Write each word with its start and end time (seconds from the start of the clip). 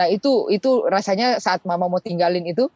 Nah 0.00 0.08
itu 0.08 0.48
itu 0.48 0.88
rasanya 0.88 1.44
saat 1.44 1.60
mama 1.68 1.84
mau 1.84 2.00
tinggalin 2.00 2.40
itu 2.48 2.72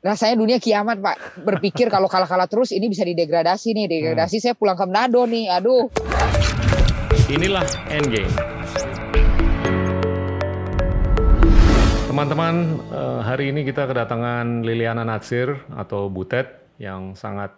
rasanya 0.00 0.40
dunia 0.40 0.56
kiamat 0.56 0.96
pak. 0.96 1.44
Berpikir 1.44 1.92
kalau 1.92 2.08
kalah-kalah 2.08 2.48
terus 2.48 2.72
ini 2.72 2.88
bisa 2.88 3.04
didegradasi 3.04 3.76
nih, 3.76 3.84
degradasi 3.84 4.40
saya 4.40 4.56
pulang 4.56 4.72
ke 4.72 4.88
Manado 4.88 5.28
nih, 5.28 5.52
aduh. 5.52 5.92
Inilah 7.28 7.68
Endgame. 7.92 8.32
Teman-teman, 12.08 12.80
eh, 12.80 13.20
hari 13.20 13.52
ini 13.52 13.68
kita 13.68 13.84
kedatangan 13.84 14.64
Liliana 14.64 15.04
Natsir 15.04 15.68
atau 15.68 16.08
Butet 16.08 16.48
yang 16.80 17.12
sangat 17.12 17.52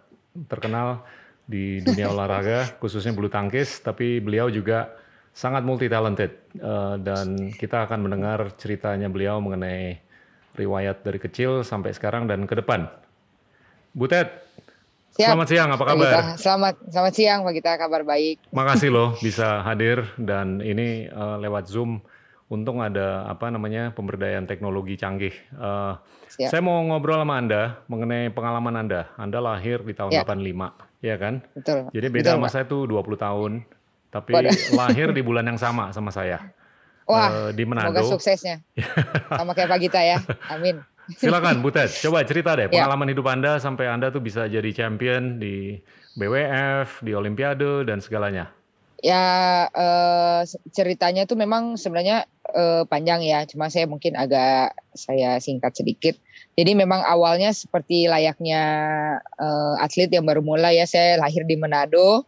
terkenal 0.51 1.07
di 1.47 1.79
dunia 1.79 2.11
olahraga, 2.11 2.67
khususnya 2.83 3.15
bulu 3.15 3.31
tangkis, 3.31 3.79
tapi 3.79 4.19
beliau 4.19 4.51
juga 4.51 4.91
sangat 5.37 5.61
multi 5.61 5.85
talented 5.85 6.33
Eh, 6.57 6.95
dan 7.05 7.53
kita 7.53 7.85
akan 7.85 8.09
mendengar 8.09 8.49
ceritanya 8.57 9.05
beliau 9.13 9.37
mengenai 9.37 10.01
riwayat 10.57 11.05
dari 11.05 11.21
kecil 11.21 11.61
sampai 11.61 11.93
sekarang 11.93 12.25
dan 12.25 12.49
ke 12.49 12.57
depan. 12.57 12.89
Butet, 13.93 14.41
Siap. 15.13 15.37
selamat 15.37 15.47
siang, 15.49 15.69
apa 15.69 15.83
kabar? 15.85 16.01
Gita. 16.01 16.21
Selamat 16.41 16.73
selamat 16.89 17.13
siang 17.13 17.39
Pak 17.45 17.53
Gita, 17.53 17.71
kabar 17.77 18.01
baik. 18.01 18.41
Makasih 18.49 18.89
loh 18.89 19.13
bisa 19.25 19.61
hadir 19.61 20.01
dan 20.17 20.65
ini 20.65 21.05
eh, 21.05 21.37
lewat 21.37 21.69
Zoom. 21.69 22.01
Untung 22.47 22.79
ada 22.79 23.27
apa 23.27 23.51
namanya 23.51 23.91
pemberdayaan 23.91 24.47
teknologi 24.47 24.95
canggih. 24.95 25.35
Siap. 26.31 26.47
saya 26.47 26.61
mau 26.63 26.79
ngobrol 26.79 27.19
sama 27.19 27.37
Anda 27.37 27.83
mengenai 27.85 28.31
pengalaman 28.31 28.81
Anda. 28.81 29.11
Anda 29.13 29.43
lahir 29.43 29.83
di 29.83 29.91
tahun 29.91 30.15
Ya. 30.15 30.23
85, 30.23 30.71
ya 31.03 31.15
kan? 31.19 31.43
Betul. 31.53 31.91
Jadi 31.91 32.07
beda 32.07 32.23
Betul, 32.23 32.35
sama 32.39 32.47
Pak. 32.47 32.51
saya 32.55 32.65
tuh 32.65 32.81
20 32.87 33.19
tahun, 33.19 33.51
tapi 34.09 34.31
Waduh. 34.31 34.53
lahir 34.73 35.11
di 35.11 35.21
bulan 35.21 35.45
yang 35.45 35.59
sama 35.59 35.91
sama 35.91 36.09
saya. 36.09 36.39
Wah, 37.07 37.47
Eh, 37.47 37.55
di 37.55 37.63
semoga 37.63 37.87
Manado. 37.87 38.03
suksesnya. 38.03 38.59
Sama 39.39 39.55
kayak 39.55 39.71
Pak 39.71 39.79
Gita 39.79 40.01
ya. 40.03 40.19
Amin. 40.51 40.83
Silakan 41.15 41.63
Butet, 41.63 41.87
coba 42.03 42.19
cerita 42.21 42.51
deh 42.51 42.67
Ya. 42.67 42.83
pengalaman 42.83 43.07
hidup 43.07 43.23
Anda 43.25 43.63
sampai 43.63 43.87
Anda 43.87 44.11
tuh 44.11 44.19
bisa 44.19 44.43
jadi 44.43 44.67
champion 44.75 45.39
di 45.39 45.79
BWF, 46.19 46.99
di 46.99 47.15
Olimpiade 47.15 47.87
dan 47.87 48.03
segalanya. 48.03 48.51
Ya 48.99 49.23
eh, 49.71 50.41
ceritanya 50.69 51.23
itu 51.23 51.39
memang 51.39 51.79
sebenarnya 51.79 52.27
eh, 52.49 52.83
panjang 52.83 53.23
ya, 53.23 53.47
cuma 53.47 53.71
saya 53.71 53.87
mungkin 53.87 54.19
agak 54.19 54.75
saya 54.91 55.39
singkat 55.39 55.79
sedikit. 55.79 56.19
Jadi 56.59 56.75
memang 56.75 56.99
awalnya 56.99 57.55
seperti 57.55 58.11
layaknya 58.11 58.61
eh, 59.31 59.75
atlet 59.79 60.11
yang 60.11 60.27
baru 60.27 60.43
mulai 60.43 60.75
ya, 60.75 60.83
saya 60.83 61.15
lahir 61.15 61.47
di 61.47 61.55
Manado. 61.55 62.27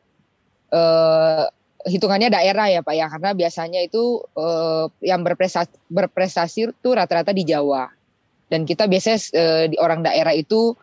Eh, 0.71 1.45
hitungannya 1.87 2.27
daerah 2.27 2.67
ya 2.67 2.81
Pak 2.83 2.95
ya, 2.95 3.07
karena 3.07 3.31
biasanya 3.31 3.79
itu 3.83 4.19
eh, 4.35 4.85
yang 5.05 5.23
berprestasi, 5.23 5.71
berprestasi 5.87 6.75
itu 6.75 6.89
rata-rata 6.91 7.31
di 7.31 7.47
Jawa. 7.47 7.87
Dan 8.49 8.65
kita 8.65 8.89
biasanya 8.89 9.19
eh, 9.37 9.65
di 9.71 9.77
orang 9.79 10.03
daerah 10.03 10.33
itu 10.35 10.75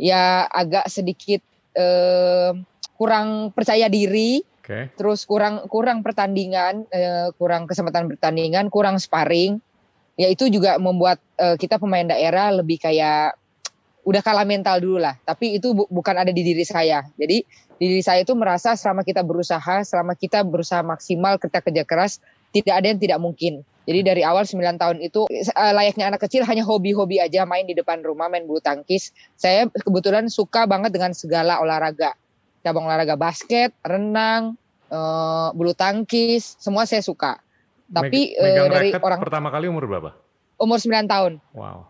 ya 0.00 0.48
agak 0.48 0.88
sedikit 0.88 1.44
eh, 1.76 2.50
kurang 2.96 3.52
percaya 3.52 3.86
diri 3.88 4.40
Oke. 4.60 4.92
terus 4.96 5.24
kurang 5.24 5.66
kurang 5.68 6.02
pertandingan, 6.02 6.88
eh, 6.90 7.28
kurang 7.36 7.70
kesempatan 7.70 8.10
pertandingan, 8.10 8.72
kurang 8.72 8.98
sparring. 8.98 9.60
Ya 10.18 10.28
itu 10.28 10.50
juga 10.50 10.76
membuat 10.76 11.22
eh, 11.38 11.56
kita 11.56 11.78
pemain 11.78 12.04
daerah 12.04 12.50
lebih 12.52 12.76
kayak 12.82 13.38
udah 14.04 14.22
kalah 14.24 14.48
mental 14.48 14.80
dulu 14.80 14.98
lah. 14.98 15.14
Tapi 15.22 15.60
itu 15.60 15.76
bu- 15.76 15.88
bukan 15.88 16.16
ada 16.24 16.32
di 16.32 16.42
diri 16.42 16.64
saya. 16.64 17.04
Jadi 17.14 17.44
di 17.80 17.88
diri 17.88 18.04
saya 18.04 18.20
itu 18.20 18.36
merasa 18.36 18.76
selama 18.76 19.00
kita 19.00 19.24
berusaha, 19.24 19.80
selama 19.88 20.12
kita 20.12 20.44
berusaha 20.44 20.84
maksimal, 20.84 21.40
kita 21.40 21.64
kerja 21.64 21.82
keras, 21.88 22.20
tidak 22.52 22.76
ada 22.76 22.86
yang 22.92 23.00
tidak 23.00 23.18
mungkin. 23.24 23.64
Jadi 23.88 24.00
dari 24.04 24.22
awal 24.22 24.44
9 24.44 24.76
tahun 24.76 25.00
itu 25.00 25.24
eh, 25.32 25.72
layaknya 25.72 26.12
anak 26.12 26.20
kecil 26.28 26.44
hanya 26.44 26.62
hobi-hobi 26.62 27.18
aja 27.18 27.48
main 27.48 27.64
di 27.64 27.72
depan 27.72 28.04
rumah 28.04 28.28
main 28.28 28.44
bulu 28.44 28.60
tangkis. 28.60 29.16
Saya 29.34 29.66
kebetulan 29.72 30.28
suka 30.28 30.68
banget 30.68 30.92
dengan 30.92 31.16
segala 31.16 31.58
olahraga. 31.58 32.14
Cabang 32.60 32.84
olahraga 32.84 33.16
basket, 33.16 33.72
renang, 33.80 34.60
eh, 34.92 35.48
bulu 35.56 35.72
tangkis, 35.72 36.60
semua 36.60 36.84
saya 36.84 37.00
suka. 37.00 37.40
Tapi 37.90 38.30
Meg- 38.30 38.34
eh, 38.38 38.44
megang 38.44 38.68
dari 38.70 38.88
raket 38.92 39.02
orang 39.02 39.18
pertama 39.24 39.48
kali 39.48 39.66
umur 39.66 39.88
berapa? 39.88 40.12
umur 40.60 40.76
9 40.76 41.08
tahun. 41.08 41.32
Wow. 41.56 41.89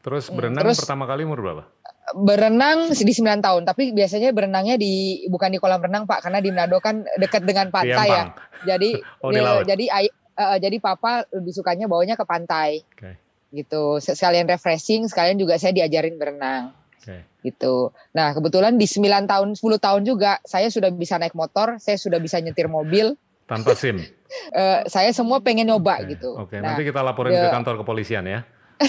Terus 0.00 0.28
Hmm, 0.28 0.36
berenang 0.36 0.64
terus- 0.64 0.80
pertama 0.80 1.04
kali 1.04 1.22
umur 1.22 1.40
berapa? 1.40 1.64
Berenang 2.10 2.90
di 2.90 3.12
9 3.14 3.38
tahun, 3.38 3.62
tapi 3.62 3.94
biasanya 3.94 4.34
berenangnya 4.34 4.74
di 4.74 5.22
bukan 5.26 5.46
di 5.46 5.62
kolam 5.62 5.78
renang, 5.78 6.04
Pak, 6.04 6.26
karena 6.26 6.42
di 6.42 6.50
Manado 6.50 6.82
kan 6.82 7.06
dekat 7.14 7.46
dengan 7.46 7.70
pantai 7.70 8.08
ya. 8.08 8.34
Jadi 8.66 8.98
Oh, 9.22 9.30
di 9.30 9.38
laut. 9.38 9.62
jadi 9.62 9.84
eh, 9.94 10.10
jadi 10.58 10.76
papa 10.78 11.22
lebih 11.30 11.52
sukanya 11.52 11.86
bawanya 11.86 12.18
ke 12.18 12.24
pantai. 12.24 12.82
Oke. 12.82 13.14
Gitu. 13.52 14.00
Sekalian 14.00 14.46
refreshing, 14.46 15.06
sekalian 15.06 15.36
juga 15.36 15.54
saya 15.54 15.70
diajarin 15.70 16.16
berenang. 16.16 16.74
Oke. 16.96 17.24
gitu. 17.40 17.88
Nah, 18.12 18.36
kebetulan 18.36 18.76
di 18.76 18.84
9 18.84 19.00
tahun, 19.24 19.56
10 19.56 19.80
tahun 19.80 20.04
juga 20.04 20.36
saya 20.42 20.68
sudah 20.68 20.90
bisa 20.90 21.16
naik 21.16 21.32
motor, 21.32 21.78
saya 21.78 21.96
sudah 21.96 22.18
bisa 22.18 22.36
nyetir 22.36 22.66
mobil. 22.66 23.14
Tanpa 23.46 23.72
SIM. 23.72 24.00
Eh, 24.30 24.86
saya 24.86 25.10
semua 25.10 25.42
pengen 25.42 25.66
nyoba 25.66 25.98
Oke. 25.98 26.14
gitu. 26.14 26.30
Oke, 26.38 26.62
Nah, 26.62 26.70
nanti 26.70 26.86
kita 26.86 27.02
laporin 27.02 27.34
ke 27.34 27.50
kantor 27.50 27.82
kepolisian 27.82 28.22
ya. 28.22 28.46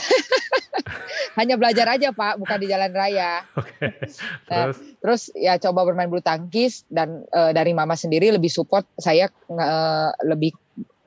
hanya 1.38 1.56
belajar 1.58 1.88
aja, 1.90 2.14
Pak, 2.14 2.40
bukan 2.40 2.58
di 2.62 2.68
jalan 2.70 2.92
raya. 2.92 3.44
Oke. 3.58 3.92
Nah, 4.50 4.70
Terus 4.72 4.92
Terus 5.02 5.34
ya 5.34 5.58
coba 5.58 5.82
bermain 5.82 6.06
bulu 6.06 6.22
tangkis 6.22 6.86
dan 6.86 7.26
eh, 7.34 7.52
dari 7.58 7.74
mama 7.74 7.98
sendiri 7.98 8.30
lebih 8.30 8.54
support 8.54 8.86
saya 9.02 9.28
eh, 9.50 10.10
lebih 10.22 10.54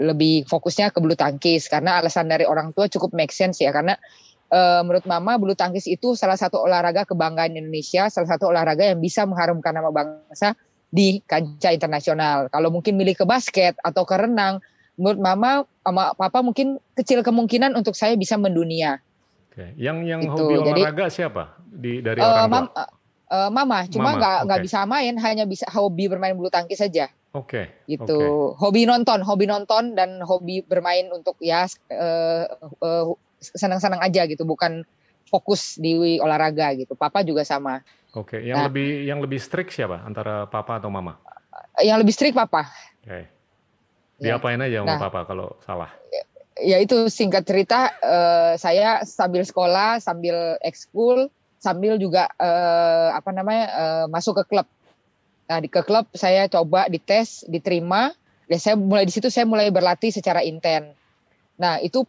lebih 0.03 0.51
fokusnya 0.51 0.91
ke 0.91 0.99
bulu 0.99 1.15
tangkis 1.15 1.71
karena 1.71 2.03
alasan 2.03 2.27
dari 2.27 2.43
orang 2.43 2.75
tua 2.75 2.91
cukup 2.91 3.15
make 3.15 3.31
sense 3.31 3.63
ya 3.63 3.71
karena 3.71 3.95
eh, 4.51 4.83
menurut 4.83 5.07
mama 5.07 5.39
bulu 5.39 5.55
tangkis 5.55 5.87
itu 5.87 6.19
salah 6.19 6.35
satu 6.35 6.59
olahraga 6.59 7.07
kebanggaan 7.07 7.55
Indonesia, 7.55 8.11
salah 8.11 8.27
satu 8.27 8.51
olahraga 8.51 8.83
yang 8.83 8.99
bisa 8.99 9.23
mengharumkan 9.31 9.71
nama 9.71 9.95
bangsa 9.95 10.59
di 10.91 11.23
kancah 11.23 11.71
internasional. 11.71 12.51
Kalau 12.51 12.75
mungkin 12.75 12.99
milih 12.99 13.15
ke 13.15 13.25
basket 13.25 13.79
atau 13.79 14.03
ke 14.03 14.19
renang, 14.19 14.59
menurut 14.99 15.23
mama 15.23 15.51
sama 15.87 16.19
papa 16.19 16.43
mungkin 16.43 16.83
kecil 16.99 17.23
kemungkinan 17.23 17.79
untuk 17.79 17.95
saya 17.95 18.19
bisa 18.19 18.35
mendunia. 18.35 18.99
Oke. 19.55 19.71
Yang 19.77 19.97
yang 20.03 20.21
Gitu, 20.21 20.35
hobi 20.35 20.55
jadi- 20.59 20.83
olahraga 20.83 21.07
siapa? 21.07 21.43
Di 21.63 22.03
dari 22.03 22.19
Eh, 22.19 22.27
orang 22.27 22.35
tua. 22.43 22.51
mam- 22.51 22.73
eh, 23.31 23.51
mama 23.51 23.79
cuma 23.87 24.11
nggak 24.13 24.37
nggak 24.45 24.59
oke. 24.59 24.67
bisa 24.67 24.79
main, 24.85 25.15
hanya 25.17 25.45
bisa 25.45 25.67
hobi 25.71 26.05
bermain 26.07 26.35
bulu 26.35 26.51
tangkis 26.51 26.79
saja. 26.81 27.07
Oke. 27.31 27.67
gitu 27.85 28.15
hobi 28.55 28.83
nonton 28.85 29.19
hobi 29.21 29.45
nonton 29.45 29.95
dan 29.95 30.23
hobi 30.23 30.63
bermain 30.63 31.11
untuk 31.11 31.35
ya 31.41 31.67
eh, 31.89 32.47
eh, 32.81 33.05
senang-senang 33.41 33.99
aja 33.99 34.23
gitu 34.25 34.43
bukan 34.45 34.87
fokus 35.25 35.75
di 35.75 35.99
olahraga 36.17 36.71
gitu 36.75 36.95
papa 36.95 37.23
juga 37.23 37.43
sama 37.43 37.83
Oke. 38.15 38.39
Yang 38.39 38.55
Nah. 38.57 38.67
lebih 38.71 38.89
yang 39.05 39.19
lebih 39.19 39.39
strict 39.39 39.71
siapa? 39.71 39.99
Antara 40.01 40.47
papa 40.47 40.79
atau 40.79 40.87
mama? 40.89 41.19
yang 41.77 41.99
lebih 41.99 42.11
strict 42.11 42.35
papa 42.35 42.71
Oke. 43.03 43.27
Ya. 44.17 44.39
Diapain 44.39 44.59
aja 44.61 44.83
sama 44.83 44.89
Nah. 44.89 45.01
papa 45.03 45.21
kalau 45.25 45.59
salah? 45.61 45.91
Ya 46.59 46.79
itu 46.79 47.11
singkat 47.11 47.43
cerita 47.43 47.91
eh, 47.99 48.55
saya 48.59 49.03
sambil 49.03 49.43
sekolah 49.43 49.99
sambil 49.99 50.59
ekskul 50.63 51.31
sambil 51.59 51.97
juga 51.97 52.29
eh, 52.37 53.09
apa 53.17 53.31
namanya 53.33 53.65
eh, 53.73 54.07
masuk 54.13 54.45
ke 54.45 54.45
klub. 54.53 54.69
Nah 55.49 55.59
di 55.65 55.69
ke 55.73 55.81
klub 55.81 56.05
saya 56.13 56.45
coba 56.53 56.87
dites 56.93 57.49
diterima. 57.49 58.13
Dan 58.45 58.61
saya 58.61 58.77
mulai 58.77 59.09
di 59.09 59.13
situ 59.17 59.33
saya 59.33 59.49
mulai 59.49 59.73
berlatih 59.73 60.13
secara 60.13 60.45
inten. 60.45 60.93
Nah 61.57 61.81
itu 61.81 62.05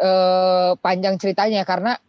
eh, 0.00 0.72
panjang 0.80 1.20
ceritanya 1.20 1.68
karena 1.68 2.00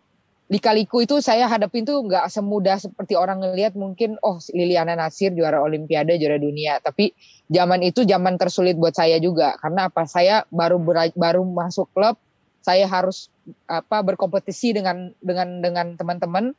lika-liku 0.54 1.02
itu 1.02 1.18
saya 1.18 1.50
hadapin 1.50 1.82
tuh 1.82 1.98
nggak 2.06 2.30
semudah 2.30 2.78
seperti 2.78 3.18
orang 3.18 3.42
ngelihat 3.42 3.74
mungkin 3.74 4.22
oh 4.22 4.38
Liliana 4.54 4.94
Nasir 4.94 5.34
juara 5.34 5.58
olimpiade 5.58 6.22
juara 6.22 6.38
dunia. 6.38 6.78
Tapi 6.78 7.10
zaman 7.50 7.82
itu 7.82 8.06
zaman 8.06 8.38
tersulit 8.38 8.78
buat 8.78 8.94
saya 8.94 9.18
juga. 9.18 9.58
Karena 9.58 9.90
apa? 9.90 10.06
Saya 10.06 10.46
baru 10.54 10.78
baru 11.18 11.42
masuk 11.42 11.90
klub 11.98 12.22
saya 12.64 12.86
harus 12.88 13.34
apa 13.68 14.06
berkompetisi 14.06 14.78
dengan 14.78 15.12
dengan 15.20 15.60
dengan 15.60 15.98
teman-teman. 15.98 16.54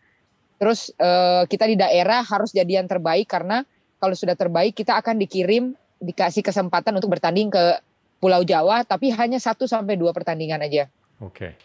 Terus 0.58 0.90
eh, 0.98 1.46
kita 1.46 1.70
di 1.70 1.78
daerah 1.78 2.26
harus 2.26 2.50
jadi 2.50 2.82
yang 2.82 2.90
terbaik 2.90 3.30
karena 3.30 3.62
kalau 4.02 4.18
sudah 4.18 4.34
terbaik 4.34 4.74
kita 4.74 4.98
akan 4.98 5.22
dikirim 5.22 5.78
dikasih 6.02 6.42
kesempatan 6.42 6.98
untuk 6.98 7.14
bertanding 7.14 7.48
ke 7.48 7.78
Pulau 8.18 8.42
Jawa 8.42 8.82
tapi 8.82 9.14
hanya 9.14 9.38
satu 9.38 9.70
sampai 9.70 9.94
dua 9.94 10.10
pertandingan 10.10 10.60
aja. 10.60 10.90
Oke. 11.22 11.56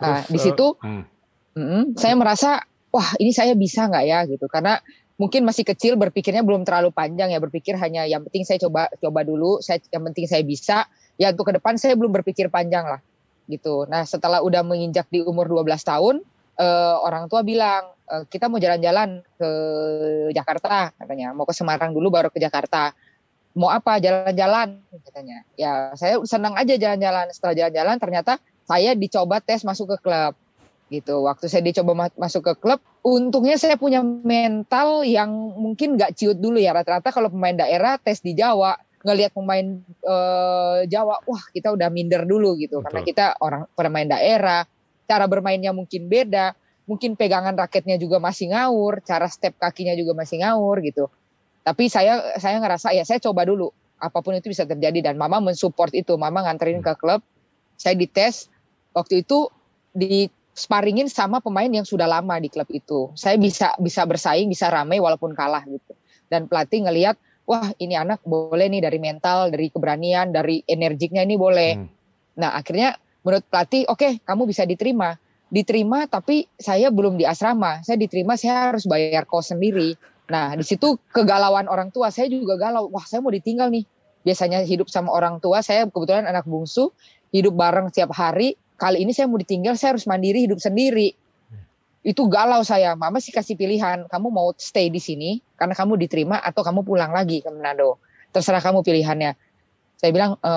Nah, 0.00 0.24
Terus, 0.24 0.32
di 0.32 0.38
situ 0.38 0.66
hmm, 0.80 1.13
Mm-mm. 1.54 1.94
saya 1.94 2.14
merasa 2.18 2.66
wah 2.94 3.08
ini 3.18 3.34
saya 3.34 3.54
bisa 3.58 3.86
nggak 3.90 4.04
ya? 4.06 4.18
Gitu. 4.26 4.46
Karena 4.46 4.78
mungkin 5.18 5.46
masih 5.46 5.62
kecil 5.62 5.94
berpikirnya 5.94 6.42
belum 6.42 6.66
terlalu 6.66 6.90
panjang 6.90 7.30
ya 7.30 7.38
berpikir 7.38 7.78
hanya 7.78 8.02
yang 8.06 8.26
penting 8.26 8.42
saya 8.42 8.58
coba 8.62 8.90
coba 8.98 9.22
dulu 9.22 9.62
saya 9.62 9.82
yang 9.90 10.06
penting 10.10 10.26
saya 10.30 10.42
bisa. 10.46 10.86
Ya 11.14 11.30
untuk 11.30 11.50
ke 11.50 11.54
depan 11.58 11.78
saya 11.78 11.94
belum 11.94 12.10
berpikir 12.10 12.50
panjang 12.50 12.86
lah. 12.86 13.02
Gitu. 13.50 13.86
Nah 13.90 14.06
setelah 14.06 14.42
udah 14.42 14.62
menginjak 14.66 15.10
di 15.10 15.22
umur 15.22 15.50
12 15.50 15.66
tahun 15.82 16.14
eh, 16.58 16.96
orang 17.02 17.26
tua 17.30 17.42
bilang 17.42 17.90
"Eh, 18.04 18.24
kita 18.30 18.50
mau 18.50 18.58
jalan-jalan 18.62 19.22
ke 19.38 19.50
Jakarta 20.34 20.90
katanya. 20.98 21.34
Mau 21.34 21.46
ke 21.46 21.54
Semarang 21.54 21.94
dulu 21.94 22.10
baru 22.14 22.30
ke 22.30 22.38
Jakarta. 22.42 22.94
Mau 23.54 23.70
apa? 23.70 24.02
Jalan-jalan 24.02 24.82
katanya. 25.06 25.46
Ya 25.54 25.94
saya 25.94 26.18
senang 26.26 26.58
aja 26.58 26.74
jalan-jalan. 26.74 27.30
Setelah 27.30 27.54
jalan-jalan 27.54 27.96
ternyata 28.02 28.32
saya 28.66 28.98
dicoba 28.98 29.38
tes 29.38 29.62
masuk 29.62 29.94
ke 29.94 30.10
klub 30.10 30.34
gitu. 31.00 31.26
Waktu 31.26 31.50
saya 31.50 31.66
dicoba 31.66 31.92
ma 31.98 32.06
masuk 32.14 32.46
ke 32.46 32.54
klub, 32.62 32.78
untungnya 33.02 33.58
saya 33.58 33.74
punya 33.74 34.00
mental 34.04 35.02
yang 35.02 35.30
mungkin 35.58 35.98
nggak 35.98 36.14
ciut 36.14 36.38
dulu 36.38 36.62
ya. 36.62 36.70
Rata-rata 36.70 37.10
kalau 37.10 37.30
pemain 37.30 37.54
daerah 37.54 37.98
tes 37.98 38.22
di 38.22 38.38
Jawa, 38.38 38.78
ngelihat 39.02 39.34
pemain 39.34 39.82
uh, 40.06 40.86
Jawa, 40.86 41.20
wah 41.26 41.44
kita 41.50 41.74
udah 41.74 41.90
minder 41.90 42.22
dulu 42.24 42.56
gitu. 42.56 42.80
Betul. 42.80 42.86
Karena 42.86 43.00
kita 43.02 43.26
orang 43.42 43.62
pemain 43.74 44.08
daerah, 44.08 44.62
cara 45.04 45.24
bermainnya 45.28 45.74
mungkin 45.76 46.08
beda, 46.08 46.56
mungkin 46.88 47.18
pegangan 47.18 47.52
raketnya 47.58 48.00
juga 48.00 48.22
masih 48.22 48.54
ngawur, 48.54 49.04
cara 49.04 49.28
step 49.28 49.60
kakinya 49.60 49.92
juga 49.98 50.16
masih 50.16 50.40
ngawur 50.40 50.80
gitu. 50.80 51.10
Tapi 51.64 51.88
saya 51.88 52.36
saya 52.36 52.60
ngerasa 52.60 52.92
ya 52.92 53.08
saya 53.08 53.20
coba 53.20 53.48
dulu 53.48 53.72
apa 53.96 54.20
pun 54.20 54.36
itu 54.36 54.52
bisa 54.52 54.68
terjadi 54.68 55.12
dan 55.12 55.16
mama 55.16 55.40
mensupport 55.40 55.92
itu. 55.96 56.16
Mama 56.20 56.44
nganterin 56.44 56.84
ke 56.84 56.92
klub, 56.96 57.24
saya 57.76 57.96
dites. 57.96 58.52
Waktu 58.94 59.26
itu 59.26 59.50
di 59.90 60.30
sparingin 60.54 61.10
sama 61.10 61.42
pemain 61.42 61.66
yang 61.66 61.82
sudah 61.82 62.06
lama 62.06 62.38
di 62.38 62.46
klub 62.46 62.70
itu. 62.70 63.10
Saya 63.18 63.34
bisa 63.36 63.74
bisa 63.82 64.06
bersaing, 64.06 64.46
bisa 64.46 64.70
ramai 64.70 65.02
walaupun 65.02 65.34
kalah 65.34 65.66
gitu. 65.66 65.92
Dan 66.30 66.46
pelatih 66.46 66.86
ngelihat, 66.86 67.18
wah 67.44 67.74
ini 67.82 67.98
anak 67.98 68.22
boleh 68.22 68.70
nih 68.70 68.86
dari 68.86 69.02
mental, 69.02 69.50
dari 69.50 69.68
keberanian, 69.68 70.30
dari 70.30 70.62
energiknya 70.64 71.26
ini 71.26 71.34
boleh. 71.34 71.70
Hmm. 71.74 71.90
Nah 72.38 72.54
akhirnya 72.54 72.94
menurut 73.26 73.44
pelatih, 73.50 73.84
oke 73.90 73.98
okay, 73.98 74.12
kamu 74.22 74.46
bisa 74.46 74.62
diterima. 74.64 75.18
Diterima 75.50 76.06
tapi 76.06 76.46
saya 76.54 76.88
belum 76.94 77.18
di 77.18 77.26
asrama. 77.26 77.82
Saya 77.82 77.98
diterima 77.98 78.38
saya 78.38 78.70
harus 78.72 78.86
bayar 78.86 79.26
kos 79.26 79.50
sendiri. 79.50 79.98
Nah 80.30 80.54
di 80.54 80.64
situ 80.64 80.96
kegalauan 81.10 81.66
orang 81.66 81.90
tua 81.90 82.14
saya 82.14 82.30
juga 82.30 82.54
galau. 82.56 82.88
Wah 82.94 83.04
saya 83.04 83.20
mau 83.20 83.34
ditinggal 83.34 83.74
nih. 83.74 83.84
Biasanya 84.24 84.64
hidup 84.64 84.88
sama 84.88 85.12
orang 85.12 85.36
tua, 85.36 85.60
saya 85.60 85.84
kebetulan 85.84 86.24
anak 86.24 86.48
bungsu, 86.48 86.96
hidup 87.28 87.60
bareng 87.60 87.92
setiap 87.92 88.16
hari 88.16 88.56
kali 88.74 89.06
ini 89.06 89.14
saya 89.14 89.30
mau 89.30 89.38
ditinggal 89.38 89.78
saya 89.78 89.94
harus 89.96 90.06
mandiri 90.06 90.46
hidup 90.46 90.58
sendiri. 90.58 91.14
Itu 92.04 92.28
galau 92.28 92.60
saya. 92.60 92.92
Mama 92.98 93.16
sih 93.16 93.32
kasih 93.32 93.56
pilihan 93.56 94.04
kamu 94.12 94.28
mau 94.28 94.52
stay 94.60 94.92
di 94.92 95.00
sini 95.00 95.40
karena 95.56 95.72
kamu 95.72 95.96
diterima 95.96 96.36
atau 96.36 96.60
kamu 96.60 96.84
pulang 96.84 97.14
lagi 97.14 97.40
ke 97.40 97.48
Manado. 97.48 97.96
Terserah 98.28 98.60
kamu 98.60 98.84
pilihannya. 98.84 99.32
Saya 99.96 100.10
bilang 100.12 100.36
e, 100.36 100.52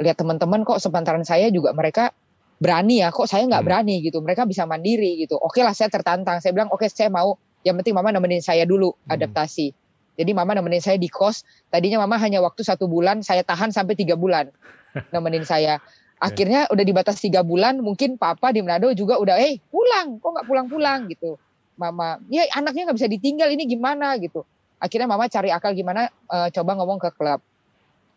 lihat 0.00 0.16
teman-teman 0.16 0.64
kok 0.64 0.80
sepantaran 0.80 1.28
saya 1.28 1.52
juga 1.52 1.76
mereka 1.76 2.16
berani 2.56 3.04
ya. 3.04 3.12
Kok 3.12 3.28
saya 3.28 3.44
nggak 3.44 3.60
hmm. 3.60 3.68
berani 3.68 3.94
gitu? 4.00 4.24
Mereka 4.24 4.48
bisa 4.48 4.64
mandiri 4.64 5.20
gitu. 5.20 5.36
Oke 5.36 5.60
lah 5.60 5.76
saya 5.76 5.92
tertantang. 5.92 6.40
Saya 6.40 6.56
bilang 6.56 6.72
oke 6.72 6.88
saya 6.88 7.12
mau. 7.12 7.36
Yang 7.62 7.84
penting 7.84 7.94
mama 7.94 8.10
nemenin 8.10 8.40
saya 8.40 8.64
dulu 8.64 8.96
hmm. 8.96 9.12
adaptasi. 9.12 9.76
Jadi 10.16 10.30
mama 10.32 10.56
nemenin 10.56 10.80
saya 10.80 10.96
di 10.96 11.12
kos. 11.12 11.44
Tadinya 11.68 12.00
mama 12.00 12.16
hanya 12.16 12.40
waktu 12.40 12.64
satu 12.64 12.88
bulan 12.88 13.20
saya 13.20 13.44
tahan 13.44 13.76
sampai 13.76 13.92
tiga 13.92 14.16
bulan 14.16 14.48
nemenin 15.12 15.44
saya 15.44 15.84
Akhirnya 16.22 16.70
udah 16.70 16.84
dibatas 16.86 17.18
tiga 17.18 17.42
bulan, 17.42 17.82
mungkin 17.82 18.14
papa 18.14 18.54
di 18.54 18.62
Manado 18.62 18.94
juga 18.94 19.18
udah, 19.18 19.42
eh 19.42 19.58
pulang, 19.74 20.22
kok 20.22 20.30
nggak 20.30 20.46
pulang-pulang 20.46 21.10
gitu. 21.10 21.34
Mama, 21.74 22.22
ya 22.30 22.46
anaknya 22.54 22.86
nggak 22.86 22.98
bisa 23.02 23.10
ditinggal, 23.10 23.50
ini 23.50 23.66
gimana 23.66 24.14
gitu. 24.22 24.46
Akhirnya 24.78 25.10
mama 25.10 25.26
cari 25.26 25.50
akal 25.50 25.74
gimana, 25.74 26.06
uh, 26.30 26.46
coba 26.54 26.78
ngomong 26.78 27.02
ke 27.02 27.10
klub. 27.18 27.42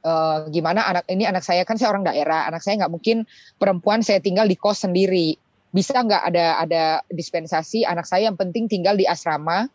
Uh, 0.06 0.46
gimana 0.54 0.86
anak 0.86 1.10
ini 1.10 1.26
anak 1.26 1.42
saya 1.42 1.66
kan 1.66 1.82
saya 1.82 1.98
orang 1.98 2.06
daerah, 2.06 2.46
anak 2.46 2.62
saya 2.62 2.78
nggak 2.78 2.94
mungkin 2.94 3.26
perempuan 3.58 4.06
saya 4.06 4.22
tinggal 4.22 4.46
di 4.46 4.54
kos 4.54 4.86
sendiri. 4.86 5.34
Bisa 5.74 5.98
nggak 5.98 6.24
ada 6.30 6.62
ada 6.62 6.84
dispensasi 7.10 7.90
anak 7.90 8.06
saya 8.06 8.30
yang 8.30 8.38
penting 8.38 8.70
tinggal 8.70 8.94
di 8.94 9.10
asrama, 9.10 9.66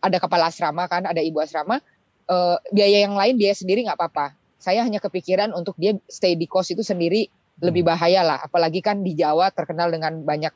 ada 0.00 0.16
kepala 0.16 0.48
asrama 0.48 0.88
kan, 0.88 1.04
ada 1.04 1.20
ibu 1.20 1.44
asrama. 1.44 1.84
Uh, 2.24 2.56
biaya 2.72 3.04
yang 3.04 3.20
lain 3.20 3.36
dia 3.36 3.52
sendiri 3.52 3.84
nggak 3.84 4.00
apa-apa. 4.00 4.32
Saya 4.56 4.80
hanya 4.80 4.96
kepikiran 4.96 5.52
untuk 5.52 5.76
dia 5.76 5.92
stay 6.08 6.40
di 6.40 6.48
kos 6.48 6.72
itu 6.72 6.80
sendiri 6.80 7.28
lebih 7.60 7.82
hmm. 7.86 7.90
bahaya 7.92 8.20
lah. 8.22 8.38
Apalagi 8.44 8.84
kan 8.84 9.00
di 9.00 9.16
Jawa 9.16 9.48
terkenal 9.52 9.88
dengan 9.88 10.20
banyak 10.20 10.52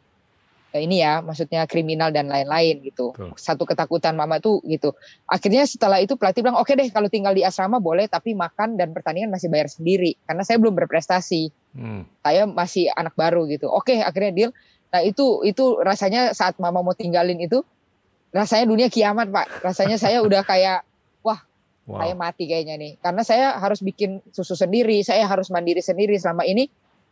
eh, 0.77 0.83
ini 0.87 1.03
ya 1.03 1.25
maksudnya 1.25 1.67
kriminal 1.67 2.13
dan 2.13 2.29
lain-lain 2.29 2.85
gitu. 2.85 3.13
Tuh. 3.17 3.35
satu 3.35 3.65
ketakutan 3.67 4.15
mama 4.15 4.39
tuh 4.39 4.61
gitu. 4.69 4.95
Akhirnya 5.27 5.65
setelah 5.67 5.99
itu 5.99 6.15
pelatih 6.15 6.45
bilang 6.45 6.61
oke 6.61 6.69
okay 6.69 6.79
deh 6.79 6.89
kalau 6.93 7.09
tinggal 7.09 7.33
di 7.33 7.43
asrama 7.43 7.83
boleh 7.83 8.07
tapi 8.07 8.37
makan 8.37 8.77
dan 8.77 8.93
pertandingan 8.93 9.33
masih 9.33 9.49
bayar 9.49 9.69
sendiri. 9.73 10.17
Karena 10.29 10.43
saya 10.45 10.61
belum 10.61 10.77
berprestasi. 10.77 11.53
Hmm. 11.71 12.03
saya 12.27 12.51
masih 12.51 12.91
anak 12.99 13.15
baru 13.15 13.47
gitu. 13.47 13.71
Oke 13.71 13.95
okay, 13.95 13.99
akhirnya 14.03 14.33
deal. 14.35 14.51
Nah 14.91 15.07
itu 15.07 15.47
itu 15.47 15.79
rasanya 15.79 16.35
saat 16.35 16.59
mama 16.59 16.83
mau 16.83 16.99
tinggalin 16.99 17.39
itu 17.39 17.63
rasanya 18.35 18.67
dunia 18.67 18.89
kiamat 18.91 19.31
pak. 19.31 19.63
Rasanya 19.63 19.95
saya 19.95 20.19
udah 20.27 20.43
kayak 20.43 20.83
wah 21.23 21.39
wow. 21.87 22.03
saya 22.03 22.15
mati 22.19 22.51
kayaknya 22.51 22.75
nih. 22.75 22.93
Karena 22.99 23.23
saya 23.23 23.55
harus 23.63 23.87
bikin 23.87 24.19
susu 24.35 24.59
sendiri 24.59 24.99
saya 25.07 25.31
harus 25.31 25.47
mandiri 25.47 25.79
sendiri. 25.79 26.19
Selama 26.19 26.43
ini 26.43 26.67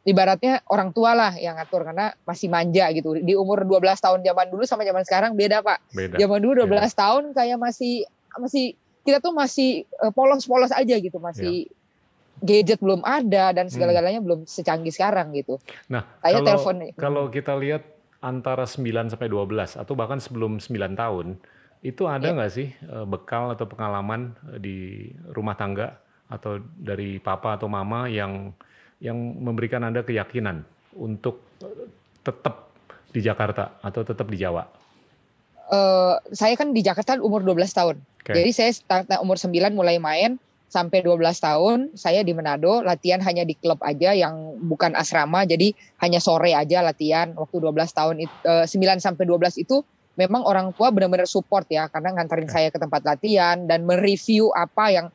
ibaratnya 0.06 0.62
orang 0.70 0.94
tua 0.94 1.12
lah 1.12 1.32
yang 1.34 1.58
ngatur 1.58 1.82
karena 1.82 2.14
masih 2.22 2.48
manja 2.48 2.88
gitu. 2.94 3.18
Di 3.18 3.34
umur 3.34 3.66
12 3.66 3.98
tahun 3.98 4.20
zaman 4.22 4.46
dulu 4.50 4.62
sama 4.64 4.82
zaman 4.86 5.02
sekarang 5.02 5.32
beda, 5.34 5.64
Pak. 5.64 5.78
Beda. 5.92 6.16
Zaman 6.16 6.38
dulu 6.38 6.64
12 6.64 6.70
beda. 6.70 6.88
tahun 6.94 7.22
kayak 7.34 7.58
masih 7.58 8.06
masih 8.38 8.64
kita 9.02 9.18
tuh 9.24 9.32
masih 9.34 9.88
eh, 9.88 10.12
polos-polos 10.12 10.70
aja 10.70 10.94
gitu, 11.00 11.18
masih 11.18 11.66
ya. 11.66 11.72
gadget 12.44 12.78
belum 12.78 13.02
ada 13.02 13.50
dan 13.56 13.66
hmm. 13.66 13.74
segala-galanya 13.74 14.20
hmm. 14.20 14.26
belum 14.26 14.40
secanggih 14.46 14.92
sekarang 14.92 15.34
gitu. 15.34 15.58
Nah, 15.90 16.06
saya 16.22 16.38
kalau, 16.38 16.46
telepon 16.46 16.76
kalau 16.94 17.24
kita 17.32 17.52
lihat 17.56 17.82
antara 18.18 18.66
9 18.66 19.14
sampai 19.14 19.28
12 19.30 19.78
atau 19.78 19.94
bahkan 19.94 20.18
sebelum 20.18 20.58
9 20.58 20.98
tahun, 20.98 21.38
itu 21.82 22.02
ada 22.10 22.30
iya. 22.30 22.34
nggak 22.34 22.50
ya. 22.50 22.56
sih 22.58 22.68
eh, 22.74 23.06
bekal 23.06 23.54
atau 23.54 23.66
pengalaman 23.70 24.34
eh, 24.54 24.58
di 24.58 24.76
rumah 25.30 25.54
tangga 25.54 25.98
atau 26.28 26.60
dari 26.76 27.16
papa 27.22 27.56
atau 27.56 27.70
mama 27.70 28.04
yang 28.10 28.52
yang 28.98 29.16
memberikan 29.38 29.86
Anda 29.86 30.02
keyakinan 30.02 30.66
untuk 30.98 31.42
tetap 32.26 32.74
di 33.14 33.20
Jakarta 33.22 33.78
atau 33.80 34.02
tetap 34.02 34.26
di 34.28 34.38
Jawa? 34.38 34.66
Uh, 35.68 36.16
saya 36.32 36.56
kan 36.56 36.72
di 36.72 36.80
Jakarta 36.80 37.20
umur 37.20 37.44
12 37.44 37.68
tahun. 37.70 37.96
Okay. 38.24 38.40
Jadi 38.40 38.50
saya 38.52 38.70
start 38.72 39.06
umur 39.20 39.36
9 39.36 39.52
mulai 39.72 40.00
main 40.00 40.40
sampai 40.68 41.00
12 41.00 41.16
tahun 41.40 41.78
saya 41.96 42.20
di 42.20 42.36
Manado 42.36 42.84
latihan 42.84 43.24
hanya 43.24 43.40
di 43.48 43.56
klub 43.56 43.80
aja 43.80 44.12
yang 44.12 44.60
bukan 44.68 44.92
asrama 44.92 45.48
jadi 45.48 45.72
hanya 46.04 46.20
sore 46.20 46.52
aja 46.52 46.84
latihan 46.84 47.32
waktu 47.40 47.56
12 47.56 47.72
tahun 47.96 48.14
uh, 48.44 48.68
9 48.68 48.76
sampai 49.00 49.24
12 49.24 49.64
itu 49.64 49.80
memang 50.20 50.44
orang 50.44 50.76
tua 50.76 50.92
benar-benar 50.92 51.24
support 51.24 51.64
ya 51.72 51.88
karena 51.88 52.12
nganterin 52.20 52.52
okay. 52.52 52.54
saya 52.54 52.68
ke 52.68 52.76
tempat 52.76 53.00
latihan 53.00 53.64
dan 53.64 53.88
mereview 53.88 54.52
apa 54.52 54.92
yang 54.92 55.06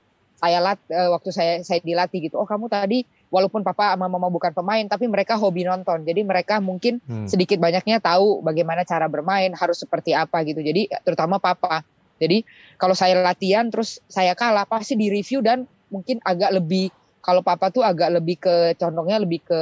saya 0.44 0.59
lat 0.59 0.80
uh, 0.91 1.15
waktu 1.15 1.30
saya 1.31 1.53
saya 1.63 1.80
dilatih 1.80 2.27
gitu. 2.27 2.35
Oh, 2.35 2.44
kamu 2.44 2.68
tadi 2.68 3.07
walaupun 3.33 3.65
papa 3.65 3.97
sama 3.97 4.06
mama 4.06 4.30
bukan 4.30 4.53
pemain 4.53 4.85
tapi 4.85 5.09
mereka 5.09 5.33
hobi 5.41 5.65
nonton 5.65 6.06
jadi 6.06 6.21
mereka 6.21 6.62
mungkin 6.62 7.01
hmm. 7.01 7.25
sedikit 7.25 7.57
banyaknya 7.57 7.97
tahu 7.97 8.45
bagaimana 8.45 8.85
cara 8.85 9.09
bermain 9.09 9.49
harus 9.57 9.81
seperti 9.81 10.13
apa 10.13 10.45
gitu 10.45 10.61
jadi 10.61 10.85
terutama 11.02 11.42
papa 11.42 11.81
jadi 12.21 12.45
kalau 12.78 12.94
saya 12.94 13.18
latihan 13.25 13.66
terus 13.73 13.97
saya 14.06 14.37
kalah 14.37 14.69
pasti 14.69 14.94
di 14.94 15.09
review 15.09 15.42
dan 15.42 15.66
mungkin 15.90 16.21
agak 16.21 16.54
lebih 16.54 16.94
kalau 17.25 17.42
papa 17.42 17.73
tuh 17.73 17.81
agak 17.81 18.21
lebih 18.21 18.37
ke 18.37 18.78
condongnya 18.78 19.18
lebih 19.18 19.42
ke 19.42 19.61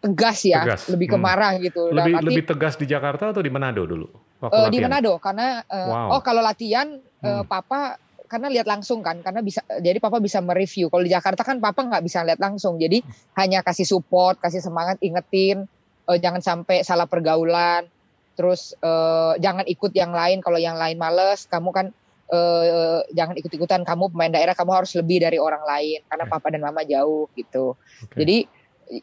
tegas 0.00 0.40
ya 0.48 0.64
tegas. 0.64 0.88
lebih 0.88 1.12
ke 1.12 1.16
hmm. 1.20 1.24
marah 1.28 1.52
hmm. 1.52 1.62
gitu 1.68 1.82
lebih 1.92 2.14
arti, 2.16 2.26
lebih 2.32 2.44
tegas 2.48 2.74
di 2.80 2.86
Jakarta 2.88 3.36
atau 3.36 3.44
di 3.44 3.52
Manado 3.52 3.84
dulu 3.84 4.08
waktu 4.40 4.56
uh, 4.56 4.68
di 4.72 4.80
Manado 4.80 5.20
karena 5.20 5.60
uh, 5.68 5.88
wow. 5.92 6.08
oh 6.16 6.20
kalau 6.24 6.40
latihan 6.40 6.88
uh, 7.20 7.44
papa 7.44 8.00
karena 8.32 8.48
lihat 8.48 8.64
langsung 8.64 9.04
kan 9.04 9.20
karena 9.20 9.44
bisa 9.44 9.60
jadi 9.84 10.00
papa 10.00 10.16
bisa 10.16 10.40
mereview. 10.40 10.88
Kalau 10.88 11.04
di 11.04 11.12
Jakarta 11.12 11.44
kan 11.44 11.60
papa 11.60 11.84
nggak 11.84 12.00
bisa 12.00 12.24
lihat 12.24 12.40
langsung. 12.40 12.80
Jadi 12.80 13.04
hanya 13.36 13.60
kasih 13.60 13.84
support 13.84 14.40
kasih 14.40 14.64
semangat 14.64 14.96
ingetin 15.04 15.68
uh, 16.08 16.16
jangan 16.16 16.40
sampai 16.40 16.80
salah 16.80 17.04
pergaulan. 17.04 17.84
Terus 18.32 18.72
uh, 18.80 19.36
jangan 19.36 19.68
ikut 19.68 19.92
yang 19.92 20.16
lain. 20.16 20.40
Kalau 20.40 20.56
yang 20.56 20.80
lain 20.80 20.96
males 20.96 21.44
kamu 21.44 21.68
kan 21.76 21.86
uh, 22.32 23.04
jangan 23.12 23.36
ikut-ikutan. 23.36 23.84
Kamu 23.84 24.08
pemain 24.16 24.32
daerah 24.32 24.56
kamu 24.56 24.72
harus 24.72 24.96
lebih 24.96 25.20
dari 25.20 25.36
orang 25.36 25.68
lain. 25.68 26.00
Karena 26.08 26.24
papa 26.24 26.48
dan 26.48 26.64
mama 26.64 26.80
jauh 26.88 27.28
gitu. 27.36 27.76
Okay. 28.08 28.16
jadi 28.24 28.38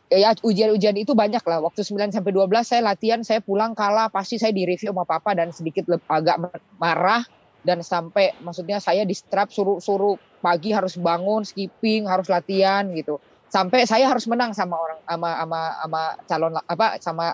ya 0.09 0.33
ujian-ujian 0.41 0.97
itu 0.97 1.13
banyak 1.13 1.41
lah. 1.45 1.61
Waktu 1.61 1.81
9 1.85 2.13
sampai 2.13 2.33
12 2.33 2.65
saya 2.65 2.81
latihan, 2.81 3.21
saya 3.25 3.41
pulang 3.41 3.73
kalah, 3.73 4.09
pasti 4.09 4.37
saya 4.37 4.53
di 4.53 4.65
review 4.65 4.93
sama 4.93 5.05
papa 5.05 5.33
dan 5.33 5.49
sedikit 5.49 5.89
agak 6.09 6.37
marah 6.77 7.25
dan 7.59 7.83
sampai 7.83 8.35
maksudnya 8.39 8.79
saya 8.79 9.03
di 9.03 9.11
strap 9.11 9.51
suruh-suruh 9.51 10.15
pagi 10.39 10.71
harus 10.71 10.95
bangun 10.95 11.43
skipping 11.43 12.07
harus 12.07 12.31
latihan 12.31 12.87
gitu. 12.95 13.19
Sampai 13.49 13.83
saya 13.89 14.07
harus 14.07 14.29
menang 14.29 14.55
sama 14.55 14.77
orang 14.77 14.99
sama 15.03 15.29
sama 15.35 15.61
sama 15.83 16.01
calon 16.29 16.53
apa 16.63 16.87
sama 17.03 17.25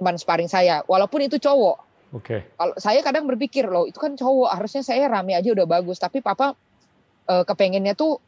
teman 0.00 0.16
sparring 0.18 0.50
saya. 0.50 0.82
Walaupun 0.88 1.22
itu 1.22 1.38
cowok. 1.38 1.76
Oke. 2.10 2.26
Okay. 2.26 2.40
kalau 2.58 2.74
saya 2.74 3.06
kadang 3.06 3.30
berpikir 3.30 3.70
loh 3.70 3.86
itu 3.86 3.94
kan 3.94 4.18
cowok 4.18 4.50
harusnya 4.50 4.82
saya 4.82 5.06
rame 5.06 5.38
aja 5.38 5.54
udah 5.54 5.66
bagus. 5.68 6.02
Tapi 6.02 6.18
papa 6.18 6.58
e, 7.30 7.46
kepengennya 7.46 7.94
tuh 7.94 8.18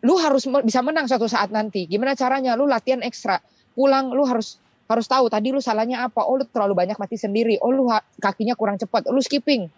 lu 0.00 0.16
harus 0.16 0.48
bisa 0.64 0.80
menang 0.80 1.04
suatu 1.04 1.28
saat 1.28 1.52
nanti. 1.52 1.84
Gimana 1.84 2.16
caranya? 2.16 2.56
Lu 2.56 2.64
latihan 2.64 3.04
ekstra. 3.04 3.44
Pulang 3.76 4.16
lu 4.16 4.24
harus 4.24 4.56
harus 4.88 5.04
tahu 5.04 5.28
tadi 5.28 5.52
lu 5.52 5.60
salahnya 5.60 6.08
apa. 6.08 6.24
Oh 6.24 6.40
lu 6.40 6.48
terlalu 6.48 6.72
banyak 6.72 6.96
mati 6.96 7.20
sendiri. 7.20 7.60
Oh 7.60 7.68
lu 7.68 7.92
kakinya 8.16 8.56
kurang 8.56 8.80
cepat. 8.80 9.04
Oh, 9.04 9.12
lu 9.12 9.20
skipping 9.20 9.68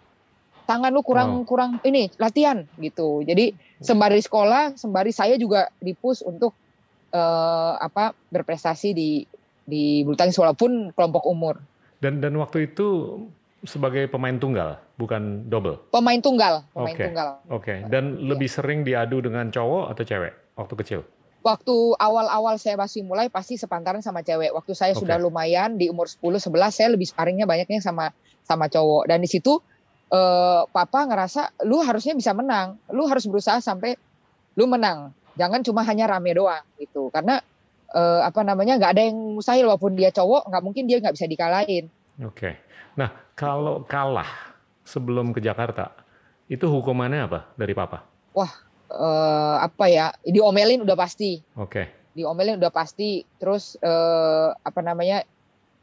tangan 0.65 0.91
lu 0.91 1.05
kurang 1.05 1.41
oh. 1.41 1.45
kurang 1.47 1.77
ini 1.85 2.09
latihan 2.17 2.65
gitu. 2.81 3.21
Jadi 3.21 3.53
sembari 3.79 4.19
sekolah, 4.19 4.75
sembari 4.75 5.13
saya 5.13 5.37
juga 5.37 5.69
dipus 5.79 6.25
untuk 6.25 6.51
uh, 7.13 7.77
apa 7.79 8.11
berprestasi 8.33 8.91
di 8.91 9.23
di 9.65 10.05
bulu 10.05 10.17
tangkis 10.17 10.37
walaupun 10.37 10.93
kelompok 10.93 11.23
umur. 11.25 11.57
Dan 12.01 12.21
dan 12.21 12.37
waktu 12.37 12.69
itu 12.73 13.17
sebagai 13.65 14.05
pemain 14.07 14.37
tunggal, 14.37 14.77
bukan 14.95 15.49
double. 15.49 15.89
Pemain 15.89 16.21
tunggal, 16.21 16.65
pemain 16.71 16.95
tunggal. 16.95 17.29
Oke. 17.49 17.81
Dan 17.89 18.21
Iya. 18.21 18.35
lebih 18.35 18.49
sering 18.49 18.85
diadu 18.85 19.25
dengan 19.25 19.49
cowok 19.49 19.89
atau 19.93 20.03
cewek 20.05 20.33
waktu 20.53 20.73
kecil? 20.85 21.01
Waktu 21.45 21.75
awal-awal 22.01 22.57
saya 22.57 22.73
masih 22.73 23.05
mulai 23.05 23.29
pasti 23.29 23.53
sepantaran 23.57 24.01
sama 24.01 24.25
cewek. 24.25 24.49
Waktu 24.49 24.73
saya 24.73 24.93
Oke. 24.97 25.05
sudah 25.05 25.21
lumayan 25.21 25.77
di 25.77 25.93
umur 25.93 26.09
10 26.09 26.41
11 26.41 26.73
saya 26.73 26.89
lebih 26.89 27.05
sparringnya 27.05 27.45
banyaknya 27.45 27.81
sama 27.81 28.09
sama 28.41 28.65
cowok. 28.65 29.09
Dan 29.09 29.21
di 29.21 29.29
situ 29.29 29.61
eh, 30.11 30.61
papa 30.69 30.99
ngerasa 31.07 31.65
lu 31.65 31.81
harusnya 31.81 32.13
bisa 32.17 32.31
menang. 32.35 32.77
Lu 32.91 33.05
harus 33.05 33.25
berusaha 33.25 33.61
sampai 33.61 33.95
lu 34.57 34.65
menang. 34.69 35.13
Jangan 35.35 35.61
cuma 35.65 35.83
hanya 35.83 36.07
rame 36.09 36.35
doang 36.35 36.63
gitu. 36.77 37.09
Karena 37.09 37.41
eh, 37.93 38.21
apa 38.23 38.41
namanya 38.41 38.77
nggak 38.77 38.91
ada 38.97 39.03
yang 39.05 39.17
mustahil 39.37 39.69
walaupun 39.69 39.95
dia 39.97 40.11
cowok 40.11 40.49
nggak 40.51 40.63
mungkin 40.63 40.83
dia 40.85 41.01
nggak 41.01 41.15
bisa 41.15 41.27
dikalahin. 41.29 41.85
Oke. 42.23 42.57
Nah, 42.95 43.11
kalau 43.35 43.83
kalah 43.83 44.55
sebelum 44.87 45.35
ke 45.35 45.43
Jakarta, 45.43 45.91
itu 46.47 46.63
hukumannya 46.63 47.27
apa 47.27 47.51
dari 47.59 47.75
papa? 47.75 48.15
Eh, 48.85 49.57
apa 49.59 49.85
ya 49.89 50.13
diomelin 50.21 50.85
udah 50.85 50.97
pasti. 50.97 51.41
Oke. 51.57 52.05
diomelin 52.15 52.55
udah 52.55 52.71
pasti 52.71 53.27
terus 53.35 53.75
eh, 53.83 54.49
apa 54.55 54.79
namanya 54.79 55.27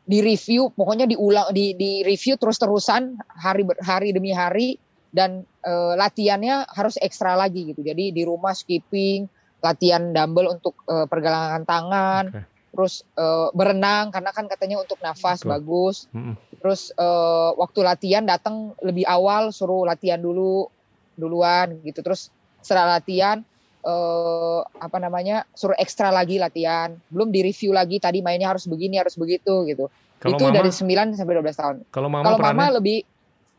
di 0.02 0.18
review 0.18 0.74
pokoknya 0.74 1.06
diulang 1.06 1.54
di 1.54 1.78
di 1.78 2.02
review 2.02 2.34
terus 2.34 2.58
terusan 2.58 3.14
hari 3.38 3.62
ber- 3.62 3.78
hari 3.78 4.10
demi 4.10 4.34
hari 4.34 4.74
dan 5.14 5.46
eh, 5.62 5.94
latihannya 5.94 6.66
harus 6.74 6.98
ekstra 6.98 7.38
lagi 7.38 7.70
gitu 7.70 7.86
jadi 7.86 8.10
di 8.10 8.22
rumah 8.26 8.56
skipping 8.56 9.30
latihan 9.62 10.10
dumbbell 10.10 10.58
untuk 10.58 10.74
eh, 10.90 11.06
pergelangan 11.06 11.62
tangan 11.62 12.24
Oke. 12.34 12.42
terus 12.74 13.06
eh, 13.14 13.48
berenang 13.54 14.10
karena 14.10 14.30
kan 14.34 14.50
katanya 14.50 14.82
untuk 14.82 14.98
nafas 14.98 15.46
Betul. 15.46 15.50
bagus 15.54 15.96
Mm-mm. 16.10 16.34
terus 16.58 16.90
eh, 16.98 17.50
waktu 17.54 17.80
latihan 17.86 18.26
datang 18.26 18.74
lebih 18.82 19.06
awal 19.06 19.54
suruh 19.54 19.86
latihan 19.86 20.18
dulu 20.18 20.66
duluan 21.14 21.78
gitu 21.86 22.02
terus 22.02 22.34
setelah 22.58 22.98
latihan 22.98 23.46
eh, 23.82 24.60
apa 24.62 24.98
namanya 25.02 25.46
suruh 25.52 25.76
ekstra 25.76 26.14
lagi 26.14 26.38
latihan. 26.38 26.94
Belum 27.10 27.28
di 27.34 27.42
review 27.42 27.74
lagi 27.74 27.98
tadi 27.98 28.22
mainnya 28.22 28.54
harus 28.54 28.66
begini 28.70 28.98
harus 28.98 29.18
begitu 29.18 29.66
gitu. 29.66 29.90
Kalau 30.22 30.38
itu 30.38 30.44
mama, 30.46 30.56
dari 30.56 30.70
9 30.70 31.08
sampai 31.18 31.34
12 31.38 31.58
tahun. 31.58 31.76
Kalau 31.90 32.08
mama 32.08 32.24
kalau 32.24 32.38
mama 32.38 32.64
lebih 32.78 32.98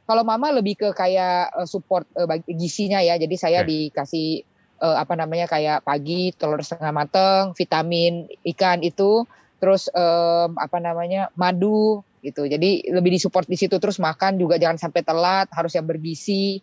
kalau 0.04 0.24
mama 0.28 0.48
lebih 0.52 0.76
ke 0.80 0.90
kayak 0.96 1.52
eh, 1.52 1.68
support 1.68 2.08
eh, 2.16 2.28
bagi- 2.28 2.56
gizinya 2.56 3.04
ya. 3.04 3.20
Jadi 3.20 3.36
saya 3.36 3.60
Oke. 3.64 3.70
dikasih 3.72 4.28
eh, 4.84 4.98
apa 4.98 5.14
namanya 5.20 5.46
kayak 5.52 5.84
pagi 5.84 6.32
telur 6.36 6.64
setengah 6.64 6.94
mateng 6.96 7.44
vitamin 7.56 8.28
ikan 8.56 8.80
itu 8.84 9.28
terus 9.64 9.88
em, 9.96 10.52
apa 10.60 10.76
namanya 10.84 11.32
madu 11.40 12.04
gitu. 12.20 12.44
Jadi 12.44 12.84
lebih 12.92 13.16
disupport 13.16 13.48
di 13.48 13.56
situ. 13.56 13.80
Terus 13.80 13.96
makan 13.96 14.36
juga 14.36 14.60
jangan 14.60 14.76
sampai 14.76 15.08
telat 15.08 15.48
harus 15.56 15.72
yang 15.72 15.88
bergizi 15.88 16.60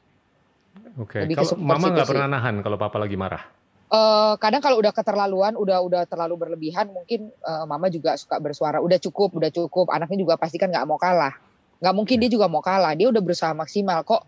Oke. 0.98 1.26
ke 1.26 1.34
Kalau 1.34 1.58
mama 1.58 1.86
nggak 1.90 2.08
pernah 2.08 2.28
nahan 2.30 2.54
kalau 2.62 2.76
papa 2.78 2.98
lagi 2.98 3.16
marah. 3.18 3.42
Eh, 3.90 4.34
kadang 4.38 4.62
kalau 4.62 4.78
udah 4.78 4.94
keterlaluan, 4.94 5.58
udah 5.58 5.82
udah 5.82 6.02
terlalu 6.06 6.46
berlebihan, 6.46 6.94
mungkin 6.94 7.34
eh, 7.34 7.64
mama 7.66 7.90
juga 7.90 8.14
suka 8.14 8.38
bersuara, 8.38 8.78
udah 8.78 8.98
cukup, 9.02 9.34
udah 9.34 9.50
cukup. 9.50 9.90
Anaknya 9.90 10.22
juga 10.22 10.34
pasti 10.38 10.62
kan 10.62 10.70
nggak 10.70 10.86
mau 10.86 10.94
kalah, 10.94 11.34
nggak 11.82 11.94
mungkin 11.94 12.22
dia 12.22 12.30
juga 12.30 12.46
mau 12.46 12.62
kalah. 12.62 12.94
Dia 12.94 13.10
udah 13.10 13.18
berusaha 13.18 13.50
maksimal 13.50 14.06
kok. 14.06 14.22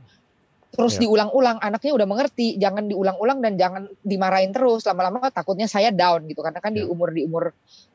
Terus 0.72 0.96
Ya. 0.96 1.04
diulang-ulang, 1.04 1.60
anaknya 1.60 1.92
udah 1.94 2.08
mengerti, 2.08 2.56
jangan 2.56 2.88
diulang-ulang 2.88 3.44
dan 3.44 3.60
jangan 3.60 3.82
dimarahin 4.02 4.56
terus. 4.56 4.82
Lama-lama 4.88 5.28
takutnya 5.30 5.68
saya 5.68 5.92
down 5.92 6.26
gitu, 6.26 6.42
karena 6.42 6.58
kan 6.58 6.72
di 6.74 6.82
Ya. 6.82 6.88
umur 6.88 7.12
di 7.14 7.22
umur 7.22 7.52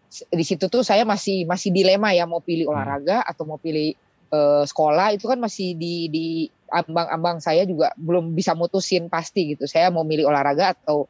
di 0.07 0.43
situ 0.47 0.71
tuh 0.71 0.87
saya 0.87 1.03
masih 1.03 1.43
masih 1.43 1.75
dilema 1.75 2.15
ya 2.15 2.23
mau 2.23 2.39
pilih 2.39 2.71
Hmm. 2.71 2.79
olahraga 2.79 3.27
atau 3.27 3.43
mau 3.43 3.59
pilih 3.59 3.91
eh, 4.31 4.63
sekolah 4.67 5.15
itu 5.15 5.25
kan 5.27 5.39
masih 5.39 5.75
di 5.75 6.07
di 6.11 6.27
ambang-ambang 6.67 7.39
saya 7.39 7.63
juga 7.63 7.95
belum 7.95 8.35
bisa 8.35 8.51
mutusin 8.53 9.07
pasti 9.07 9.55
gitu. 9.55 9.65
Saya 9.65 9.87
mau 9.87 10.03
milih 10.03 10.27
olahraga 10.27 10.75
atau 10.75 11.07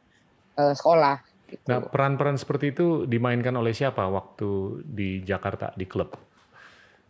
eh, 0.58 0.74
sekolah. 0.74 1.16
Gitu. 1.48 1.64
Nah, 1.64 1.80
peran-peran 1.80 2.36
seperti 2.36 2.76
itu 2.76 3.08
dimainkan 3.08 3.56
oleh 3.56 3.72
siapa 3.72 4.04
waktu 4.06 4.82
di 4.84 5.24
Jakarta 5.24 5.72
di 5.72 5.88
klub? 5.88 6.12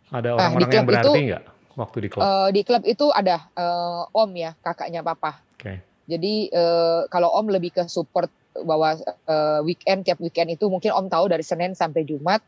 Ada 0.09 0.33
Ah, 0.33 0.49
di 0.49 0.57
orang-orang 0.57 0.71
yang 0.71 0.87
klub 0.87 0.89
berarti 0.89 1.19
nggak 1.29 1.43
waktu 1.75 1.97
di 1.99 2.09
klub? 2.09 2.23
Eh, 2.23 2.49
di 2.55 2.61
klub 2.63 2.83
itu 2.87 3.05
ada 3.11 3.37
eh, 3.53 4.01
om 4.15 4.31
ya 4.33 4.51
kakaknya 4.63 5.01
papa. 5.03 5.43
Oke. 5.59 5.83
Jadi 6.09 6.49
eh, 6.49 7.01
kalau 7.11 7.29
om 7.35 7.47
lebih 7.51 7.75
ke 7.75 7.83
support 7.85 8.31
bahwa 8.65 8.97
eh, 8.97 9.59
weekend 9.61 10.07
tiap 10.07 10.17
weekend 10.23 10.49
itu 10.55 10.65
mungkin 10.71 10.95
om 10.95 11.05
tahu 11.11 11.29
dari 11.29 11.45
Senin 11.45 11.77
sampai 11.77 12.07
Jumat 12.07 12.41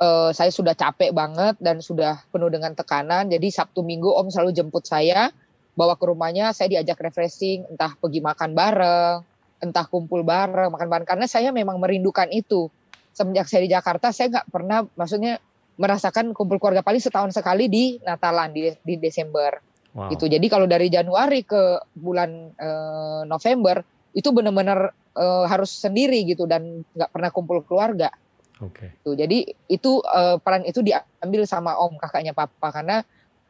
eh, 0.00 0.30
saya 0.34 0.50
sudah 0.50 0.74
capek 0.74 1.14
banget 1.14 1.58
dan 1.62 1.78
sudah 1.82 2.22
penuh 2.30 2.50
dengan 2.50 2.72
tekanan. 2.72 3.30
Jadi 3.30 3.48
Sabtu 3.50 3.82
Minggu 3.82 4.10
om 4.10 4.30
selalu 4.30 4.54
jemput 4.54 4.84
saya 4.86 5.30
bawa 5.74 5.98
ke 5.98 6.04
rumahnya. 6.06 6.54
Saya 6.54 6.78
diajak 6.78 7.02
refreshing, 7.02 7.66
entah 7.70 7.94
pergi 7.98 8.20
makan 8.22 8.50
bareng, 8.54 9.16
entah 9.62 9.86
kumpul 9.90 10.22
bareng 10.22 10.70
makan 10.74 10.88
bareng. 10.90 11.08
Karena 11.08 11.26
saya 11.26 11.50
memang 11.50 11.78
merindukan 11.82 12.30
itu. 12.30 12.70
Semenjak 13.14 13.46
saya 13.46 13.62
di 13.62 13.70
Jakarta 13.70 14.10
saya 14.10 14.26
nggak 14.40 14.48
pernah 14.50 14.82
maksudnya 14.98 15.38
merasakan 15.78 16.34
kumpul 16.34 16.58
keluarga 16.62 16.82
paling 16.86 17.02
setahun 17.02 17.34
sekali 17.34 17.66
di 17.66 17.98
Natalan 18.02 18.54
di, 18.54 18.70
di 18.82 18.94
Desember 18.98 19.58
Wow. 19.94 20.10
gitu. 20.10 20.26
Jadi 20.26 20.46
kalau 20.50 20.66
dari 20.66 20.90
Januari 20.90 21.46
ke 21.46 21.78
bulan 21.94 22.50
eh, 22.58 23.22
November 23.30 23.78
itu 24.10 24.28
benar-benar 24.34 24.90
eh, 25.14 25.44
harus 25.46 25.70
sendiri 25.70 26.26
gitu 26.26 26.50
dan 26.50 26.82
nggak 26.82 27.10
pernah 27.14 27.30
kumpul 27.30 27.62
keluarga. 27.62 28.10
Oke. 28.62 28.94
Gitu. 29.02 29.10
Jadi 29.18 29.38
itu 29.66 30.02
eh, 30.04 30.36
peran 30.38 30.62
itu 30.62 30.84
diambil 30.84 31.42
sama 31.48 31.74
Om 31.74 31.98
kakaknya 31.98 32.36
Papa 32.36 32.70
karena 32.70 33.02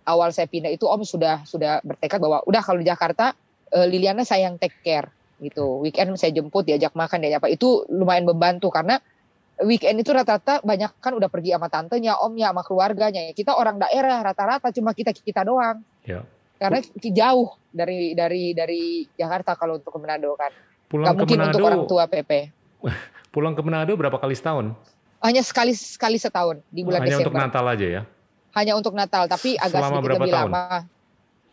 awal 0.09 0.33
saya 0.33 0.49
pindah 0.49 0.73
itu 0.73 0.89
Om 0.89 1.05
sudah 1.05 1.45
sudah 1.45 1.85
bertekad 1.85 2.21
bahwa 2.21 2.41
udah 2.49 2.63
kalau 2.65 2.81
di 2.81 2.89
Jakarta 2.89 3.37
eh, 3.73 3.87
Liliana 3.89 4.25
saya 4.25 4.49
yang 4.49 4.57
take 4.57 4.81
care 4.81 5.13
gitu. 5.43 5.83
Weekend 5.83 6.17
saya 6.17 6.33
jemput 6.33 6.65
diajak 6.65 6.97
makan 6.97 7.21
diajak 7.21 7.45
apa 7.45 7.53
itu 7.53 7.85
lumayan 7.93 8.25
membantu 8.25 8.73
karena 8.73 8.97
weekend 9.63 10.03
itu 10.03 10.11
rata-rata 10.11 10.65
banyak 10.67 10.91
kan 10.99 11.13
udah 11.15 11.31
pergi 11.31 11.55
sama 11.55 11.71
tantenya, 11.71 12.19
omnya, 12.19 12.51
sama 12.51 12.63
keluarganya. 12.67 13.31
Kita 13.37 13.55
orang 13.55 13.79
daerah 13.79 14.25
rata-rata 14.25 14.75
cuma 14.75 14.91
kita 14.97 15.15
kita 15.15 15.47
doang. 15.47 15.85
Ya. 16.03 16.27
Karena 16.59 16.81
jauh 16.97 17.55
dari 17.71 18.17
dari 18.17 18.55
dari 18.57 19.05
Jakarta 19.15 19.55
kalau 19.55 19.79
untuk 19.79 19.95
ke 19.95 19.99
Manado 20.01 20.35
kan. 20.35 20.51
Pulang 20.89 21.07
Nggak 21.07 21.15
ke 21.15 21.21
mungkin 21.21 21.39
untuk 21.45 21.61
orang 21.63 21.81
Manado, 21.83 21.93
tua 21.93 22.05
PP. 22.07 22.31
pulang 23.35 23.55
ke 23.55 23.63
Manado 23.63 23.93
berapa 23.95 24.17
kali 24.19 24.35
setahun? 24.35 24.75
Hanya 25.25 25.41
sekali 25.41 25.73
sekali 25.73 26.21
setahun 26.21 26.61
di 26.69 26.85
bulan 26.85 27.01
Hanya 27.01 27.17
Desember. 27.17 27.33
untuk 27.33 27.41
Natal 27.41 27.65
aja 27.65 27.87
ya? 27.89 28.03
Hanya 28.53 28.73
untuk 28.77 28.93
Natal, 28.93 29.25
tapi 29.25 29.57
agak 29.57 29.73
Selama 29.75 29.97
sedikit 29.99 30.11
lebih 30.21 30.31
tahun? 30.31 30.51
lama. 30.53 30.65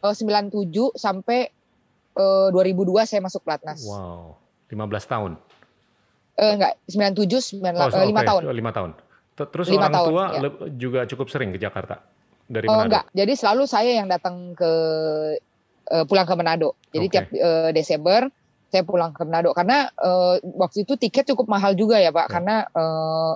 Eh, 0.02 0.14
97 0.14 0.92
sampai 0.94 1.40
eh, 2.12 2.48
2002 2.52 3.08
saya 3.08 3.24
masuk 3.24 3.42
Platnas. 3.42 3.80
Wow. 3.82 4.36
15 4.68 4.76
tahun. 5.08 5.32
Eh, 6.34 6.52
enggak, 6.52 6.74
97 6.86 7.58
9 7.58 7.72
Oh, 7.74 7.88
eh, 7.88 8.06
5 8.06 8.12
oke. 8.14 8.28
tahun. 8.28 8.42
Oh, 8.44 8.54
lima 8.54 8.72
tahun. 8.72 8.92
T- 9.32 9.48
Terus 9.48 9.68
Lima 9.68 9.80
orang 9.82 9.94
tahun, 9.94 10.08
tua 10.12 10.24
ya. 10.30 10.50
juga 10.70 11.00
cukup 11.06 11.28
sering 11.28 11.50
ke 11.50 11.58
Jakarta 11.58 12.04
dari 12.46 12.68
Oh 12.68 12.76
Manado. 12.76 12.88
enggak, 12.92 13.06
jadi 13.14 13.34
selalu 13.34 13.64
saya 13.66 13.92
yang 13.94 14.08
datang 14.08 14.52
ke 14.52 14.72
eh, 15.88 16.04
pulang 16.04 16.28
ke 16.28 16.36
Manado. 16.36 16.76
Jadi 16.90 17.06
Oke. 17.08 17.14
tiap 17.14 17.26
eh, 17.32 17.72
Desember 17.72 18.28
saya 18.68 18.84
pulang 18.84 19.12
ke 19.12 19.24
Manado 19.24 19.52
karena 19.52 19.88
eh, 19.90 20.36
waktu 20.54 20.84
itu 20.84 20.96
tiket 20.98 21.24
cukup 21.26 21.48
mahal 21.48 21.72
juga 21.74 21.96
ya 21.98 22.10
Pak 22.10 22.26
Ya. 22.26 22.32
karena 22.32 22.56
eh, 22.66 23.32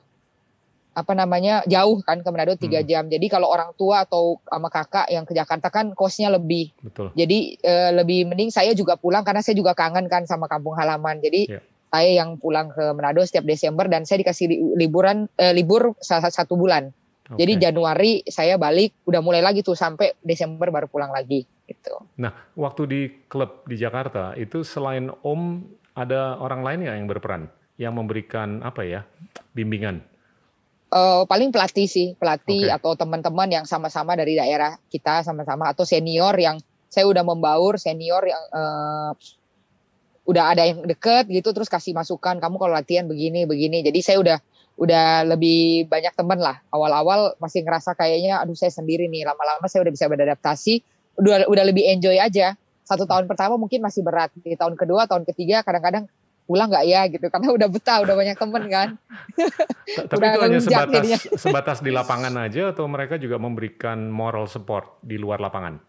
apa 0.95 1.11
namanya 1.11 1.59
jauh 1.67 1.99
kan 1.99 2.23
ke 2.23 2.29
Manado 2.31 2.55
tiga 2.55 2.79
Hmm. 2.79 2.87
jam. 2.87 3.03
Jadi 3.05 3.27
kalau 3.27 3.51
orang 3.51 3.75
tua 3.75 4.07
atau 4.07 4.39
sama 4.41 4.71
kakak 4.71 5.11
yang 5.11 5.27
ke 5.27 5.35
Jakarta 5.35 5.67
kan 5.67 5.91
kosnya 5.91 6.31
lebih. 6.31 6.71
Betul. 6.79 7.11
Jadi 7.11 7.59
eh, 7.59 7.91
lebih 7.91 8.25
mending 8.25 8.47
saya 8.47 8.71
juga 8.71 8.95
pulang 8.95 9.21
karena 9.21 9.43
saya 9.43 9.53
juga 9.53 9.75
kangen 9.75 10.07
kan 10.07 10.23
sama 10.23 10.47
kampung 10.47 10.73
halaman. 10.73 11.19
Jadi 11.19 11.51
Ya. 11.51 11.59
saya 11.91 12.11
yang 12.15 12.39
pulang 12.39 12.71
ke 12.71 12.95
Manado 12.95 13.19
setiap 13.21 13.43
Desember 13.43 13.85
dan 13.85 14.03
saya 14.03 14.23
dikasih 14.23 14.45
li- 14.47 14.61
liburan 14.77 15.27
eh, 15.35 15.51
libur 15.51 15.99
sa- 15.99 16.23
satu 16.23 16.55
bulan. 16.55 16.95
Oke. 17.25 17.41
Jadi 17.41 17.53
Januari 17.59 18.11
saya 18.23 18.55
balik 18.55 18.95
udah 19.03 19.19
mulai 19.19 19.41
lagi 19.41 19.59
tuh 19.61 19.73
sampai 19.73 20.15
Desember 20.21 20.69
baru 20.69 20.85
pulang 20.85 21.09
lagi 21.09 21.43
gitu. 21.65 21.97
Nah, 22.15 22.29
waktu 22.53 22.81
di 22.85 23.01
klub 23.25 23.65
di 23.65 23.75
Jakarta 23.75 24.31
itu 24.37 24.61
selain 24.61 25.09
Om 25.09 25.65
ada 25.91 26.37
orang 26.37 26.61
lain 26.61 26.79
yang 26.85 27.03
berperan, 27.05 27.49
yang 27.75 27.97
memberikan 27.97 28.61
apa 28.61 28.85
ya 28.85 29.01
bimbingan? 29.51 30.05
Eh, 30.95 31.23
paling 31.27 31.51
pelatih 31.51 31.91
sih, 31.91 32.15
pelatih 32.15 32.71
Oke. 32.71 32.75
atau 32.79 32.91
teman-teman 32.95 33.51
yang 33.51 33.65
sama-sama 33.67 34.15
dari 34.15 34.39
daerah 34.39 34.79
kita 34.87 35.27
sama-sama 35.27 35.67
atau 35.75 35.83
senior 35.83 36.31
yang 36.39 36.55
saya 36.87 37.03
udah 37.11 37.19
membaur 37.19 37.75
senior 37.75 38.23
yang 38.23 38.39
eh, 38.39 39.11
udah 40.23 40.43
ada 40.55 40.63
yang 40.63 40.87
deket 40.87 41.27
gitu 41.27 41.51
terus 41.51 41.67
kasih 41.67 41.91
masukan 41.91 42.39
kamu 42.39 42.55
kalau 42.55 42.71
latihan 42.71 43.03
begini 43.11 43.43
begini. 43.43 43.83
Jadi 43.83 43.99
saya 43.99 44.23
udah 44.23 44.37
udah 44.79 45.27
lebih 45.35 45.91
banyak 45.91 46.15
teman 46.15 46.39
lah. 46.39 46.63
Awal-awal 46.71 47.35
masih 47.43 47.67
ngerasa 47.67 47.91
kayaknya 47.99 48.39
aduh 48.39 48.55
saya 48.55 48.71
sendiri 48.71 49.11
nih. 49.11 49.27
Lama-lama 49.27 49.67
saya 49.67 49.83
udah 49.83 49.91
bisa 49.91 50.07
beradaptasi, 50.07 50.79
udah 51.19 51.51
udah 51.51 51.63
lebih 51.67 51.91
enjoy 51.91 52.15
aja. 52.15 52.55
Satu 52.87 53.03
tahun 53.03 53.27
pertama 53.27 53.59
mungkin 53.59 53.83
masih 53.83 53.99
berat. 53.99 54.31
Di 54.39 54.55
tahun 54.55 54.79
kedua, 54.79 55.11
tahun 55.11 55.27
ketiga 55.27 55.59
kadang-kadang 55.59 56.07
pulang 56.45 56.69
nggak 56.69 56.85
ya 56.85 57.01
gitu. 57.09 57.27
Karena 57.27 57.51
udah 57.51 57.67
betah 57.67 57.97
udah 58.05 58.15
banyak 58.15 58.37
temen 58.37 58.63
kan. 58.69 58.89
Tapi 60.09 60.23
itu 60.23 60.39
hanya 60.41 60.59
sebatas 60.61 61.03
sebatas 61.43 61.77
di 61.81 61.91
lapangan 61.91 62.33
aja 62.39 62.71
atau 62.71 62.85
mereka 62.85 63.17
juga 63.17 63.41
memberikan 63.41 64.09
moral 64.09 64.45
support 64.45 65.01
di 65.01 65.17
luar 65.17 65.41
lapangan? 65.41 65.81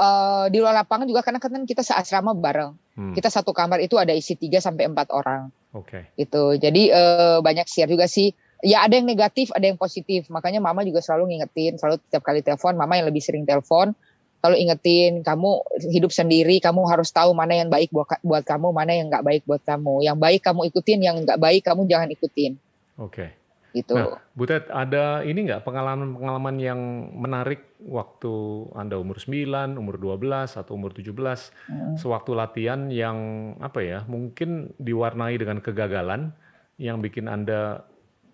Uh, 0.00 0.48
di 0.48 0.58
luar 0.58 0.72
lapangan 0.84 1.04
juga 1.04 1.20
karena 1.20 1.40
kan 1.40 1.64
kita 1.64 1.80
seasrama 1.86 2.34
bareng. 2.36 2.76
Hmm. 3.00 3.16
kita 3.16 3.32
satu 3.32 3.56
kamar 3.56 3.80
itu 3.80 3.96
ada 3.96 4.12
isi 4.12 4.36
3 4.36 4.60
sampai 4.60 4.84
empat 4.92 5.08
orang. 5.14 5.48
Oke. 5.72 6.02
Okay. 6.02 6.04
itu 6.18 6.58
jadi 6.58 6.82
uh, 6.90 7.38
banyak 7.40 7.64
share 7.64 7.88
juga 7.88 8.10
sih. 8.10 8.34
Ya 8.60 8.84
ada 8.84 8.92
yang 8.92 9.08
negatif 9.08 9.48
ada 9.56 9.64
yang 9.64 9.80
positif. 9.80 10.28
Makanya 10.28 10.60
mama 10.60 10.84
juga 10.84 11.00
selalu 11.00 11.32
ngingetin 11.32 11.80
selalu 11.80 11.96
setiap 12.04 12.20
kali 12.26 12.44
telepon 12.44 12.76
mama 12.76 13.00
yang 13.00 13.08
lebih 13.08 13.22
sering 13.24 13.48
telepon 13.48 13.96
kalau 14.40 14.56
ingetin 14.56 15.20
kamu 15.20 15.60
hidup 15.92 16.12
sendiri, 16.12 16.58
kamu 16.64 16.88
harus 16.88 17.12
tahu 17.12 17.36
mana 17.36 17.60
yang 17.60 17.68
baik 17.68 17.92
buat, 17.92 18.08
buat 18.24 18.44
kamu, 18.44 18.72
mana 18.72 18.96
yang 18.96 19.12
nggak 19.12 19.24
baik 19.24 19.42
buat 19.44 19.60
kamu. 19.60 20.00
Yang 20.00 20.16
baik 20.16 20.40
kamu 20.40 20.60
ikutin, 20.72 20.98
yang 21.04 21.16
nggak 21.20 21.36
baik 21.40 21.62
kamu 21.68 21.84
jangan 21.84 22.08
ikutin. 22.08 22.52
Oke. 22.96 23.12
Okay. 23.12 23.30
Gitu. 23.70 23.94
Nah, 23.94 24.18
Butet, 24.34 24.66
ada 24.66 25.22
ini 25.22 25.46
nggak 25.46 25.62
pengalaman-pengalaman 25.62 26.56
yang 26.58 26.80
menarik 27.14 27.78
waktu 27.78 28.66
Anda 28.74 28.98
umur 28.98 29.22
9, 29.22 29.78
umur 29.78 29.94
12, 30.00 30.58
atau 30.58 30.72
umur 30.74 30.90
17, 30.90 31.14
hmm. 31.14 31.94
sewaktu 31.94 32.34
latihan 32.34 32.90
yang 32.90 33.18
apa 33.62 33.78
ya, 33.84 34.02
mungkin 34.10 34.74
diwarnai 34.80 35.38
dengan 35.38 35.62
kegagalan 35.62 36.34
yang 36.82 36.98
bikin 36.98 37.30
Anda 37.30 37.86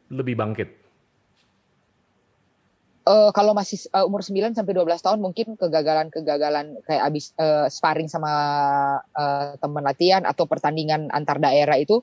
lebih 0.08 0.40
bangkit? 0.40 0.85
Uh, 3.06 3.30
kalau 3.30 3.54
masih 3.54 3.78
uh, 3.94 4.04
umur 4.04 4.20
9 4.20 4.58
sampai 4.58 4.74
12 4.74 4.98
tahun 4.98 5.18
mungkin 5.22 5.54
kegagalan-kegagalan 5.54 6.82
kayak 6.84 7.02
abis 7.06 7.32
uh, 7.38 7.70
sparring 7.70 8.10
sama 8.10 8.30
uh, 9.14 9.54
teman 9.56 9.86
latihan 9.86 10.26
atau 10.26 10.44
pertandingan 10.44 11.08
antar 11.14 11.38
daerah 11.38 11.78
itu 11.78 12.02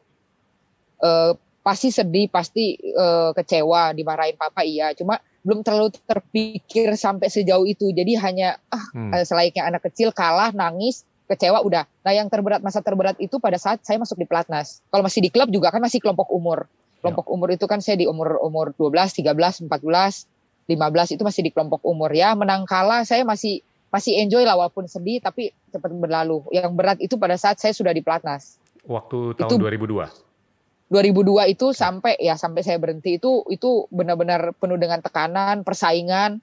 uh, 1.03 1.35
pasti 1.63 1.95
sedih, 1.95 2.27
pasti 2.27 2.75
uh, 2.95 3.31
kecewa, 3.31 3.95
dimarahin 3.95 4.35
papa 4.35 4.67
iya, 4.67 4.91
cuma 4.91 5.19
belum 5.43 5.63
terlalu 5.63 5.95
terpikir 6.03 6.95
sampai 6.99 7.31
sejauh 7.31 7.63
itu. 7.63 7.91
Jadi 7.91 8.19
hanya 8.19 8.59
ah 8.67 8.83
hmm. 8.91 9.23
selayaknya 9.23 9.71
anak 9.71 9.87
kecil 9.87 10.11
kalah, 10.11 10.51
nangis, 10.51 11.07
kecewa 11.27 11.63
udah. 11.63 11.87
Nah, 12.03 12.11
yang 12.11 12.27
terberat 12.27 12.59
masa 12.59 12.83
terberat 12.83 13.15
itu 13.19 13.39
pada 13.39 13.55
saat 13.55 13.79
saya 13.87 13.95
masuk 13.95 14.19
di 14.19 14.27
pelatnas. 14.27 14.83
Kalau 14.91 15.03
masih 15.03 15.23
di 15.23 15.31
klub 15.31 15.47
juga 15.51 15.71
kan 15.71 15.79
masih 15.79 16.03
kelompok 16.03 16.27
umur. 16.35 16.67
Kelompok 16.99 17.27
ya. 17.27 17.31
umur 17.31 17.49
itu 17.51 17.65
kan 17.67 17.79
saya 17.79 17.99
di 17.99 18.07
umur 18.07 18.39
umur 18.43 18.75
12, 18.75 19.23
13, 19.23 19.67
14 19.67 20.32
15 20.67 21.15
itu 21.19 21.23
masih 21.23 21.41
di 21.47 21.51
kelompok 21.51 21.83
umur 21.83 22.11
ya. 22.15 22.33
Menang 22.33 22.63
kalah 22.63 23.03
saya 23.03 23.27
masih 23.27 23.63
masih 23.93 24.17
enjoy 24.17 24.41
lah 24.41 24.57
walaupun 24.57 24.89
sedih 24.89 25.19
tapi 25.19 25.51
cepat 25.69 25.91
berlalu. 25.93 26.41
Yang 26.49 26.71
berat 26.73 26.97
itu 27.03 27.15
pada 27.19 27.35
saat 27.35 27.59
saya 27.59 27.75
sudah 27.75 27.91
di 27.91 28.01
pelatnas. 28.01 28.57
Waktu 28.83 29.37
tahun 29.39 29.49
itu, 29.53 29.55
2002. 29.85 30.91
2002 30.91 31.53
itu 31.53 31.67
sampai 31.73 32.19
ya 32.19 32.37
sampai 32.37 32.61
saya 32.61 32.77
berhenti 32.77 33.17
itu 33.17 33.41
itu 33.49 33.89
benar-benar 33.89 34.53
penuh 34.57 34.77
dengan 34.77 35.01
tekanan, 35.01 35.65
persaingan 35.65 36.41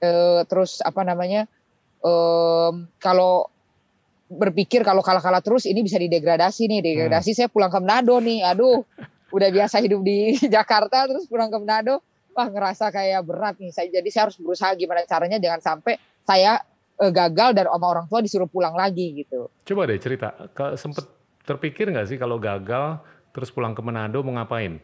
eh, 0.00 0.40
terus 0.46 0.80
apa 0.80 1.02
namanya? 1.02 1.50
Eh, 2.00 2.72
kalau 3.02 3.50
berpikir 4.26 4.82
kalau 4.82 5.06
kalah-kalah 5.06 5.38
terus 5.38 5.70
ini 5.70 5.86
bisa 5.86 6.02
didegradasi 6.02 6.66
nih, 6.66 6.80
degradasi 6.82 7.30
hmm. 7.34 7.38
saya 7.38 7.48
pulang 7.50 7.70
ke 7.70 7.78
Manado 7.78 8.18
nih. 8.18 8.42
Aduh, 8.42 8.82
udah 9.30 9.48
biasa 9.52 9.84
hidup 9.84 10.02
di 10.02 10.34
Jakarta 10.54 11.06
terus 11.06 11.28
pulang 11.30 11.52
ke 11.52 11.58
Manado 11.60 12.02
wah 12.36 12.48
ngerasa 12.52 12.92
kayak 12.92 13.24
berat 13.24 13.56
nih. 13.56 13.72
Saya 13.72 13.88
jadi 13.88 14.08
saya 14.12 14.22
harus 14.28 14.36
berusaha 14.36 14.76
gimana 14.76 15.08
caranya 15.08 15.40
jangan 15.40 15.60
sampai 15.64 15.96
saya 16.28 16.60
uh, 17.00 17.08
gagal 17.08 17.56
dan 17.56 17.64
sama 17.72 17.86
orang 17.88 18.06
tua 18.12 18.20
disuruh 18.20 18.46
pulang 18.46 18.76
lagi 18.76 19.24
gitu. 19.24 19.48
Coba 19.64 19.88
deh 19.88 19.96
cerita. 19.96 20.36
Sempet 20.76 21.08
terpikir 21.48 21.88
nggak 21.88 22.12
sih 22.12 22.18
kalau 22.20 22.36
gagal 22.36 23.00
terus 23.32 23.48
pulang 23.48 23.72
ke 23.72 23.80
Manado 23.80 24.20
mau 24.20 24.36
ngapain? 24.36 24.76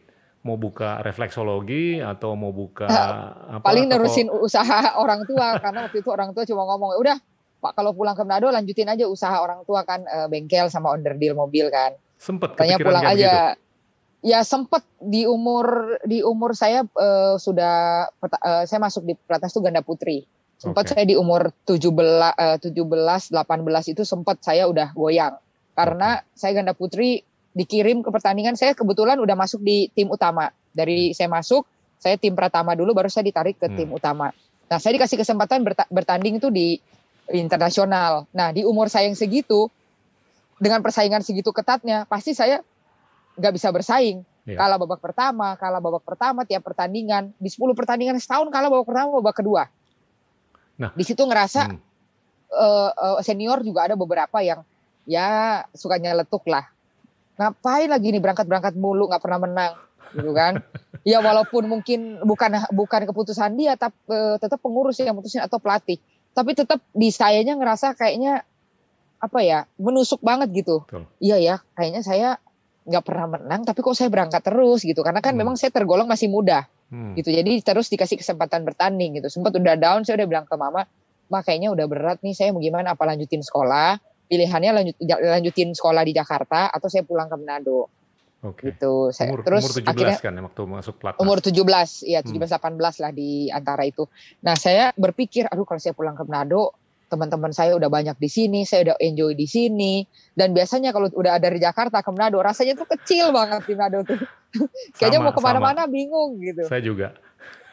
Mau 0.43 0.59
buka 0.59 0.99
refleksologi 0.99 2.03
atau 2.03 2.35
mau 2.35 2.51
buka 2.51 2.89
uh, 2.91 3.61
apa? 3.61 3.63
paling 3.63 3.85
nerusin 3.87 4.33
usaha 4.33 4.91
orang 5.03 5.23
tua. 5.29 5.61
Karena 5.61 5.85
waktu 5.85 6.01
itu 6.01 6.09
orang 6.09 6.33
tua 6.33 6.43
cuma 6.49 6.65
ngomong 6.65 6.97
udah 6.97 7.17
Pak 7.63 7.79
kalau 7.79 7.95
pulang 7.95 8.11
ke 8.11 8.27
Manado 8.27 8.51
lanjutin 8.51 8.91
aja 8.91 9.07
usaha 9.07 9.39
orang 9.39 9.63
tua 9.63 9.87
kan 9.87 10.03
uh, 10.03 10.27
bengkel 10.27 10.67
sama 10.67 10.91
onderdil 10.91 11.31
mobil 11.31 11.71
kan. 11.71 11.95
Sempet 12.19 12.59
Tanya 12.59 12.75
pulang 12.75 13.03
aja. 13.07 13.15
begitu? 13.15 13.62
Ya 14.23 14.41
sempat 14.47 14.87
di 15.03 15.27
umur 15.27 15.99
di 16.07 16.23
umur 16.23 16.55
saya 16.55 16.87
uh, 16.87 17.35
sudah 17.35 18.07
uh, 18.23 18.63
saya 18.63 18.79
masuk 18.79 19.03
di 19.03 19.13
pelatnas 19.19 19.51
itu 19.51 19.61
ganda 19.61 19.83
putri. 19.83 20.23
Sempat 20.55 20.87
okay. 20.87 20.91
saya 20.95 21.05
di 21.11 21.15
umur 21.19 21.51
17 21.67 21.91
uh, 21.91 22.57
17 22.57 23.35
18 23.35 23.91
itu 23.91 24.03
sempat 24.07 24.39
saya 24.39 24.65
udah 24.71 24.95
goyang. 24.95 25.35
Karena 25.75 26.23
okay. 26.23 26.39
saya 26.39 26.51
ganda 26.63 26.71
putri 26.71 27.27
dikirim 27.53 28.01
ke 28.01 28.09
pertandingan 28.09 28.55
saya 28.55 28.73
kebetulan 28.73 29.19
udah 29.19 29.35
masuk 29.35 29.59
di 29.59 29.91
tim 29.91 30.07
utama. 30.07 30.49
Dari 30.73 31.13
saya 31.13 31.29
masuk, 31.29 31.67
saya 32.01 32.17
tim 32.17 32.33
Pratama 32.33 32.73
dulu 32.73 32.97
baru 32.97 33.11
saya 33.11 33.27
ditarik 33.27 33.59
ke 33.59 33.69
hmm. 33.69 33.75
tim 33.77 33.89
utama. 33.93 34.33
Nah, 34.71 34.81
saya 34.81 34.97
dikasih 34.97 35.21
kesempatan 35.21 35.61
bertanding 35.91 36.41
itu 36.41 36.49
di 36.49 36.81
internasional. 37.29 38.25
Nah, 38.33 38.49
di 38.49 38.65
umur 38.65 38.89
saya 38.89 39.05
yang 39.05 39.13
segitu 39.13 39.69
dengan 40.57 40.81
persaingan 40.81 41.21
segitu 41.21 41.53
ketatnya, 41.53 42.09
pasti 42.09 42.33
saya 42.33 42.65
nggak 43.37 43.53
bisa 43.53 43.69
bersaing. 43.73 44.25
Yeah. 44.43 44.59
Kalah 44.59 44.75
babak 44.75 44.99
pertama, 44.99 45.55
kalah 45.55 45.79
babak 45.79 46.03
pertama 46.03 46.43
tiap 46.43 46.67
pertandingan. 46.67 47.31
Di 47.39 47.47
10 47.47 47.71
pertandingan 47.73 48.19
setahun 48.19 48.51
kalah 48.51 48.67
babak 48.67 48.87
pertama, 48.87 49.09
babak 49.23 49.35
kedua. 49.39 49.71
Nah, 50.75 50.91
di 50.91 51.03
situ 51.05 51.23
ngerasa 51.23 51.71
hmm. 51.71 51.79
uh, 52.51 52.91
uh, 52.91 53.21
senior 53.23 53.63
juga 53.63 53.87
ada 53.87 53.95
beberapa 53.95 54.43
yang 54.43 54.67
ya 55.07 55.63
sukanya 55.71 56.11
letuk 56.17 56.43
lah. 56.49 56.67
Ngapain 57.39 57.87
lagi 57.89 58.13
nih 58.13 58.21
berangkat-berangkat 58.21 58.75
mulu 58.77 59.09
nggak 59.09 59.23
pernah 59.23 59.39
menang 59.39 59.73
gitu 60.11 60.31
kan. 60.35 60.59
ya 61.07 61.23
walaupun 61.23 61.67
mungkin 61.67 62.19
bukan 62.23 62.67
bukan 62.71 63.01
keputusan 63.09 63.55
dia 63.55 63.79
tapi 63.79 63.95
uh, 64.11 64.35
tetap 64.39 64.59
pengurus 64.59 64.99
yang 64.99 65.15
mutusin 65.15 65.39
atau 65.39 65.57
pelatih. 65.57 66.03
Tapi 66.33 66.51
tetap 66.57 66.81
di 66.91 67.13
sayanya 67.13 67.53
ngerasa 67.55 67.93
kayaknya 67.93 68.43
apa 69.23 69.39
ya 69.39 69.63
menusuk 69.79 70.19
banget 70.19 70.51
gitu. 70.51 70.83
Iya 71.23 71.37
ya, 71.39 71.55
kayaknya 71.79 72.01
saya 72.03 72.29
nggak 72.83 73.03
pernah 73.03 73.27
menang 73.39 73.63
tapi 73.63 73.79
kok 73.79 73.95
saya 73.95 74.11
berangkat 74.11 74.43
terus 74.43 74.83
gitu 74.83 74.99
karena 75.01 75.23
kan 75.23 75.33
hmm. 75.33 75.39
memang 75.39 75.55
saya 75.55 75.71
tergolong 75.71 76.07
masih 76.07 76.27
muda 76.27 76.67
hmm. 76.91 77.15
gitu 77.15 77.31
jadi 77.31 77.51
terus 77.63 77.87
dikasih 77.87 78.19
kesempatan 78.19 78.67
bertanding 78.67 79.19
gitu 79.19 79.31
sempat 79.31 79.55
udah 79.55 79.75
down 79.79 80.03
saya 80.03 80.19
udah 80.19 80.27
bilang 80.27 80.45
ke 80.45 80.55
mama 80.59 80.83
mah 81.31 81.41
kayaknya 81.41 81.71
udah 81.71 81.85
berat 81.87 82.19
nih 82.19 82.35
saya 82.35 82.51
mau 82.51 82.59
gimana 82.59 82.93
apa 82.93 83.03
lanjutin 83.07 83.39
sekolah 83.39 83.97
pilihannya 84.27 84.71
lanjut 84.75 84.95
lanjutin 84.99 85.71
sekolah 85.71 86.03
di 86.03 86.13
Jakarta 86.15 86.67
atau 86.67 86.87
saya 86.91 87.07
pulang 87.07 87.31
ke 87.31 87.35
Manado 87.39 87.87
Oke. 88.43 88.75
Gitu. 88.75 89.15
Saya, 89.15 89.31
umur, 89.31 89.47
terus 89.47 89.63
umur 89.71 89.79
17 89.79 89.87
akhirnya, 89.87 90.17
kan 90.19 90.35
ya 90.35 90.41
waktu 90.43 90.61
masuk 90.67 90.95
pelatnas. 90.99 91.21
Umur 91.23 91.39
17, 91.39 92.11
ya 92.11 92.19
17 92.19 92.43
hmm. 92.43 92.75
18 92.75 93.03
lah 93.07 93.11
di 93.15 93.47
antara 93.47 93.87
itu. 93.87 94.03
Nah, 94.43 94.59
saya 94.59 94.91
berpikir 94.99 95.47
aduh 95.47 95.63
kalau 95.63 95.79
saya 95.79 95.95
pulang 95.95 96.11
ke 96.11 96.27
Manado 96.27 96.75
teman-teman 97.13 97.53
saya 97.53 97.77
udah 97.77 97.93
banyak 97.93 98.17
di 98.17 98.25
sini, 98.25 98.65
saya 98.65 98.89
udah 98.89 98.97
enjoy 98.97 99.37
di 99.37 99.45
sini. 99.45 100.01
Dan 100.33 100.57
biasanya 100.57 100.89
kalau 100.89 101.13
udah 101.13 101.37
ada 101.37 101.53
di 101.53 101.61
Jakarta 101.61 102.01
ke 102.01 102.09
Manado, 102.09 102.41
rasanya 102.41 102.73
tuh 102.73 102.89
kecil 102.89 103.29
banget 103.29 103.69
di 103.69 103.77
Manado 103.77 104.01
tuh. 104.01 104.17
Kayaknya 104.97 105.19
mau 105.21 105.33
ke 105.37 105.41
mana-mana 105.45 105.85
bingung 105.85 106.41
gitu. 106.41 106.65
Saya 106.65 106.81
juga. 106.81 107.13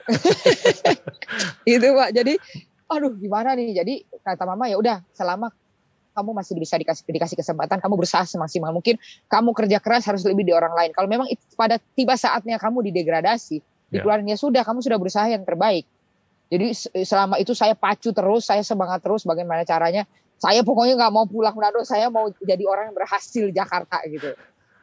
itu 1.72 1.88
pak. 1.96 2.08
Jadi, 2.12 2.36
aduh 2.92 3.16
gimana 3.16 3.56
nih? 3.56 3.80
Jadi 3.80 3.94
kata 4.20 4.44
mama 4.44 4.68
ya 4.68 4.76
udah 4.76 5.00
selama 5.16 5.48
kamu 6.12 6.30
masih 6.36 6.52
bisa 6.60 6.76
dikasih 6.76 7.08
dikasih 7.08 7.36
kesempatan, 7.40 7.80
kamu 7.80 7.96
berusaha 7.96 8.28
semaksimal 8.28 8.76
mungkin. 8.76 9.00
Kamu 9.32 9.56
kerja 9.56 9.80
keras 9.80 10.04
harus 10.04 10.20
lebih 10.28 10.44
di 10.44 10.52
orang 10.52 10.76
lain. 10.76 10.92
Kalau 10.92 11.08
memang 11.08 11.32
pada 11.56 11.80
tiba 11.96 12.12
saatnya 12.20 12.60
kamu 12.60 12.92
didegradasi, 12.92 13.64
dikeluarin 13.88 14.28
ya. 14.28 14.36
ya 14.36 14.36
sudah, 14.36 14.62
kamu 14.68 14.84
sudah 14.84 14.98
berusaha 15.00 15.32
yang 15.32 15.48
terbaik 15.48 15.88
jadi 16.50 16.74
selama 17.06 17.38
itu 17.38 17.54
saya 17.54 17.78
pacu 17.78 18.10
terus, 18.10 18.50
saya 18.50 18.66
semangat 18.66 19.06
terus 19.06 19.22
bagaimana 19.22 19.62
caranya. 19.62 20.02
Saya 20.40 20.66
pokoknya 20.66 20.98
nggak 20.98 21.12
mau 21.14 21.24
pulang 21.30 21.54
Manado, 21.54 21.86
saya 21.86 22.10
mau 22.10 22.26
jadi 22.42 22.64
orang 22.66 22.90
yang 22.90 22.96
berhasil 22.96 23.44
di 23.46 23.54
Jakarta 23.54 24.02
gitu. 24.10 24.34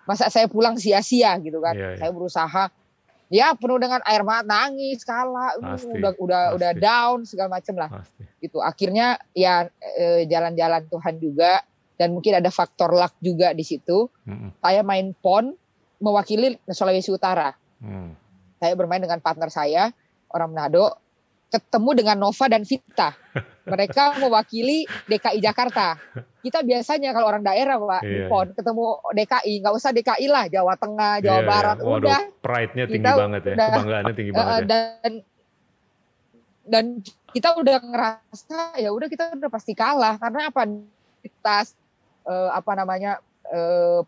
Masa 0.07 0.31
saya 0.31 0.47
pulang 0.47 0.79
sia-sia 0.79 1.35
gitu 1.43 1.59
kan. 1.59 1.75
Yeah, 1.75 1.97
yeah. 1.97 1.99
Saya 1.99 2.11
berusaha 2.15 2.63
ya 3.27 3.51
penuh 3.59 3.75
dengan 3.83 3.99
air 4.07 4.23
mata, 4.23 4.47
nangis, 4.47 5.03
kalah, 5.03 5.59
udah 5.59 5.75
udah 6.15 6.41
pasti. 6.47 6.55
udah 6.55 6.71
down 6.77 7.17
segala 7.27 7.59
macem 7.59 7.75
lah. 7.75 7.89
Pasti. 7.91 8.23
Gitu. 8.39 8.63
Akhirnya 8.63 9.19
ya 9.35 9.67
eh, 9.99 10.23
jalan-jalan 10.23 10.87
Tuhan 10.87 11.19
juga 11.19 11.59
dan 11.99 12.15
mungkin 12.15 12.39
ada 12.39 12.47
faktor 12.47 12.95
luck 12.95 13.17
juga 13.19 13.51
di 13.51 13.67
situ. 13.67 14.07
Mm 14.23 14.35
-hmm. 14.37 14.49
Saya 14.63 14.81
main 14.87 15.11
pon 15.19 15.51
mewakili 15.99 16.55
Sulawesi 16.69 17.11
Utara. 17.11 17.51
Mm. 17.83 18.15
Saya 18.61 18.73
bermain 18.77 19.03
dengan 19.03 19.19
partner 19.19 19.51
saya 19.51 19.91
orang 20.31 20.53
Manado 20.53 21.06
ketemu 21.47 21.89
dengan 22.03 22.17
Nova 22.19 22.45
dan 22.51 22.63
Vita. 22.67 23.15
Mereka 23.67 24.03
mewakili 24.23 24.87
DKI 25.07 25.39
Jakarta. 25.39 25.95
Kita 26.43 26.63
biasanya 26.63 27.11
kalau 27.11 27.27
orang 27.27 27.43
daerah 27.43 27.75
Pak, 27.75 28.01
iya, 28.07 28.27
PON 28.31 28.47
ketemu 28.55 28.83
DKI, 29.11 29.53
nggak 29.63 29.75
usah 29.75 29.91
DKI 29.91 30.25
lah, 30.31 30.45
Jawa 30.47 30.73
Tengah, 30.79 31.13
Jawa 31.19 31.39
iya, 31.43 31.47
Barat, 31.47 31.77
Waduh, 31.83 32.07
udah. 32.07 32.21
Pride-nya 32.39 32.85
tinggi 32.87 33.03
banget 33.03 33.41
ya, 33.43 33.53
udah, 33.55 33.67
kebanggaannya 33.67 34.13
tinggi 34.15 34.31
banget 34.31 34.61
ya. 34.63 34.67
Dan 34.71 35.13
dan 36.67 36.85
kita 37.31 37.55
udah 37.55 37.79
ngerasa 37.79 38.75
ya 38.75 38.91
udah 38.91 39.07
kita 39.07 39.31
udah 39.39 39.47
pasti 39.47 39.71
kalah 39.71 40.19
karena 40.19 40.51
apa 40.51 40.67
kita 41.23 41.63
uh, 42.27 42.51
apa 42.51 42.71
namanya 42.75 43.23
uh, 43.47 44.03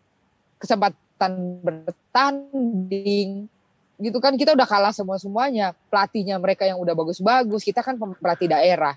kesempat 0.60 0.92
kesempatan 1.20 1.60
bertanding 1.60 3.44
gitu 4.00 4.18
kan 4.18 4.32
kita 4.34 4.56
udah 4.56 4.64
kalah 4.64 4.96
semua 4.96 5.20
semuanya 5.20 5.76
pelatihnya 5.92 6.40
mereka 6.40 6.64
yang 6.64 6.80
udah 6.80 6.96
bagus-bagus 6.96 7.60
kita 7.60 7.84
kan 7.84 8.00
pelatih 8.18 8.48
daerah. 8.48 8.96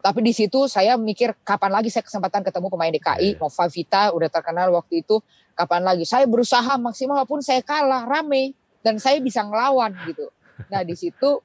Tapi 0.00 0.20
di 0.24 0.32
situ 0.32 0.64
saya 0.64 0.96
mikir 0.96 1.36
kapan 1.44 1.76
lagi 1.76 1.92
saya 1.92 2.02
kesempatan 2.02 2.40
ketemu 2.40 2.66
pemain 2.72 2.88
DKI 2.88 3.36
yeah. 3.36 3.38
Nova 3.38 3.64
Vita 3.68 4.02
udah 4.16 4.28
terkenal 4.32 4.68
waktu 4.72 5.04
itu 5.04 5.20
kapan 5.52 5.84
lagi? 5.84 6.08
Saya 6.08 6.24
berusaha 6.24 6.80
maksimal 6.80 7.20
walaupun 7.20 7.44
saya 7.44 7.60
kalah 7.62 8.08
rame. 8.08 8.56
Dan 8.80 8.96
saya 8.96 9.20
bisa 9.20 9.44
ngelawan 9.44 9.92
gitu. 10.08 10.32
Nah 10.72 10.80
di 10.80 10.96
situ 10.96 11.36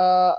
uh, 0.00 0.34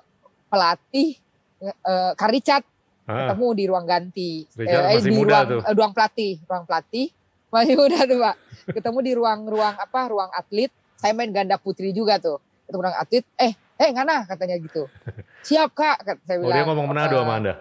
pelatih 0.49 1.21
uh, 1.61 2.17
Karicat 2.17 2.65
ah. 3.05 3.29
ketemu 3.29 3.47
di 3.53 3.63
ruang 3.69 3.85
ganti. 3.85 4.31
Eh, 4.57 4.97
di 4.97 5.13
ruang 5.13 5.45
tuh. 5.45 5.61
ruang 5.77 5.93
pelatih 5.93 6.41
ruang 6.49 6.65
pelatih. 6.65 7.13
Masih 7.53 7.77
muda 7.77 8.01
tuh 8.09 8.17
pak. 8.17 8.35
Ketemu 8.65 8.99
di 9.05 9.11
ruang 9.13 9.45
ruang 9.45 9.77
apa 9.77 9.99
ruang 10.09 10.33
atlet 10.33 10.73
saya 11.03 11.11
main 11.11 11.35
ganda 11.35 11.59
putri 11.59 11.91
juga 11.91 12.15
tuh. 12.15 12.39
Ketemu 12.63 12.79
orang 12.79 12.95
atlet 12.95 13.27
eh 13.35 13.51
eh 13.75 13.89
ngana 13.91 14.23
katanya 14.23 14.55
gitu. 14.55 14.87
Siap 15.51 15.75
kak 15.75 15.97
kata 15.99 16.21
saya 16.23 16.37
bilang 16.39 16.55
oh, 16.55 16.55
dia 16.55 16.65
ngomong 16.71 16.87
Manado 16.87 17.17
sama 17.19 17.33
anda? 17.35 17.53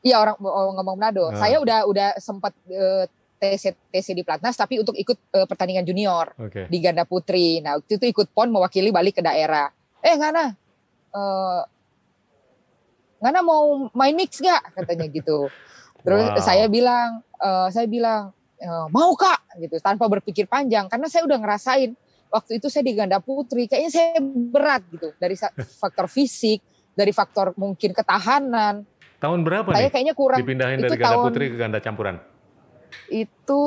Iya 0.00 0.16
orang 0.24 0.36
oh, 0.40 0.72
ngomong 0.80 0.96
Manado. 0.96 1.24
Nah. 1.28 1.36
saya 1.36 1.60
udah 1.60 1.84
udah 1.84 2.08
sempat 2.16 2.56
uh, 2.72 3.04
TC, 3.36 3.76
TC 3.92 4.16
di 4.16 4.24
Platnas 4.24 4.56
tapi 4.56 4.80
untuk 4.80 4.96
ikut 4.96 5.36
uh, 5.36 5.44
pertandingan 5.44 5.84
junior 5.84 6.32
okay. 6.40 6.64
di 6.72 6.80
ganda 6.80 7.04
putri. 7.04 7.60
Nah 7.60 7.76
waktu 7.76 8.00
itu 8.00 8.08
ikut 8.08 8.32
pon 8.32 8.48
mewakili 8.48 8.88
balik 8.88 9.20
ke 9.20 9.22
daerah. 9.22 9.68
Eh 10.00 10.16
ngana 10.16 10.56
uh, 11.12 11.60
ngana 13.20 13.40
mau 13.44 13.92
main 13.92 14.16
mix 14.16 14.40
gak 14.40 14.72
katanya 14.72 15.04
gitu. 15.12 15.52
Terus 16.08 16.24
wow. 16.32 16.40
saya 16.40 16.64
bilang 16.72 17.20
uh, 17.36 17.68
saya 17.68 17.84
bilang 17.84 18.32
mau 18.88 19.12
kak 19.12 19.60
gitu 19.60 19.76
tanpa 19.84 20.08
berpikir 20.08 20.48
panjang. 20.48 20.88
Karena 20.88 21.12
saya 21.12 21.28
udah 21.28 21.36
ngerasain 21.36 21.92
waktu 22.30 22.58
itu 22.58 22.66
saya 22.70 22.84
di 22.86 22.94
ganda 22.94 23.18
putri 23.22 23.66
kayaknya 23.70 23.90
saya 23.92 24.20
berat 24.22 24.82
gitu 24.90 25.12
dari 25.16 25.34
faktor 25.82 26.06
fisik 26.10 26.60
dari 26.96 27.12
faktor 27.12 27.52
mungkin 27.58 27.92
ketahanan 27.92 28.86
tahun 29.20 29.40
berapa 29.44 29.70
saya 29.72 29.88
nih 29.88 29.92
kayaknya 29.92 30.14
kurang 30.14 30.38
dipindahin 30.40 30.78
dari 30.80 30.96
ganda 30.96 31.16
tahun, 31.16 31.24
putri 31.28 31.44
ke 31.52 31.56
ganda 31.56 31.78
campuran 31.80 32.16
itu 33.10 33.60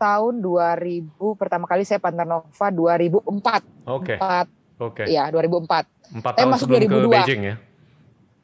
tahun 0.00 0.34
2000 0.40 1.16
pertama 1.36 1.68
kali 1.68 1.84
saya 1.84 2.00
Pantar 2.00 2.24
Nova 2.24 2.66
2004 2.72 3.20
oke 3.26 3.26
okay. 3.26 4.16
oke 4.80 5.04
okay. 5.04 5.06
ya 5.12 5.28
2004 5.28 6.20
empat 6.20 6.32
tahun 6.36 6.50
masuk 6.50 6.66
sebelum 6.66 6.80
2002. 6.88 6.90
ke 6.90 7.10
Beijing 7.10 7.42
ya 7.44 7.56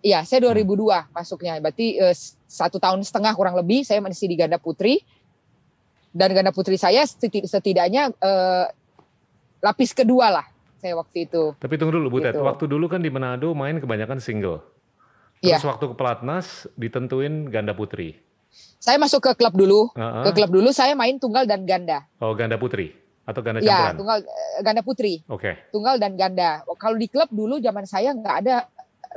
Iya, 0.07 0.23
saya 0.23 0.39
2002 0.55 0.87
hmm. 0.87 1.11
masuknya. 1.11 1.59
Berarti 1.59 1.99
eh, 1.99 2.15
satu 2.47 2.79
tahun 2.79 3.03
setengah 3.03 3.35
kurang 3.35 3.59
lebih 3.59 3.83
saya 3.83 3.99
masih 3.99 4.31
di 4.31 4.39
ganda 4.39 4.55
putri. 4.55 5.03
Dan 6.15 6.31
ganda 6.31 6.55
putri 6.55 6.79
saya 6.79 7.03
setidaknya 7.03 8.15
eh, 8.15 8.67
lapis 9.67 9.91
kedua 9.91 10.31
lah 10.31 10.47
saya 10.79 10.95
waktu 10.95 11.27
itu. 11.27 11.57
Tapi 11.59 11.75
tunggu 11.81 11.99
dulu 11.99 12.07
Bu 12.07 12.19
gitu. 12.23 12.47
waktu 12.47 12.65
dulu 12.71 12.87
kan 12.87 13.03
di 13.03 13.11
Manado 13.11 13.51
main 13.57 13.83
kebanyakan 13.83 14.23
single. 14.23 14.63
Terus 15.43 15.63
ya. 15.63 15.69
waktu 15.69 15.85
ke 15.91 15.95
Pelatnas 15.99 16.71
ditentuin 16.79 17.51
ganda 17.51 17.75
putri. 17.75 18.23
Saya 18.81 18.97
masuk 18.97 19.21
ke 19.21 19.31
klub 19.37 19.53
dulu. 19.53 19.91
Uh-huh. 19.93 20.25
Ke 20.25 20.31
klub 20.33 20.51
dulu 20.55 20.71
saya 20.71 20.95
main 20.95 21.19
tunggal 21.19 21.45
dan 21.45 21.67
ganda. 21.67 22.07
Oh, 22.23 22.33
ganda 22.39 22.57
putri 22.57 22.95
atau 23.27 23.43
ganda 23.43 23.59
ya, 23.59 23.67
campuran? 23.67 23.91
Ya, 23.91 23.99
tunggal 23.99 24.19
eh, 24.23 24.61
ganda 24.63 24.83
putri. 24.87 25.15
Oke. 25.27 25.43
Okay. 25.43 25.55
Tunggal 25.75 25.95
dan 25.99 26.13
ganda. 26.15 26.63
Kalau 26.79 26.97
di 26.97 27.09
klub 27.11 27.29
dulu 27.35 27.59
zaman 27.59 27.85
saya 27.85 28.15
nggak 28.15 28.37
ada 28.47 28.57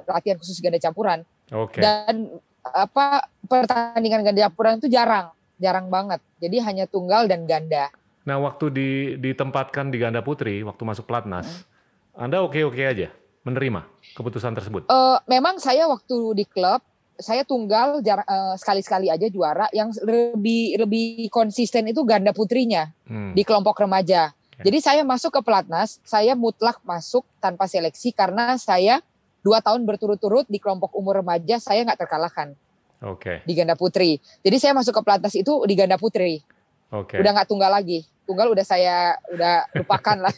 latihan 0.10 0.38
khusus 0.42 0.58
ganda 0.60 0.82
campuran. 0.82 1.22
Oke. 1.54 1.80
Okay. 1.80 1.82
Dan 1.86 2.42
apa 2.66 3.30
pertandingan 3.46 4.26
ganda 4.26 4.50
campuran 4.50 4.82
itu 4.82 4.90
jarang, 4.90 5.30
jarang 5.62 5.88
banget. 5.88 6.20
Jadi 6.42 6.58
hanya 6.66 6.86
tunggal 6.90 7.30
dan 7.30 7.46
ganda. 7.46 7.94
Nah, 8.30 8.38
waktu 8.38 8.65
di, 8.70 8.89
ditempatkan 9.18 9.89
di 9.89 9.98
ganda 9.98 10.22
putri, 10.22 10.62
waktu 10.62 10.86
masuk 10.86 11.10
pelatnas, 11.10 11.65
hmm. 11.65 12.30
Anda 12.30 12.46
oke-oke 12.46 12.78
aja 12.78 13.10
menerima 13.42 13.89
keputusan 14.13 14.54
tersebut? 14.54 14.86
Uh, 14.86 15.18
memang 15.26 15.58
saya 15.58 15.89
waktu 15.89 16.38
di 16.38 16.46
klub, 16.46 16.86
saya 17.18 17.42
tunggal 17.42 18.06
uh, 18.06 18.54
sekali-sekali 18.54 19.10
aja 19.10 19.26
juara. 19.34 19.65
Yang 19.74 20.06
lebih 20.06 20.78
lebih 20.78 21.34
konsisten 21.34 21.89
itu 21.89 22.06
ganda 22.06 22.30
putrinya 22.30 22.94
hmm. 23.10 23.34
di 23.34 23.42
kelompok 23.42 23.82
remaja. 23.82 24.30
Okay. 24.54 24.70
Jadi 24.70 24.78
saya 24.78 25.02
masuk 25.02 25.34
ke 25.34 25.42
pelatnas, 25.42 25.98
saya 26.06 26.38
mutlak 26.38 26.78
masuk 26.86 27.26
tanpa 27.42 27.65
seleksi 27.65 28.13
karena 28.13 28.62
saya 28.62 29.02
dua 29.42 29.58
tahun 29.58 29.89
berturut-turut 29.89 30.46
di 30.46 30.62
kelompok 30.62 30.94
umur 30.94 31.26
remaja 31.26 31.58
saya 31.58 31.82
nggak 31.82 32.06
terkalahkan. 32.06 32.54
Oke. 33.02 33.42
Okay. 33.42 33.48
Di 33.50 33.58
ganda 33.58 33.74
putri. 33.74 34.22
Jadi 34.46 34.58
saya 34.62 34.78
masuk 34.78 34.94
ke 34.94 35.02
pelatnas 35.02 35.34
itu 35.34 35.65
di 35.65 35.74
ganda 35.74 35.98
putri. 35.98 36.46
Oke. 36.94 37.18
Okay. 37.18 37.26
Udah 37.26 37.32
nggak 37.34 37.50
tunggal 37.50 37.74
lagi 37.74 38.06
tunggal 38.30 38.54
udah 38.54 38.62
saya 38.62 39.18
udah 39.34 39.65
lupakan 39.74 40.30
lah. 40.30 40.36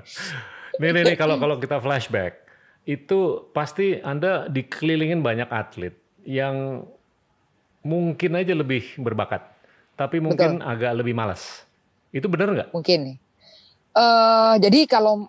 nih, 0.84 0.90
nih, 0.92 1.02
nih 1.08 1.16
kalau 1.16 1.40
kalau 1.40 1.56
kita 1.56 1.80
flashback, 1.80 2.44
itu 2.84 3.48
pasti 3.56 3.96
Anda 4.04 4.52
dikelilingin 4.52 5.24
banyak 5.24 5.48
atlet 5.48 5.96
yang 6.28 6.84
mungkin 7.80 8.36
aja 8.36 8.52
lebih 8.52 9.00
berbakat, 9.00 9.40
tapi 9.96 10.20
mungkin 10.20 10.60
Betul. 10.60 10.68
agak 10.68 10.92
lebih 11.00 11.16
malas. 11.16 11.64
Itu 12.12 12.28
benar 12.28 12.52
nggak? 12.52 12.68
Mungkin. 12.76 13.16
Uh, 13.96 14.60
jadi 14.60 14.84
kalau 14.84 15.24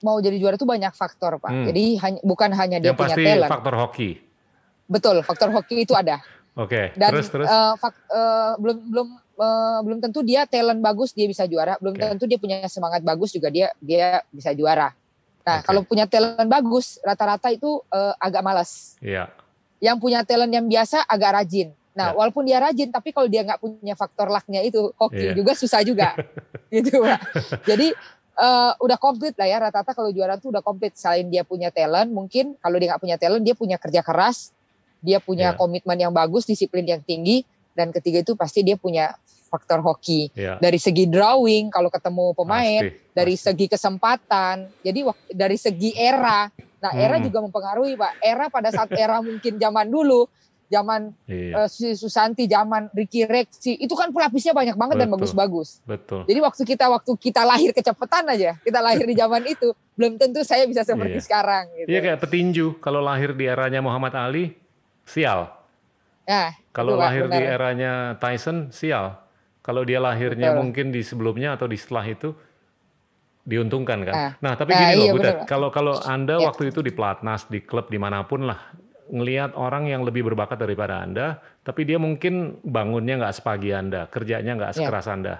mau 0.00 0.16
jadi 0.24 0.40
juara 0.40 0.56
itu 0.56 0.64
banyak 0.64 0.96
faktor, 0.96 1.36
Pak. 1.36 1.52
Hmm. 1.52 1.66
Jadi 1.68 2.00
hanya, 2.00 2.20
bukan 2.24 2.50
hanya 2.56 2.80
dia 2.80 2.96
yang 2.96 2.96
punya 2.96 3.12
pasti 3.12 3.24
talent. 3.28 3.50
faktor 3.52 3.74
hoki. 3.76 4.10
Betul, 4.88 5.16
faktor 5.20 5.48
hoki 5.52 5.84
itu 5.84 5.92
ada. 5.92 6.24
Oke. 6.56 6.90
Okay. 6.90 6.98
Dan 6.98 7.10
terus 7.12 7.28
terus. 7.28 7.46
Uh, 7.46 7.74
fak, 7.78 7.94
uh, 8.08 8.56
belum 8.58 8.78
belum 8.90 9.08
uh, 9.40 9.80
belum 9.80 9.98
tentu 10.04 10.20
dia 10.20 10.44
talent 10.44 10.84
bagus 10.84 11.16
dia 11.16 11.24
bisa 11.24 11.48
juara, 11.48 11.80
belum 11.80 11.96
okay. 11.96 12.12
tentu 12.12 12.24
dia 12.28 12.36
punya 12.36 12.60
semangat 12.68 13.00
bagus 13.00 13.32
juga 13.32 13.48
dia 13.48 13.72
dia 13.80 14.20
bisa 14.28 14.52
juara. 14.52 14.92
Nah, 15.40 15.64
okay. 15.64 15.72
kalau 15.72 15.80
punya 15.88 16.04
talent 16.04 16.46
bagus, 16.46 17.00
rata-rata 17.00 17.48
itu 17.48 17.80
uh, 17.88 18.14
agak 18.20 18.44
malas. 18.44 19.00
Iya. 19.00 19.26
Yeah. 19.26 19.28
Yang 19.80 19.96
punya 20.04 20.20
talent 20.28 20.52
yang 20.52 20.68
biasa 20.68 21.08
agak 21.08 21.40
rajin. 21.40 21.72
Nah, 21.96 22.12
yeah. 22.12 22.16
walaupun 22.16 22.44
dia 22.44 22.60
rajin, 22.60 22.92
tapi 22.92 23.10
kalau 23.10 23.26
dia 23.26 23.42
nggak 23.42 23.58
punya 23.58 23.96
faktor 23.96 24.28
lucknya 24.28 24.60
itu, 24.60 24.92
hoki 25.00 25.32
yeah. 25.32 25.34
juga 25.34 25.56
susah 25.56 25.80
juga, 25.80 26.12
gitu 26.74 27.00
pak. 27.00 27.18
Jadi 27.64 27.96
uh, 28.36 28.76
udah 28.78 28.98
komplit 29.00 29.34
lah 29.40 29.48
ya 29.48 29.56
rata-rata 29.58 29.96
kalau 29.96 30.12
juara 30.12 30.36
tuh 30.36 30.52
udah 30.52 30.60
komplit. 30.60 30.92
Selain 30.94 31.24
dia 31.26 31.42
punya 31.42 31.72
talent, 31.72 32.12
mungkin 32.12 32.54
kalau 32.60 32.76
dia 32.76 32.92
nggak 32.92 33.02
punya 33.02 33.16
talent, 33.16 33.42
dia 33.42 33.56
punya 33.56 33.76
kerja 33.80 34.04
keras, 34.04 34.52
dia 35.00 35.18
punya 35.18 35.56
yeah. 35.56 35.58
komitmen 35.58 35.96
yang 35.96 36.12
bagus, 36.12 36.44
disiplin 36.44 36.84
yang 36.84 37.00
tinggi, 37.00 37.48
dan 37.72 37.90
ketiga 37.96 38.20
itu 38.20 38.36
pasti 38.36 38.60
dia 38.60 38.76
punya 38.76 39.16
faktor 39.50 39.82
hoki. 39.82 40.30
Yeah. 40.32 40.62
Dari 40.62 40.78
segi 40.78 41.10
drawing 41.10 41.74
kalau 41.74 41.90
ketemu 41.90 42.32
pemain, 42.38 42.86
pasti, 42.86 43.12
dari 43.12 43.34
pasti. 43.34 43.46
segi 43.50 43.66
kesempatan. 43.66 44.56
Jadi 44.86 45.00
dari 45.34 45.58
segi 45.58 45.90
era. 45.98 46.46
Nah, 46.80 46.92
era 46.96 47.20
hmm. 47.20 47.24
juga 47.28 47.38
mempengaruhi, 47.44 47.92
Pak. 47.98 48.12
Era 48.24 48.48
pada 48.48 48.72
saat 48.72 48.88
era 48.96 49.20
mungkin 49.26 49.60
zaman 49.60 49.90
dulu, 49.90 50.24
zaman 50.70 51.10
iya. 51.26 51.66
uh, 51.66 51.68
Susanti, 51.68 52.46
zaman 52.46 52.88
Ricky 52.94 53.26
Rexi, 53.26 53.74
itu 53.76 53.92
kan 53.98 54.14
pelapisnya 54.14 54.54
banyak 54.54 54.78
banget 54.78 54.96
Betul. 54.96 55.04
dan 55.04 55.14
bagus-bagus. 55.18 55.68
Betul. 55.82 56.22
Jadi 56.30 56.40
waktu 56.40 56.62
kita 56.62 56.86
waktu 56.86 57.12
kita 57.18 57.42
lahir 57.42 57.74
kecepatan 57.74 58.24
aja, 58.30 58.56
kita 58.62 58.78
lahir 58.78 59.04
di 59.04 59.18
zaman 59.18 59.42
itu, 59.50 59.74
belum 59.98 60.16
tentu 60.16 60.46
saya 60.46 60.64
bisa 60.70 60.86
seperti 60.86 61.18
iya. 61.18 61.26
sekarang. 61.26 61.64
Gitu. 61.74 61.88
Iya 61.90 61.98
kayak 62.00 62.18
petinju, 62.22 62.66
kalau 62.78 63.02
lahir 63.02 63.34
di 63.34 63.50
eranya 63.50 63.82
Muhammad 63.82 64.14
Ali, 64.14 64.54
sial. 65.02 65.50
Nah, 66.30 66.54
kalau 66.70 66.94
lahir 66.94 67.26
benar. 67.26 67.34
di 67.34 67.42
eranya 67.42 67.92
Tyson, 68.22 68.70
sial. 68.70 69.18
Kalau 69.60 69.84
dia 69.84 70.00
lahirnya 70.00 70.56
Betul. 70.56 70.60
mungkin 70.64 70.86
di 70.88 71.04
sebelumnya 71.04 71.56
atau 71.56 71.68
di 71.68 71.76
setelah 71.76 72.08
itu 72.08 72.32
diuntungkan 73.44 73.98
kan. 74.04 74.14
Ah. 74.14 74.32
Nah, 74.40 74.52
tapi 74.56 74.72
gini 74.72 74.84
ah, 74.84 74.96
loh, 74.96 75.04
iya, 75.04 75.12
Butet, 75.12 75.36
kalau 75.48 75.68
kalau 75.72 75.96
Anda 76.04 76.40
ya. 76.40 76.48
waktu 76.48 76.72
itu 76.72 76.80
di 76.80 76.92
Platnas, 76.92 77.48
di 77.48 77.60
klub 77.64 77.88
di 77.88 77.96
mana 77.96 78.24
pun 78.24 78.44
lah, 78.44 78.72
ngelihat 79.10 79.58
orang 79.58 79.90
yang 79.90 80.06
lebih 80.06 80.22
berbakat 80.22 80.60
daripada 80.60 81.02
Anda, 81.02 81.42
tapi 81.66 81.84
dia 81.84 81.98
mungkin 81.98 82.62
bangunnya 82.62 83.20
nggak 83.20 83.34
sepagi 83.36 83.74
Anda, 83.74 84.06
kerjanya 84.06 84.54
nggak 84.56 84.72
iya. 84.72 84.78
sekeras 84.78 85.06
ya. 85.08 85.12
Anda. 85.16 85.34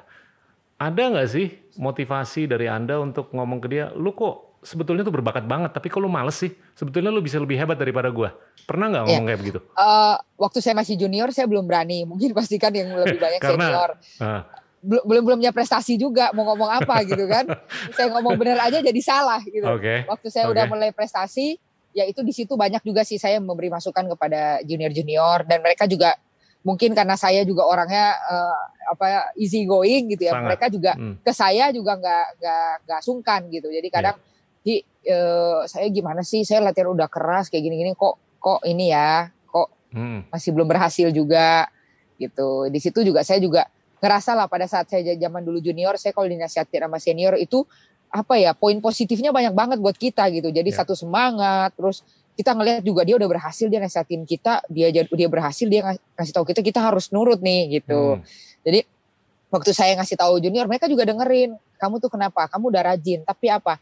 Ada 0.80 1.02
nggak 1.12 1.28
sih 1.28 1.46
motivasi 1.76 2.48
dari 2.48 2.66
Anda 2.66 2.98
untuk 2.98 3.30
ngomong 3.36 3.60
ke 3.60 3.68
dia, 3.68 3.92
lu 3.92 4.16
kok 4.16 4.49
sebetulnya 4.60 5.02
tuh 5.02 5.14
berbakat 5.14 5.44
banget, 5.48 5.72
tapi 5.72 5.88
kalau 5.88 6.06
males 6.06 6.36
sih, 6.36 6.52
sebetulnya 6.76 7.08
lu 7.08 7.24
bisa 7.24 7.40
lebih 7.40 7.56
hebat 7.56 7.80
daripada 7.80 8.12
gua. 8.12 8.36
Pernah 8.68 8.92
nggak 8.92 9.02
ngomong 9.08 9.24
yeah. 9.24 9.28
kayak 9.32 9.40
begitu? 9.40 9.58
Uh, 9.72 10.16
waktu 10.36 10.58
saya 10.60 10.76
masih 10.76 10.94
junior, 11.00 11.28
saya 11.32 11.48
belum 11.48 11.64
berani. 11.64 12.04
Mungkin 12.10 12.36
pastikan 12.36 12.72
yang 12.72 12.92
lebih 12.92 13.18
banyak 13.24 13.40
Karena, 13.40 13.66
senior. 13.66 13.90
Uh, 14.20 14.42
belum 14.80 15.04
belum 15.04 15.22
belumnya 15.28 15.52
prestasi 15.52 16.00
juga 16.00 16.32
mau 16.32 16.48
ngomong 16.48 16.80
apa 16.80 17.04
gitu 17.04 17.28
kan 17.28 17.44
saya 17.96 18.08
ngomong 18.16 18.32
benar 18.40 18.64
aja 18.64 18.80
jadi 18.80 18.96
salah 19.04 19.44
gitu 19.44 19.68
okay. 19.68 20.08
waktu 20.08 20.32
saya 20.32 20.48
okay. 20.48 20.56
udah 20.56 20.64
mulai 20.72 20.88
prestasi 20.88 21.60
ya 21.92 22.08
itu 22.08 22.24
di 22.24 22.32
situ 22.32 22.56
banyak 22.56 22.80
juga 22.80 23.04
sih 23.04 23.20
saya 23.20 23.36
memberi 23.44 23.68
masukan 23.68 24.08
kepada 24.08 24.64
junior 24.64 24.88
junior 24.88 25.44
dan 25.44 25.60
mereka 25.60 25.84
juga 25.84 26.16
mungkin 26.64 26.96
karena 26.96 27.12
saya 27.12 27.44
juga 27.44 27.68
orangnya 27.68 28.16
uh, 28.24 28.64
apa 28.96 29.36
easy 29.36 29.68
going 29.68 30.16
gitu 30.16 30.32
ya 30.32 30.40
Sangat. 30.40 30.48
mereka 30.48 30.66
juga 30.72 30.96
hmm. 30.96 31.20
ke 31.28 31.32
saya 31.36 31.68
juga 31.76 32.00
nggak 32.00 32.26
nggak 32.40 32.72
nggak 32.88 33.00
sungkan 33.04 33.40
gitu 33.52 33.68
jadi 33.68 33.88
kadang 33.92 34.16
yeah 34.16 34.29
di 34.60 34.84
uh, 35.08 35.64
saya 35.64 35.86
gimana 35.88 36.20
sih 36.20 36.44
saya 36.44 36.60
latihan 36.60 36.92
udah 36.92 37.08
keras 37.08 37.48
kayak 37.48 37.64
gini-gini 37.64 37.96
kok 37.96 38.20
kok 38.40 38.60
ini 38.68 38.92
ya 38.92 39.32
kok 39.48 39.68
hmm. 39.96 40.32
masih 40.32 40.50
belum 40.52 40.68
berhasil 40.68 41.08
juga 41.12 41.68
gitu 42.20 42.68
di 42.68 42.78
situ 42.80 43.00
juga 43.00 43.24
saya 43.24 43.40
juga 43.40 43.68
ngerasa 44.00 44.32
lah 44.32 44.48
pada 44.48 44.64
saat 44.64 44.88
saya 44.88 45.04
zaman 45.04 45.44
dulu 45.44 45.60
junior, 45.60 45.94
saya 46.00 46.16
kalau 46.16 46.26
dinasihatin 46.26 46.88
sama 46.88 46.96
senior 46.96 47.36
itu 47.36 47.62
apa 48.10 48.34
ya 48.40 48.56
poin 48.56 48.74
positifnya 48.82 49.30
banyak 49.30 49.54
banget 49.54 49.78
buat 49.78 49.94
kita 49.94 50.26
gitu. 50.34 50.50
Jadi 50.50 50.72
Ya. 50.72 50.82
satu 50.82 50.96
semangat, 50.96 51.76
terus 51.76 52.02
kita 52.34 52.56
ngelihat 52.56 52.82
juga 52.82 53.04
dia 53.04 53.14
udah 53.20 53.28
berhasil 53.28 53.68
dia 53.68 53.78
nasihatin 53.78 54.24
kita, 54.24 54.64
dia 54.72 54.88
dia 54.90 55.28
berhasil 55.28 55.68
dia 55.68 55.84
ngas- 55.84 56.02
ngasih 56.16 56.32
tahu 56.32 56.44
kita 56.48 56.60
kita 56.64 56.80
harus 56.80 57.12
nurut 57.12 57.38
nih 57.44 57.78
gitu. 57.78 58.18
Hmm. 58.18 58.24
Jadi 58.64 58.88
waktu 59.52 59.70
saya 59.76 59.92
ngasih 60.00 60.16
tahu 60.16 60.40
junior, 60.40 60.64
mereka 60.64 60.88
juga 60.88 61.04
dengerin. 61.04 61.54
Kamu 61.76 62.00
tuh 62.00 62.10
kenapa? 62.10 62.48
Kamu 62.48 62.72
udah 62.72 62.82
rajin, 62.96 63.22
tapi 63.22 63.52
apa? 63.52 63.76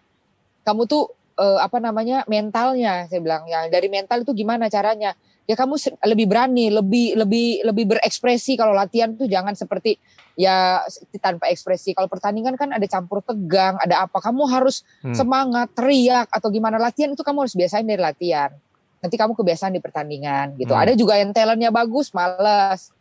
Kamu 0.69 0.85
tuh 0.85 1.09
eh, 1.41 1.59
apa 1.65 1.81
namanya 1.81 2.29
mentalnya? 2.29 3.09
Saya 3.09 3.25
bilang 3.25 3.49
ya 3.49 3.65
dari 3.73 3.89
mental 3.89 4.21
itu 4.21 4.37
gimana 4.37 4.69
caranya? 4.69 5.17
Ya 5.49 5.57
kamu 5.57 5.81
lebih 6.05 6.29
berani, 6.29 6.69
lebih 6.69 7.17
lebih 7.17 7.65
lebih 7.65 7.85
berekspresi 7.97 8.61
kalau 8.61 8.77
latihan 8.77 9.17
tuh 9.17 9.25
jangan 9.25 9.57
seperti 9.57 9.97
ya 10.37 10.85
tanpa 11.25 11.49
ekspresi. 11.49 11.97
Kalau 11.97 12.05
pertandingan 12.05 12.53
kan 12.61 12.69
ada 12.69 12.85
campur 12.85 13.25
tegang, 13.25 13.81
ada 13.81 14.05
apa? 14.05 14.21
Kamu 14.21 14.45
harus 14.45 14.85
Hmm. 15.01 15.17
semangat, 15.17 15.73
teriak 15.73 16.29
atau 16.29 16.53
gimana 16.53 16.77
latihan 16.77 17.09
itu 17.17 17.25
kamu 17.25 17.49
harus 17.49 17.57
biasain 17.57 17.89
dari 17.89 17.97
latihan. 17.97 18.53
Nanti 19.01 19.17
kamu 19.17 19.33
kebiasaan 19.33 19.73
di 19.73 19.81
pertandingan 19.81 20.53
gitu. 20.61 20.77
Hmm. 20.77 20.85
Ada 20.85 20.93
juga 21.01 21.17
yang 21.17 21.33
talentnya 21.33 21.73
bagus, 21.73 22.13
males. 22.13 22.93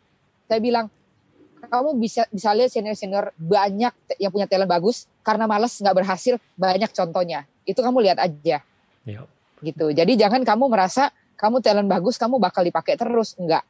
Saya 0.48 0.60
bilang 0.64 0.88
kamu 1.68 2.00
bisa 2.00 2.24
bisa 2.32 2.54
lihat 2.56 2.72
senior 2.72 2.96
senior 2.96 3.34
banyak 3.36 3.92
yang 4.16 4.30
punya 4.32 4.48
talent 4.48 4.70
bagus 4.70 5.04
karena 5.20 5.44
males 5.44 5.76
nggak 5.76 5.94
berhasil 6.00 6.34
banyak 6.56 6.90
contohnya. 6.96 7.44
Itu 7.68 7.84
kamu 7.84 8.00
lihat 8.00 8.18
aja 8.18 8.64
Ya. 9.04 9.20
gitu. 9.60 9.92
Jadi 9.92 10.16
jangan 10.16 10.40
kamu 10.40 10.72
merasa 10.72 11.12
kamu 11.36 11.60
talent 11.60 11.86
bagus 11.86 12.16
kamu 12.16 12.40
bakal 12.40 12.64
dipakai 12.64 12.96
terus 12.96 13.36
enggak. 13.36 13.62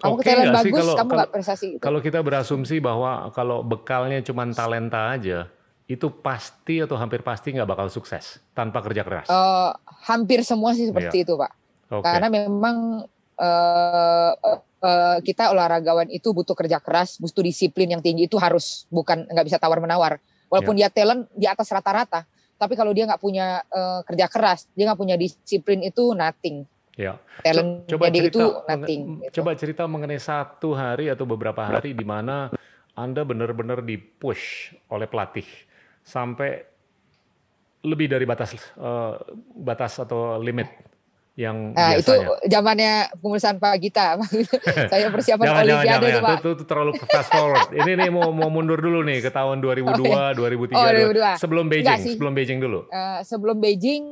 Kamu 0.00 0.16
Oke 0.16 0.24
talent 0.24 0.54
sih 0.62 0.70
bagus 0.70 0.80
kalau- 0.80 0.96
kamu 0.96 1.10
nggak 1.12 1.30
prestasi 1.34 1.66
gitu. 1.76 1.82
Kalau 1.82 1.98
kita 1.98 2.22
berasumsi 2.22 2.78
bahwa 2.78 3.28
kalau 3.34 3.60
bekalnya 3.60 4.22
cuma 4.22 4.46
talenta 4.48 5.12
aja, 5.12 5.50
itu 5.84 6.06
pasti 6.08 6.78
atau 6.78 6.94
hampir 6.94 7.20
pasti 7.20 7.50
nggak 7.50 7.66
bakal 7.66 7.90
sukses 7.90 8.38
tanpa 8.54 8.78
kerja 8.80 9.02
keras. 9.02 9.26
Eh, 9.26 9.70
hampir 10.06 10.46
semua 10.46 10.70
sih 10.72 10.86
seperti 10.86 11.26
itu 11.26 11.34
pak. 11.34 11.50
Oke. 11.90 12.06
Karena 12.06 12.30
memang 12.30 13.02
eh, 13.36 14.32
eh, 14.80 15.18
kita 15.20 15.48
olahragawan 15.50 16.08
itu 16.08 16.30
butuh 16.30 16.52
kerja 16.52 16.76
keras, 16.78 17.16
butuh 17.16 17.40
disiplin 17.40 17.88
yang 17.88 18.00
tinggi 18.00 18.24
itu 18.24 18.36
harus 18.36 18.84
bukan 18.88 19.24
nggak 19.26 19.46
bisa 19.48 19.56
tawar 19.56 19.80
menawar. 19.80 20.20
Walaupun 20.48 20.76
dia 20.76 20.88
talent 20.88 21.24
di 21.32 21.48
atas 21.48 21.68
rata-rata, 21.68 22.24
tapi 22.60 22.76
kalau 22.76 22.92
dia 22.92 23.08
nggak 23.08 23.22
punya 23.24 23.64
eh, 23.64 24.00
kerja 24.04 24.26
keras, 24.28 24.68
dia 24.76 24.92
nggak 24.92 25.00
punya 25.00 25.16
disiplin 25.16 25.80
itu 25.80 26.12
nothing. 26.12 26.68
Ya. 27.00 27.16
Talent 27.40 27.88
coba 27.88 28.12
dia 28.12 28.28
cerita, 28.28 28.36
itu 28.36 28.44
nothing. 28.68 29.02
gitu. 29.24 29.32
coba 29.40 29.50
cerita 29.56 29.82
mengenai 29.88 30.20
satu 30.20 30.76
hari 30.76 31.08
atau 31.08 31.24
beberapa 31.24 31.64
hari 31.64 31.96
di 31.96 32.04
mana 32.04 32.52
Anda 32.92 33.24
benar-benar 33.24 33.80
dipush 33.80 34.76
oleh 34.92 35.08
pelatih 35.08 35.48
sampai 36.04 36.60
lebih 37.80 38.12
dari 38.12 38.28
batas 38.28 38.52
eh, 38.52 39.14
batas 39.56 39.96
atau 39.96 40.36
limit 40.36 40.68
yang 41.40 41.72
Nah, 41.72 41.96
itu 41.96 42.12
biasanya. 42.12 42.44
zamannya 42.46 42.92
pengursan 43.16 43.54
Pak 43.56 43.74
Gita. 43.78 44.06
Saya 44.92 45.08
persiapan 45.08 45.44
Jangan, 45.46 45.62
Olimpiade 45.62 45.88
jangan, 45.88 46.10
jangan. 46.12 46.24
Pak. 46.26 46.36
Itu, 46.36 46.48
itu 46.52 46.64
terlalu 46.64 46.90
fast 47.02 47.30
forward. 47.30 47.68
Ini 47.78 47.90
nih 47.96 48.10
mau 48.10 48.28
mau 48.30 48.48
mundur 48.48 48.76
dulu 48.76 49.00
nih 49.02 49.18
ke 49.20 49.30
tahun 49.30 49.56
2002, 49.58 50.36
2003, 50.36 50.76
Oh, 50.76 50.84
2002. 50.84 51.40
sebelum 51.40 51.64
Beijing, 51.66 52.00
sebelum 52.10 52.32
Beijing 52.32 52.58
dulu. 52.58 52.80
Eh, 52.86 53.20
sebelum 53.22 53.56
Beijing 53.56 54.04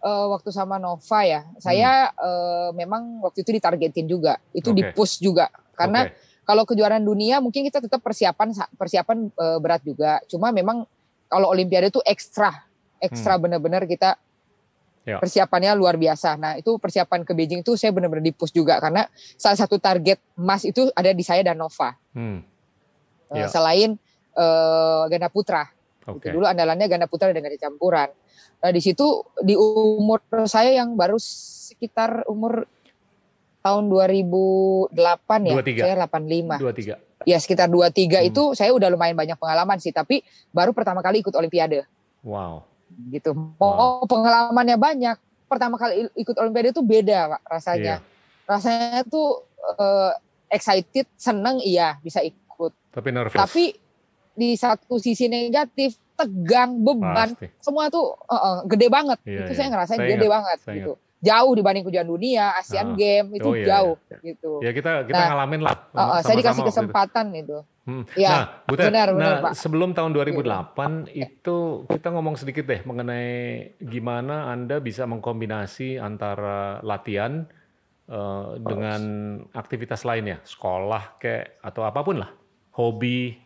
eh, 0.00 0.26
waktu 0.28 0.50
sama 0.50 0.76
Nova 0.76 1.20
ya, 1.22 1.46
saya 1.56 2.10
eh, 2.10 2.68
memang 2.72 3.22
waktu 3.22 3.40
itu 3.40 3.50
ditargetin 3.52 4.04
juga, 4.04 4.36
itu 4.50 4.66
Hmm. 4.66 4.76
Oke. 4.76 4.90
di-push 4.90 5.14
juga. 5.18 5.46
Karena 5.72 6.04
Oke. 6.04 6.18
kalau 6.42 6.62
kejuaraan 6.64 7.00
dunia 7.00 7.38
mungkin 7.38 7.62
kita 7.62 7.78
tetap 7.78 7.98
persiapan 7.98 8.50
persiapan 8.72 9.30
eh, 9.30 9.58
berat 9.58 9.80
juga. 9.80 10.18
Cuma 10.24 10.50
memang 10.50 10.82
kalau 11.26 11.48
Olimpiade 11.48 11.88
itu 11.88 12.02
ekstra, 12.02 12.52
ekstra 12.98 13.34
benar-benar 13.36 13.84
kita 13.84 14.12
Hmm. 14.12 14.22
Ya. 15.04 15.20
persiapannya 15.20 15.76
luar 15.76 16.00
biasa. 16.00 16.40
Nah 16.40 16.52
itu 16.56 16.80
persiapan 16.80 17.28
ke 17.28 17.36
Beijing 17.36 17.60
itu 17.60 17.76
saya 17.76 17.92
benar-benar 17.92 18.24
di-push 18.24 18.50
juga 18.50 18.80
karena 18.80 19.04
salah 19.36 19.54
satu 19.54 19.76
target 19.76 20.16
emas 20.32 20.64
itu 20.64 20.88
ada 20.90 21.12
di 21.12 21.20
saya 21.20 21.44
dan 21.44 21.60
Nova. 21.60 21.92
Hmm, 22.16 22.40
Eh, 23.28 23.44
Ya. 23.44 23.48
Selain 23.48 24.00
eh, 24.32 25.02
ganda 25.06 25.28
putra. 25.28 25.68
Oke. 26.04 26.28
Gitu. 26.28 26.36
Dulu 26.36 26.44
andalannya 26.44 26.88
ganda 26.88 27.04
putra 27.04 27.28
dan 27.30 27.38
ganda 27.38 27.54
campuran. 27.54 28.08
Nah 28.58 28.70
di 28.72 28.80
situ 28.80 29.04
di 29.40 29.52
umur 29.52 30.24
saya 30.44 30.72
yang 30.72 30.96
baru 30.96 31.20
sekitar 31.20 32.24
umur 32.24 32.64
tahun 33.60 33.88
2008 33.88 34.92
ya, 35.44 35.54
23. 35.56 35.80
saya 35.80 35.94
85. 36.00 36.56
Dua 36.60 36.72
tiga. 36.72 36.94
Ya 37.24 37.36
sekitar 37.36 37.68
23 37.68 38.20
Hmm. 38.20 38.28
itu 38.28 38.42
saya 38.52 38.72
udah 38.72 38.88
lumayan 38.88 39.16
banyak 39.16 39.36
pengalaman 39.36 39.80
sih, 39.80 39.88
tapi 39.88 40.20
baru 40.48 40.72
pertama 40.72 41.00
kali 41.00 41.20
ikut 41.20 41.32
Olimpiade 41.32 41.84
Wow. 42.20 42.64
Gitu. 43.10 43.34
Mau 43.34 44.02
pengalamannya 44.06 44.76
banyak. 44.78 45.16
Pertama 45.48 45.76
kali 45.76 46.08
ikut 46.18 46.34
Olimpiade 46.40 46.72
itu 46.74 46.82
beda 46.82 47.36
Pak, 47.36 47.42
rasanya. 47.46 47.94
Iya. 48.00 48.48
Rasanya 48.48 49.00
tuh 49.06 49.44
eh, 49.78 50.12
excited, 50.52 51.06
seneng 51.18 51.60
iya 51.60 51.98
bisa 52.00 52.20
ikut. 52.24 52.72
Tapi 52.94 53.08
nervous. 53.10 53.38
Tapi 53.38 53.74
di 54.34 54.58
satu 54.58 54.98
sisi 54.98 55.30
negatif, 55.30 55.94
tegang, 56.14 56.82
beban, 56.82 57.34
Pasti. 57.34 57.46
semua 57.58 57.90
tuh 57.90 58.14
eh, 58.30 58.34
eh, 58.34 58.58
gede 58.70 58.86
banget. 58.90 59.18
Iya, 59.26 59.40
itu 59.46 59.52
iya. 59.52 59.58
saya 59.58 59.68
ngerasain 59.70 59.98
Saya 59.98 60.10
gede 60.10 60.26
ingat, 60.26 60.34
banget 60.34 60.58
saya 60.62 60.74
gitu. 60.78 60.92
Jauh 61.24 61.52
dibanding 61.52 61.82
kejuaraan 61.82 62.10
dunia, 62.10 62.44
Ah. 62.46 62.60
Asian 62.60 62.92
Game 62.92 63.28
itu 63.32 63.48
Oh, 63.48 63.56
iya, 63.56 63.66
jauh 63.66 63.96
iya. 64.04 64.18
gitu. 64.22 64.52
Ya 64.60 64.70
kita 64.70 64.90
kita 65.02 65.16
Nah, 65.16 65.28
ngalamin 65.32 65.60
lah. 65.60 65.72
Eh, 65.72 65.80
eh, 65.80 65.88
saya 65.88 66.04
sama-sama 66.04 66.36
dikasih 66.36 66.44
waktu 66.44 66.60
itu. 66.60 66.70
kesempatan 66.70 67.26
itu. 67.34 67.58
Hmm. 67.84 68.04
Iya, 68.14 68.28
nah, 68.30 68.44
Butet, 68.64 68.88
benar, 68.88 69.08
benar, 69.10 69.20
nah, 69.20 69.42
Pak. 69.42 69.50
Iya. 69.50 69.60
sebelum 69.60 69.90
tahun 69.92 70.10
2008 70.10 70.90
itu 71.10 71.56
kita 71.86 72.08
ngomong 72.10 72.34
sedikit 72.34 72.64
deh 72.64 72.80
mengenai 72.80 73.32
gimana 73.78 74.48
Anda 74.48 74.78
bisa 74.78 75.04
mengkombinasi 75.04 75.96
antara 75.98 76.80
latihan 76.80 77.44
eh, 78.04 78.46
dengan 78.58 79.00
aktivitas 79.50 80.04
lainnya, 80.04 80.36
sekolah 80.44 81.16
kayak 81.16 81.56
atau 81.58 81.82
apa 81.82 82.00
pun 82.00 82.20
lah, 82.20 82.28
hobi 82.72 83.40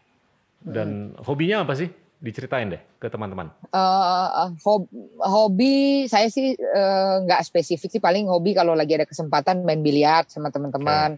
dan 0.60 1.14
Hmm. 1.14 1.22
hobinya 1.22 1.62
apa 1.62 1.74
sih? 1.74 1.86
Diceritain 2.18 2.66
deh 2.66 2.82
ke 2.98 3.06
teman-teman. 3.06 3.46
Eh, 3.70 4.28
hob- 4.60 4.90
hobi 5.22 6.02
saya 6.04 6.26
sih 6.26 6.50
eh, 6.52 7.14
nggak 7.22 7.46
spesifik 7.46 7.86
sih 7.88 8.02
paling 8.02 8.26
hobi 8.26 8.58
kalau 8.58 8.74
lagi 8.74 8.98
ada 8.98 9.06
kesempatan 9.06 9.62
main 9.62 9.78
biliar 9.78 10.26
sama 10.26 10.50
teman-teman. 10.50 11.14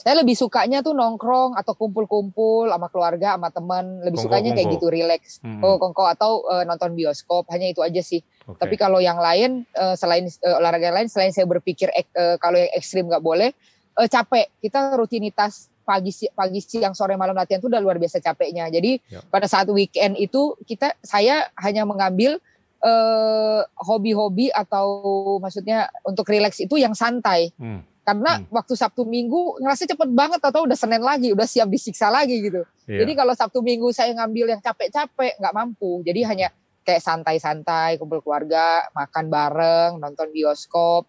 Saya 0.00 0.16
lebih 0.16 0.32
sukanya 0.32 0.80
tuh 0.80 0.96
nongkrong 0.96 1.60
atau 1.60 1.76
kumpul-kumpul 1.76 2.72
sama 2.72 2.88
keluarga 2.88 3.36
sama 3.36 3.52
teman. 3.52 4.00
Lebih 4.00 4.16
sukanya 4.18 4.56
kayak 4.56 4.64
Kongko-kongko. 4.64 4.80
gitu 4.80 4.86
relax. 4.88 5.22
Hmm, 5.44 5.60
Oh 5.60 5.76
kongko 5.76 6.04
atau 6.08 6.32
eh, 6.48 6.64
nonton 6.64 6.96
bioskop 6.96 7.44
hanya 7.52 7.68
itu 7.68 7.84
aja 7.84 8.00
sih. 8.00 8.24
oke. 8.48 8.56
Tapi 8.56 8.80
kalau 8.80 8.96
yang 8.96 9.20
lain 9.20 9.68
eh, 9.70 9.92
selain 9.92 10.24
eh, 10.24 10.54
olahraga 10.56 10.88
lain 10.88 11.12
selain 11.12 11.36
saya 11.36 11.44
berpikir 11.44 11.92
ek- 11.92 12.16
eh, 12.16 12.40
kalau 12.40 12.56
yang 12.56 12.72
ekstrim 12.72 13.12
nggak 13.12 13.20
boleh 13.20 13.52
eh, 14.00 14.08
capek. 14.08 14.48
Kita 14.58 14.96
rutinitas 14.96 15.68
pagi 15.80 16.10
si- 16.10 16.30
pagi 16.30 16.58
siang 16.58 16.94
sore 16.94 17.14
malam 17.14 17.34
latihan 17.34 17.58
itu 17.58 17.66
udah 17.66 17.78
luar 17.78 17.96
biasa 17.96 18.18
capeknya. 18.18 18.66
Jadi 18.68 18.96
Ya. 19.06 19.20
pada 19.26 19.44
saat 19.44 19.68
weekend 19.68 20.16
itu 20.16 20.56
kita 20.64 20.96
saya 21.00 21.46
hanya 21.56 21.84
mengambil 21.84 22.40
eh, 22.80 23.60
hobi-hobi 23.76 24.48
atau 24.48 24.88
maksudnya 25.36 25.92
untuk 26.00 26.24
rileks 26.24 26.58
itu 26.58 26.80
yang 26.80 26.96
santai. 26.96 27.52
Hmm, 27.54 27.84
Karena 28.00 28.40
Hmm. 28.40 28.48
waktu 28.48 28.72
Sabtu 28.72 29.04
Minggu 29.04 29.60
ngerasa 29.60 29.84
cepet 29.84 30.08
banget 30.10 30.40
atau 30.40 30.64
udah 30.64 30.72
Senin 30.72 31.04
lagi, 31.04 31.28
udah 31.30 31.44
siap 31.44 31.68
disiksa 31.68 32.08
lagi 32.08 32.40
gitu. 32.40 32.64
iya. 32.88 33.04
Jadi 33.04 33.12
kalau 33.12 33.36
Sabtu 33.36 33.60
Minggu 33.60 33.92
saya 33.92 34.16
ngambil 34.16 34.56
yang 34.56 34.62
capek-capek 34.64 35.36
nggak 35.36 35.52
mampu. 35.52 36.00
Jadi 36.02 36.24
hanya 36.24 36.48
kayak 36.80 37.04
santai-santai, 37.04 38.00
kumpul 38.00 38.24
keluarga, 38.24 38.88
makan 38.90 39.28
bareng, 39.28 39.90
nonton 40.00 40.32
bioskop, 40.32 41.04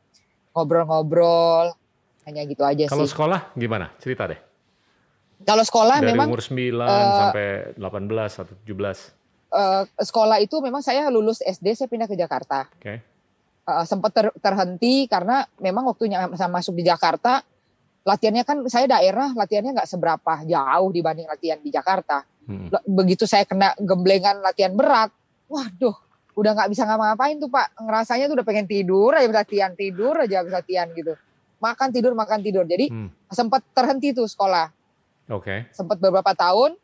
ngobrol-ngobrol, 0.51 1.73
hanya 2.27 2.41
gitu 2.45 2.61
aja 2.61 2.85
kalau 2.85 3.05
sih. 3.07 3.13
sekolah 3.13 3.53
gimana? 3.57 3.89
Cerita 3.97 4.29
deh. 4.29 4.39
Kalau 5.41 5.65
sekolah 5.65 5.97
Dari 6.05 6.13
memang 6.13 6.29
umur 6.29 6.41
9 6.41 6.53
eh, 6.53 7.13
sampai 7.17 7.45
18 7.73 8.41
atau 8.45 8.53
17. 8.61 8.69
eh, 9.51 9.83
sekolah 9.97 10.37
itu 10.37 10.55
memang 10.61 10.85
saya 10.85 11.09
lulus 11.09 11.41
SD 11.41 11.73
saya 11.73 11.89
pindah 11.89 12.05
ke 12.05 12.13
Jakarta. 12.13 12.69
Oke. 12.69 13.01
Eh, 13.61 13.85
sempat 13.89 14.11
ter- 14.13 14.37
terhenti 14.37 15.09
karena 15.09 15.45
memang 15.57 15.89
waktunya 15.89 16.29
saya 16.37 16.49
masuk 16.49 16.77
di 16.77 16.85
Jakarta 16.85 17.41
latihannya 18.01 18.43
kan 18.45 18.57
saya 18.65 18.89
daerah 18.89 19.29
latihannya 19.37 19.77
nggak 19.77 19.89
seberapa 19.89 20.33
jauh 20.45 20.89
dibanding 20.89 21.29
latihan 21.29 21.61
di 21.61 21.69
Jakarta. 21.69 22.25
Hmm. 22.49 22.73
Begitu 22.89 23.29
saya 23.29 23.45
kena 23.45 23.77
gemblengan 23.77 24.41
latihan 24.41 24.73
berat, 24.73 25.13
waduh, 25.45 25.93
udah 26.33 26.51
nggak 26.57 26.69
bisa 26.73 26.89
ngapa-ngapain 26.89 27.37
tuh 27.37 27.49
Pak. 27.53 27.77
Ngerasanya 27.77 28.25
tuh 28.25 28.35
udah 28.41 28.47
pengen 28.47 28.65
tidur 28.65 29.13
aja 29.13 29.29
latihan, 29.29 29.71
tidur 29.77 30.17
aja 30.17 30.41
latihan 30.41 30.89
gitu. 30.97 31.13
Makan 31.61 31.93
tidur, 31.93 32.17
makan 32.17 32.41
tidur. 32.41 32.65
Jadi 32.65 32.89
Hmm. 32.89 33.09
sempat 33.29 33.61
terhenti 33.71 34.11
tuh 34.11 34.25
sekolah. 34.25 34.73
Oke. 35.29 35.69
Sempat 35.71 36.01
beberapa 36.01 36.33
tahun 36.33 36.75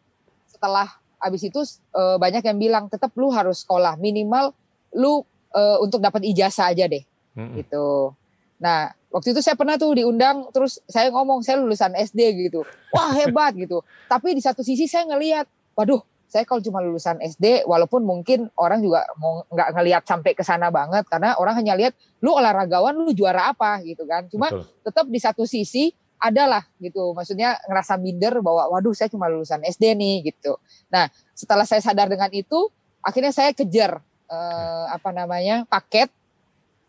setelah 0.48 0.88
habis 1.18 1.42
itu 1.44 1.60
eh, 1.98 2.18
banyak 2.22 2.46
yang 2.46 2.58
bilang 2.62 2.86
tetap 2.88 3.10
lu 3.18 3.34
harus 3.34 3.66
sekolah 3.66 3.98
minimal 3.98 4.54
lu 4.94 5.26
eh, 5.52 5.78
untuk 5.82 5.98
dapat 5.98 6.22
ijazah 6.24 6.70
aja 6.72 6.86
deh 6.86 7.02
Mm-mm. 7.34 7.58
gitu. 7.58 8.14
Nah 8.62 8.94
waktu 9.10 9.34
itu 9.34 9.42
saya 9.42 9.58
pernah 9.58 9.80
tuh 9.80 9.98
diundang 9.98 10.52
terus 10.54 10.78
saya 10.86 11.10
ngomong 11.10 11.42
saya 11.42 11.58
lulusan 11.64 11.96
SD 11.96 12.52
gitu 12.52 12.68
wah 12.92 13.16
hebat 13.16 13.56
gitu 13.56 13.80
tapi 14.12 14.36
di 14.36 14.44
satu 14.44 14.60
sisi 14.68 14.84
saya 14.84 15.08
ngelihat 15.08 15.48
waduh 15.74 16.04
saya 16.28 16.44
kalau 16.44 16.60
cuma 16.60 16.84
lulusan 16.84 17.18
SD 17.24 17.64
walaupun 17.64 18.04
mungkin 18.04 18.52
orang 18.60 18.84
juga 18.84 19.08
mau 19.16 19.48
nggak 19.48 19.70
ngelihat 19.80 20.04
sampai 20.04 20.36
ke 20.36 20.44
sana 20.44 20.68
banget 20.68 21.08
karena 21.08 21.40
orang 21.40 21.56
hanya 21.56 21.74
lihat 21.80 21.94
lu 22.20 22.36
olahragawan 22.36 22.94
lu 22.94 23.16
juara 23.16 23.56
apa 23.56 23.80
gitu 23.88 24.04
kan 24.04 24.28
cuma 24.28 24.52
Betul. 24.52 24.64
tetap 24.84 25.06
di 25.08 25.20
satu 25.24 25.44
sisi 25.48 25.96
adalah 26.20 26.68
gitu 26.84 27.16
maksudnya 27.16 27.56
ngerasa 27.70 27.96
minder 27.96 28.44
bahwa 28.44 28.68
waduh 28.74 28.92
saya 28.92 29.08
cuma 29.08 29.32
lulusan 29.32 29.64
SD 29.64 29.96
nih 29.96 30.34
gitu 30.34 30.60
nah 30.92 31.08
setelah 31.32 31.64
saya 31.64 31.80
sadar 31.80 32.12
dengan 32.12 32.28
itu 32.36 32.68
akhirnya 33.00 33.32
saya 33.32 33.56
kejar 33.56 34.04
eh, 34.28 34.86
apa 34.92 35.10
namanya 35.16 35.64
paket 35.70 36.12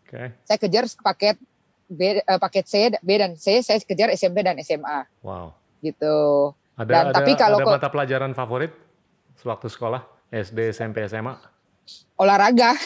okay. 0.03 0.35
saya 0.43 0.57
kejar 0.59 0.83
paket 0.99 1.39
B, 1.89 2.21
uh, 2.21 2.37
paket 2.37 2.65
C, 2.69 2.73
B 3.01 3.09
dan 3.17 3.33
C, 3.33 3.65
saya 3.65 3.81
kejar 3.81 4.13
SMP 4.13 4.45
dan 4.45 4.61
SMA. 4.61 5.09
Wow. 5.25 5.57
Gitu. 5.81 6.17
Ada, 6.77 6.85
dan 6.85 7.03
ada, 7.09 7.15
tapi 7.17 7.31
kalau 7.33 7.57
ada 7.59 7.75
mata 7.75 7.89
pelajaran 7.89 8.31
favorit 8.37 8.71
sewaktu 9.39 9.67
sekolah 9.71 10.03
SD, 10.29 10.75
SMP, 10.75 11.07
SMA? 11.07 11.35
Olahraga. 12.19 12.75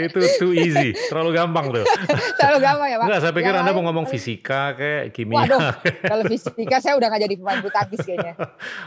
itu 0.00 0.20
too 0.38 0.52
easy, 0.54 0.92
terlalu 1.08 1.34
gampang 1.34 1.72
tuh. 1.72 1.84
terlalu 2.38 2.58
gampang 2.60 2.88
ya 2.88 2.96
Pak? 3.00 3.06
Enggak, 3.08 3.20
saya 3.24 3.32
pikir 3.34 3.52
ya, 3.52 3.58
Anda 3.64 3.72
mau 3.72 3.82
ngomong 3.88 4.06
fisika 4.06 4.76
kayak 4.76 5.16
kimia. 5.16 5.48
Waduh, 5.48 5.60
kalau 6.12 6.24
fisika 6.28 6.76
saya 6.78 6.94
udah 7.00 7.08
gak 7.10 7.22
jadi 7.24 7.34
pemain 7.40 7.58
bulu 7.64 7.72
tangkis 7.72 8.00
kayaknya. 8.04 8.34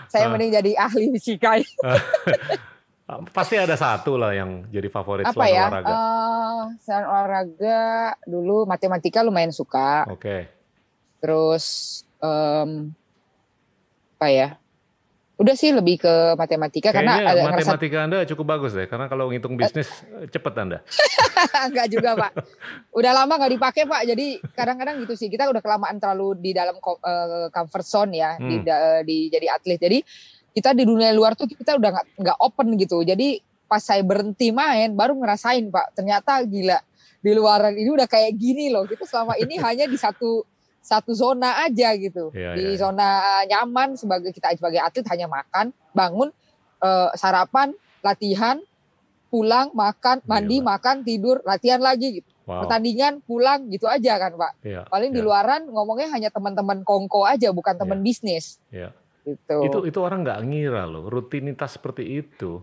Saya 0.08 0.26
uh. 0.26 0.30
mending 0.32 0.52
jadi 0.62 0.72
ahli 0.78 1.06
fisika. 1.18 1.50
Pasti 3.36 3.56
ada 3.60 3.76
satu 3.76 4.16
lah 4.16 4.32
yang 4.32 4.64
jadi 4.72 4.88
favorit 4.88 5.28
apa 5.28 5.46
ya? 5.50 5.68
olahraga. 5.68 5.92
Uh, 5.92 6.62
selain 6.82 7.06
olahraga 7.10 7.82
dulu 8.24 8.64
matematika 8.70 9.20
lumayan 9.26 9.52
suka. 9.52 10.08
Oke. 10.08 10.22
Okay. 10.22 10.42
Terus 11.20 11.66
um, 12.24 12.94
apa 14.18 14.28
ya? 14.32 14.50
Udah 15.34 15.58
sih 15.58 15.74
lebih 15.74 15.98
ke 15.98 16.38
matematika 16.38 16.94
Kayaknya 16.94 17.14
karena 17.18 17.32
ada 17.34 17.42
matematika 17.50 17.98
ngerasa... 17.98 18.08
Anda 18.10 18.30
cukup 18.30 18.46
bagus 18.46 18.72
deh 18.78 18.86
karena 18.86 19.06
kalau 19.10 19.34
ngitung 19.34 19.58
bisnis 19.58 19.90
uh, 20.14 20.30
cepet 20.30 20.54
Anda. 20.62 20.86
Enggak 21.68 21.88
juga 21.90 22.10
Pak. 22.14 22.32
Udah 22.94 23.12
lama 23.18 23.34
nggak 23.42 23.54
dipakai 23.58 23.84
Pak. 23.90 24.02
Jadi 24.06 24.28
kadang-kadang 24.54 25.02
gitu 25.02 25.18
sih 25.18 25.34
kita 25.34 25.50
udah 25.50 25.62
kelamaan 25.66 25.98
terlalu 25.98 26.38
di 26.38 26.52
dalam 26.54 26.78
uh, 26.78 27.50
comfort 27.50 27.86
zone 27.86 28.22
ya 28.22 28.38
hmm. 28.38 28.46
di, 28.46 28.56
di 29.10 29.18
jadi 29.34 29.58
atlet. 29.58 29.82
Jadi 29.82 30.00
kita 30.54 30.70
di 30.78 30.86
dunia 30.86 31.10
luar 31.12 31.34
tuh 31.34 31.50
kita 31.50 31.82
udah 31.82 31.90
nggak 31.90 32.08
nggak 32.22 32.38
open 32.38 32.78
gitu 32.78 33.02
jadi 33.02 33.42
pas 33.66 33.82
saya 33.82 34.06
berhenti 34.06 34.54
main 34.54 34.94
baru 34.94 35.18
ngerasain 35.18 35.66
pak 35.74 35.98
ternyata 35.98 36.46
gila 36.46 36.78
di 37.26 37.32
luaran 37.34 37.74
ini 37.74 37.90
udah 37.90 38.06
kayak 38.06 38.38
gini 38.38 38.70
loh 38.70 38.86
kita 38.86 39.10
selama 39.10 39.34
ini 39.42 39.58
hanya 39.58 39.90
di 39.90 39.98
satu 39.98 40.46
satu 40.84 41.16
zona 41.16 41.64
aja 41.64 41.96
gitu 41.96 42.30
yeah, 42.36 42.54
di 42.54 42.68
yeah, 42.68 42.74
iya. 42.76 42.80
zona 42.80 43.10
nyaman 43.48 43.96
sebagai 43.96 44.36
kita 44.36 44.52
sebagai 44.60 44.84
atlet 44.84 45.08
hanya 45.08 45.32
makan 45.32 45.72
bangun 45.96 46.30
uh, 46.84 47.10
sarapan 47.16 47.72
latihan 48.04 48.60
pulang 49.32 49.72
makan 49.72 50.20
iya, 50.20 50.28
mandi 50.28 50.58
yeah, 50.60 50.68
makan 50.68 50.96
tidur 51.08 51.40
latihan 51.48 51.80
lagi 51.80 52.20
gitu 52.20 52.30
wow. 52.46 52.68
pertandingan 52.68 53.24
pulang 53.24 53.72
gitu 53.72 53.88
aja 53.88 54.20
kan 54.20 54.36
pak 54.36 54.52
yeah, 54.62 54.84
paling 54.92 55.10
yeah. 55.10 55.18
di 55.18 55.22
iya. 55.24 55.28
luaran 55.32 55.62
ngomongnya 55.72 56.12
hanya 56.12 56.30
teman-teman 56.30 56.84
kongko 56.84 57.24
aja 57.24 57.50
bukan 57.56 57.80
teman 57.80 58.04
yeah. 58.04 58.06
bisnis 58.06 58.46
yeah. 58.70 58.92
Gitu. 59.24 59.58
Itu 59.64 59.80
itu 59.88 60.00
orang 60.04 60.28
nggak 60.28 60.40
ngira 60.52 60.84
loh, 60.84 61.08
rutinitas 61.08 61.80
seperti 61.80 62.20
itu 62.20 62.60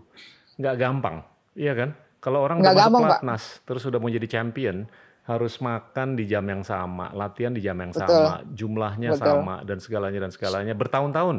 nggak 0.61 0.75
gampang, 0.77 1.25
iya 1.57 1.73
kan? 1.73 1.97
Kalau 2.21 2.45
orang 2.45 2.61
nggak 2.61 2.77
gampang, 2.77 3.01
pelatnas, 3.01 3.43
Pak. 3.57 3.65
terus 3.65 3.81
sudah 3.81 3.97
mau 3.97 4.13
jadi 4.13 4.27
champion, 4.29 4.85
harus 5.31 5.57
makan 5.63 6.19
di 6.19 6.27
jam 6.27 6.43
yang 6.43 6.63
sama, 6.67 7.09
latihan 7.15 7.55
di 7.55 7.63
jam 7.63 7.79
yang 7.79 7.95
Betul. 7.95 8.07
sama, 8.07 8.43
jumlahnya 8.51 9.09
Betul. 9.15 9.27
sama 9.27 9.55
dan 9.63 9.77
segalanya 9.79 10.19
dan 10.27 10.31
segalanya 10.31 10.73
bertahun-tahun. 10.75 11.37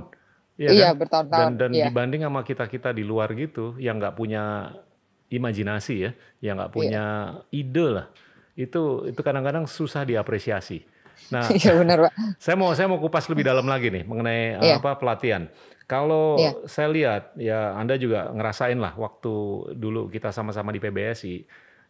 Iya, 0.57 0.71
iya 0.73 0.89
kan? 0.93 1.01
bertahun-tahun. 1.05 1.43
Dan, 1.45 1.53
dan 1.61 1.71
iya. 1.73 1.87
dibanding 1.89 2.23
sama 2.25 2.41
kita 2.45 2.65
kita 2.69 2.91
di 2.97 3.05
luar 3.05 3.33
gitu, 3.37 3.77
yang 3.77 4.01
nggak 4.01 4.17
punya 4.17 4.75
imajinasi 5.29 5.95
ya, 6.09 6.11
yang 6.41 6.61
nggak 6.61 6.73
punya 6.73 7.05
iya. 7.53 7.61
ide 7.61 7.87
lah, 7.89 8.07
itu 8.57 9.09
itu 9.09 9.21
kadang-kadang 9.21 9.65
susah 9.69 10.05
diapresiasi. 10.05 10.85
Nah, 11.31 11.45
iya 11.53 11.73
benar 11.77 12.09
pak. 12.09 12.13
Saya 12.43 12.57
mau 12.59 12.73
saya 12.75 12.89
mau 12.91 12.99
kupas 12.99 13.29
lebih 13.31 13.47
dalam 13.47 13.69
lagi 13.69 13.93
nih 13.93 14.03
mengenai 14.03 14.59
yeah. 14.59 14.81
apa 14.81 14.99
pelatihan. 14.99 15.47
Kalau 15.87 16.41
yeah. 16.41 16.57
saya 16.65 16.89
lihat 16.89 17.37
ya 17.37 17.77
Anda 17.77 18.01
juga 18.01 18.33
ngerasain 18.33 18.81
lah 18.81 18.97
waktu 18.97 19.33
dulu 19.77 20.09
kita 20.09 20.33
sama-sama 20.33 20.73
di 20.73 20.81
PBSI 20.81 21.37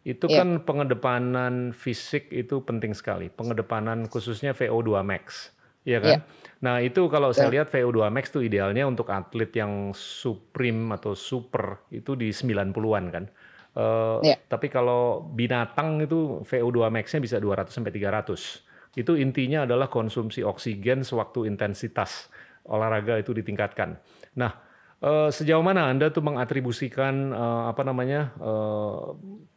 itu 0.03 0.27
yeah. 0.27 0.43
kan 0.43 0.67
pengedepanan 0.67 1.71
fisik 1.71 2.27
itu 2.31 2.59
penting 2.63 2.91
sekali. 2.91 3.31
Pengedepanan 3.31 4.11
khususnya 4.11 4.51
VO2 4.51 4.99
max. 5.03 5.55
Iya 5.83 5.99
kan? 5.99 6.11
Yeah. 6.19 6.21
Nah, 6.63 6.75
itu 6.79 7.07
kalau 7.11 7.35
saya 7.35 7.51
lihat 7.51 7.71
VO2 7.71 8.07
max 8.11 8.31
itu 8.31 8.43
idealnya 8.43 8.87
untuk 8.87 9.11
atlet 9.11 9.51
yang 9.55 9.91
supreme 9.95 10.95
atau 10.95 11.15
super 11.15 11.87
itu 11.91 12.15
di 12.15 12.31
90-an 12.31 13.05
kan. 13.11 13.25
Uh, 13.73 14.19
yeah. 14.21 14.39
Tapi 14.47 14.69
kalau 14.69 15.23
binatang 15.33 16.03
itu 16.03 16.43
VO2 16.45 16.91
max-nya 16.91 17.19
bisa 17.23 17.37
200 17.39 17.71
sampai 17.71 17.91
300 17.91 18.73
itu 18.93 19.17
intinya 19.17 19.65
adalah 19.65 19.89
konsumsi 19.89 20.45
oksigen 20.45 21.01
sewaktu 21.01 21.49
intensitas 21.49 22.29
olahraga 22.69 23.17
itu 23.17 23.33
ditingkatkan. 23.33 23.97
Nah, 24.37 24.53
eh, 25.01 25.29
sejauh 25.33 25.65
mana 25.65 25.89
Anda 25.89 26.13
tuh 26.13 26.21
mengatribusikan 26.21 27.33
eh, 27.33 27.63
apa 27.73 27.81
namanya 27.81 28.31
eh, 28.37 29.01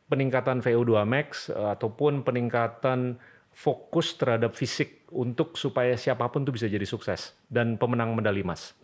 peningkatan 0.07 0.63
VO2 0.63 1.03
max 1.07 1.51
ataupun 1.51 2.23
peningkatan 2.23 3.19
fokus 3.57 4.21
terhadap 4.21 4.53
fisik 4.53 5.09
untuk 5.09 5.57
supaya 5.57 5.97
siapa 5.97 6.29
pun 6.29 6.45
tuh 6.45 6.53
bisa 6.53 6.69
jadi 6.69 6.85
sukses 6.85 7.33
dan 7.49 7.81
pemenang 7.81 8.13
medali 8.13 8.45
emas? 8.45 8.77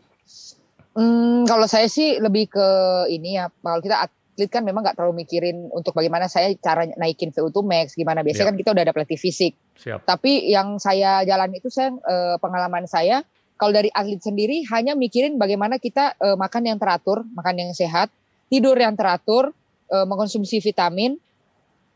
Hmm, 0.97 1.45
kalau 1.45 1.69
saya 1.69 1.89
sih 1.93 2.17
lebih 2.17 2.53
ke 2.53 2.69
ini 3.13 3.37
ya, 3.37 3.53
kalau 3.53 3.81
kita 3.85 4.09
atlet 4.09 4.49
kan 4.49 4.65
memang 4.65 4.81
nggak 4.81 4.97
terlalu 4.97 5.25
mikirin 5.25 5.69
untuk 5.73 5.93
bagaimana 5.93 6.25
saya 6.29 6.53
cara 6.57 6.89
naikin 6.97 7.33
VO2 7.33 7.61
max 7.65 7.93
gimana 7.93 8.25
biasanya 8.25 8.49
Siap. 8.49 8.53
kan 8.53 8.61
kita 8.61 8.71
udah 8.73 8.83
ada 8.89 8.95
pelatih 8.97 9.21
fisik. 9.21 9.53
Siap. 9.77 10.09
Tapi 10.09 10.49
yang 10.49 10.81
saya 10.81 11.21
jalan 11.29 11.53
itu 11.53 11.69
saya 11.69 11.93
eh, 11.93 12.37
pengalaman 12.41 12.89
saya 12.89 13.25
kalau 13.61 13.77
dari 13.77 13.93
atlet 13.93 14.21
sendiri 14.25 14.65
hanya 14.73 14.97
mikirin 14.97 15.37
bagaimana 15.37 15.77
kita 15.77 16.17
eh, 16.17 16.37
makan 16.37 16.63
yang 16.65 16.79
teratur, 16.81 17.29
makan 17.37 17.55
yang 17.61 17.71
sehat, 17.77 18.09
tidur 18.49 18.77
yang 18.77 18.97
teratur, 18.97 19.53
eh, 19.93 20.07
mengkonsumsi 20.09 20.65
vitamin. 20.65 21.21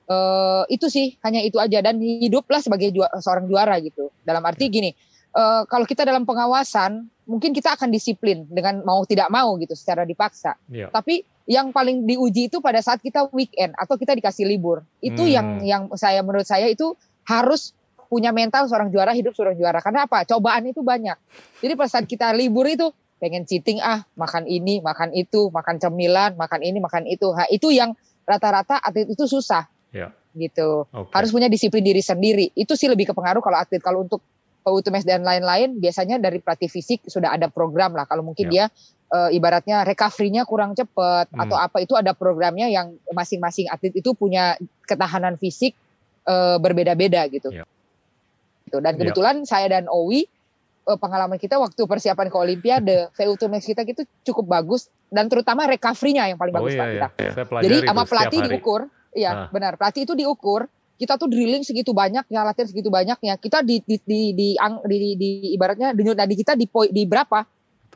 Eh, 0.07 0.65
itu 0.71 0.87
sih 0.87 1.19
hanya 1.25 1.43
itu 1.43 1.59
aja 1.59 1.83
dan 1.83 1.99
hiduplah 1.99 2.63
sebagai 2.63 2.93
ju 2.93 3.03
seorang 3.19 3.49
juara 3.49 3.81
gitu. 3.83 4.13
Dalam 4.23 4.45
arti 4.45 4.69
gini, 4.69 4.93
eh, 5.35 5.63
kalau 5.67 5.89
kita 5.89 6.05
dalam 6.05 6.29
pengawasan 6.29 7.09
mungkin 7.27 7.51
kita 7.51 7.75
akan 7.75 7.91
disiplin 7.91 8.47
dengan 8.47 8.87
mau 8.87 9.03
tidak 9.03 9.33
mau 9.33 9.59
gitu 9.59 9.75
secara 9.75 10.07
dipaksa. 10.07 10.55
Yeah. 10.71 10.95
Tapi 10.95 11.27
yang 11.51 11.75
paling 11.75 12.07
diuji 12.07 12.51
itu 12.51 12.63
pada 12.63 12.79
saat 12.83 13.03
kita 13.03 13.31
weekend 13.35 13.75
atau 13.75 13.99
kita 13.99 14.15
dikasih 14.15 14.47
libur. 14.47 14.87
Itu 15.03 15.27
hmm. 15.27 15.33
yang 15.35 15.49
yang 15.67 15.83
saya 15.99 16.23
menurut 16.23 16.47
saya 16.47 16.71
itu 16.71 16.95
harus 17.27 17.75
punya 18.07 18.31
mental 18.31 18.71
seorang 18.71 18.95
juara 18.95 19.11
hidup 19.11 19.35
seorang 19.35 19.59
juara. 19.59 19.83
Karena 19.83 20.07
apa? 20.07 20.23
Cobaan 20.23 20.71
itu 20.71 20.83
banyak. 20.87 21.19
Jadi 21.59 21.73
pada 21.75 21.91
saat 21.91 22.07
kita 22.07 22.31
libur 22.31 22.67
itu 22.71 22.91
pengen 23.17 23.49
cheating 23.49 23.81
ah, 23.81 24.05
makan 24.17 24.45
ini, 24.45 24.85
makan 24.85 25.13
itu, 25.17 25.49
makan 25.49 25.81
cemilan, 25.81 26.37
makan 26.37 26.61
ini, 26.61 26.79
makan 26.79 27.09
itu. 27.09 27.33
Nah, 27.33 27.49
itu 27.49 27.73
yang 27.73 27.97
rata-rata 28.29 28.77
atlet 28.83 29.09
itu 29.09 29.25
susah. 29.25 29.65
Ya. 29.95 30.13
Gitu. 30.37 30.85
Okay. 30.85 31.13
Harus 31.17 31.31
punya 31.33 31.49
disiplin 31.49 31.81
diri 31.81 32.05
sendiri. 32.05 32.53
Itu 32.53 32.77
sih 32.77 32.93
lebih 32.93 33.09
kepengaruh 33.15 33.41
kalau 33.41 33.57
atlet. 33.57 33.81
Kalau 33.81 34.05
untuk 34.05 34.21
UTMS 34.67 35.07
dan 35.07 35.23
lain-lain 35.23 35.79
biasanya 35.79 36.19
dari 36.19 36.43
pelatih 36.43 36.67
fisik 36.67 37.07
sudah 37.07 37.31
ada 37.31 37.47
program 37.47 37.95
lah. 37.95 38.05
Kalau 38.05 38.27
mungkin 38.27 38.51
ya. 38.51 38.53
dia 38.53 38.65
uh, 39.15 39.31
ibaratnya 39.31 39.87
recovery-nya 39.87 40.43
kurang 40.43 40.75
cepat 40.75 41.31
hmm. 41.31 41.43
atau 41.47 41.57
apa 41.57 41.79
itu 41.79 41.95
ada 41.95 42.11
programnya 42.19 42.67
yang 42.67 42.99
masing-masing 43.15 43.71
atlet 43.71 43.95
itu 43.95 44.11
punya 44.19 44.59
ketahanan 44.85 45.39
fisik 45.39 45.79
uh, 46.27 46.59
berbeda-beda 46.59 47.31
gitu. 47.31 47.55
Yeah. 47.55 47.67
Gitu. 48.67 48.83
Dan 48.83 48.93
ya. 48.99 48.99
kebetulan 48.99 49.37
yeah. 49.47 49.49
saya 49.49 49.67
dan 49.71 49.87
Owi 49.87 50.27
pengalaman 50.95 51.35
kita 51.43 51.59
waktu 51.59 51.83
persiapan 51.83 52.31
ke 52.31 52.37
Olimpiade 52.39 53.11
VO2 53.19 53.43
max 53.51 53.67
kita 53.67 53.83
gitu 53.83 54.07
cukup 54.31 54.47
bagus 54.63 54.87
dan 55.11 55.27
terutama 55.27 55.67
recovery-nya 55.67 56.31
yang 56.31 56.39
paling 56.39 56.55
oh, 56.55 56.59
bagus 56.63 56.79
iya, 56.79 56.87
kita. 56.87 57.09
Iya. 57.19 57.33
Jadi 57.67 57.77
sama 57.91 58.03
pelatih 58.07 58.41
diukur, 58.47 58.81
iya 59.11 59.31
nah. 59.35 59.49
benar 59.51 59.75
pelatih 59.75 60.07
itu 60.07 60.15
diukur 60.15 60.71
kita 60.97 61.21
tuh 61.21 61.29
drilling 61.29 61.61
segitu 61.61 61.93
banyak 61.93 62.25
ya 62.33 62.41
latihan 62.41 62.73
segitu 62.73 62.89
banyak 62.89 63.21
ya 63.21 63.37
kita 63.37 63.61
di 63.61 63.85
di 63.85 64.01
di 64.01 64.21
di, 64.33 64.49
di, 64.57 64.97
di, 64.97 65.11
di 65.19 65.31
ibaratnya 65.53 65.93
denyut 65.93 66.17
nadi 66.17 66.35
kita 66.39 66.57
di 66.57 66.65
di 66.89 67.05
berapa 67.05 67.45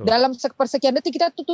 Betul. 0.00 0.16
Dalam 0.16 0.30
persekian 0.32 0.96
detik 0.96 1.12
kita 1.20 1.28
tuh 1.28 1.44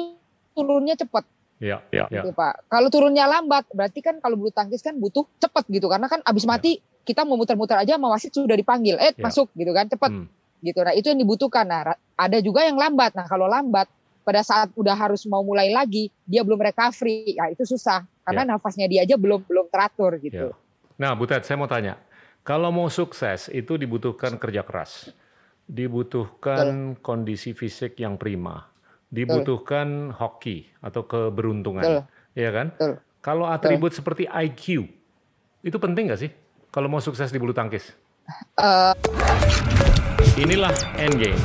turunnya 0.55 0.95
cepat. 0.95 1.27
Iya, 1.59 1.83
iya, 1.91 2.07
iya. 2.13 2.23
Gitu, 2.23 2.31
Pak. 2.31 2.71
Kalau 2.71 2.87
turunnya 2.93 3.27
lambat, 3.27 3.67
berarti 3.75 3.99
kan 4.05 4.23
kalau 4.23 4.39
bulu 4.39 4.55
tangkis 4.55 4.87
kan 4.87 4.95
butuh 5.03 5.27
cepat 5.43 5.67
gitu. 5.67 5.91
Karena 5.91 6.07
kan 6.07 6.23
abis 6.23 6.47
iya. 6.47 6.51
mati 6.55 6.71
ya. 6.79 6.81
kita 7.11 7.27
mau 7.27 7.35
muter-muter 7.35 7.75
aja 7.75 7.99
sama 7.99 8.13
wasit 8.15 8.31
sudah 8.31 8.55
dipanggil. 8.55 9.03
Eh, 9.03 9.17
ya. 9.17 9.25
masuk 9.25 9.51
gitu 9.59 9.73
kan, 9.75 9.91
cepat. 9.91 10.11
Hmm. 10.15 10.31
Gitu. 10.61 10.79
Nah, 10.81 10.93
itu 10.97 11.07
yang 11.13 11.21
dibutuhkan. 11.21 11.65
Nah, 11.69 11.97
ada 11.97 12.39
juga 12.41 12.65
yang 12.65 12.77
lambat. 12.77 13.13
Nah, 13.17 13.27
kalau 13.29 13.49
lambat 13.49 13.89
pada 14.27 14.43
saat 14.43 14.75
udah 14.75 14.97
harus 14.99 15.23
mau 15.31 15.45
mulai 15.47 15.71
lagi, 15.71 16.11
dia 16.27 16.43
belum 16.43 16.59
recovery. 16.59 17.37
Ya, 17.39 17.53
itu 17.53 17.63
susah. 17.63 18.03
Karena 18.27 18.43
ya. 18.43 18.49
nafasnya 18.57 18.87
dia 18.91 19.01
aja 19.07 19.15
belum 19.15 19.47
belum 19.47 19.67
teratur 19.71 20.19
gitu. 20.19 20.51
Ya. 20.51 20.59
Nah, 20.97 21.13
Butet, 21.15 21.45
saya 21.45 21.61
mau 21.61 21.69
tanya. 21.71 22.01
Kalau 22.47 22.71
mau 22.71 22.87
sukses 22.87 23.51
itu 23.51 23.75
dibutuhkan 23.75 24.39
kerja 24.39 24.63
keras, 24.63 25.11
dibutuhkan 25.67 26.95
Betul. 26.95 27.03
kondisi 27.03 27.51
fisik 27.59 27.99
yang 27.99 28.15
prima, 28.15 28.71
dibutuhkan 29.11 30.15
Betul. 30.15 30.19
hoki 30.19 30.59
atau 30.79 31.03
keberuntungan, 31.11 31.83
Betul. 31.83 32.03
ya 32.39 32.51
kan? 32.55 32.67
Betul. 32.79 32.93
Kalau 33.19 33.51
atribut 33.51 33.91
Betul. 33.91 33.99
seperti 33.99 34.25
IQ 34.31 34.87
itu 35.67 35.77
penting 35.83 36.07
nggak 36.07 36.21
sih? 36.23 36.31
Kalau 36.71 36.87
mau 36.87 37.03
sukses 37.03 37.35
di 37.35 37.39
bulu 37.43 37.51
tangkis? 37.51 37.91
Uh... 38.55 38.95
Inilah 40.37 40.68
Endgame. 41.01 41.41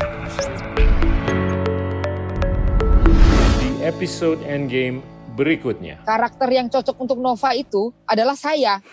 Di 3.55 3.69
episode 3.87 4.43
Endgame 4.43 4.99
berikutnya. 5.31 6.03
Karakter 6.03 6.51
yang 6.51 6.67
cocok 6.67 6.99
untuk 6.99 7.23
Nova 7.23 7.55
itu 7.55 7.95
adalah 8.03 8.35
saya. 8.35 8.83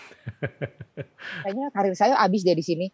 Kayaknya 1.43 1.67
karir 1.75 1.95
saya 1.99 2.15
habis 2.15 2.47
dia 2.47 2.55
di 2.55 2.63
sini. 2.63 2.87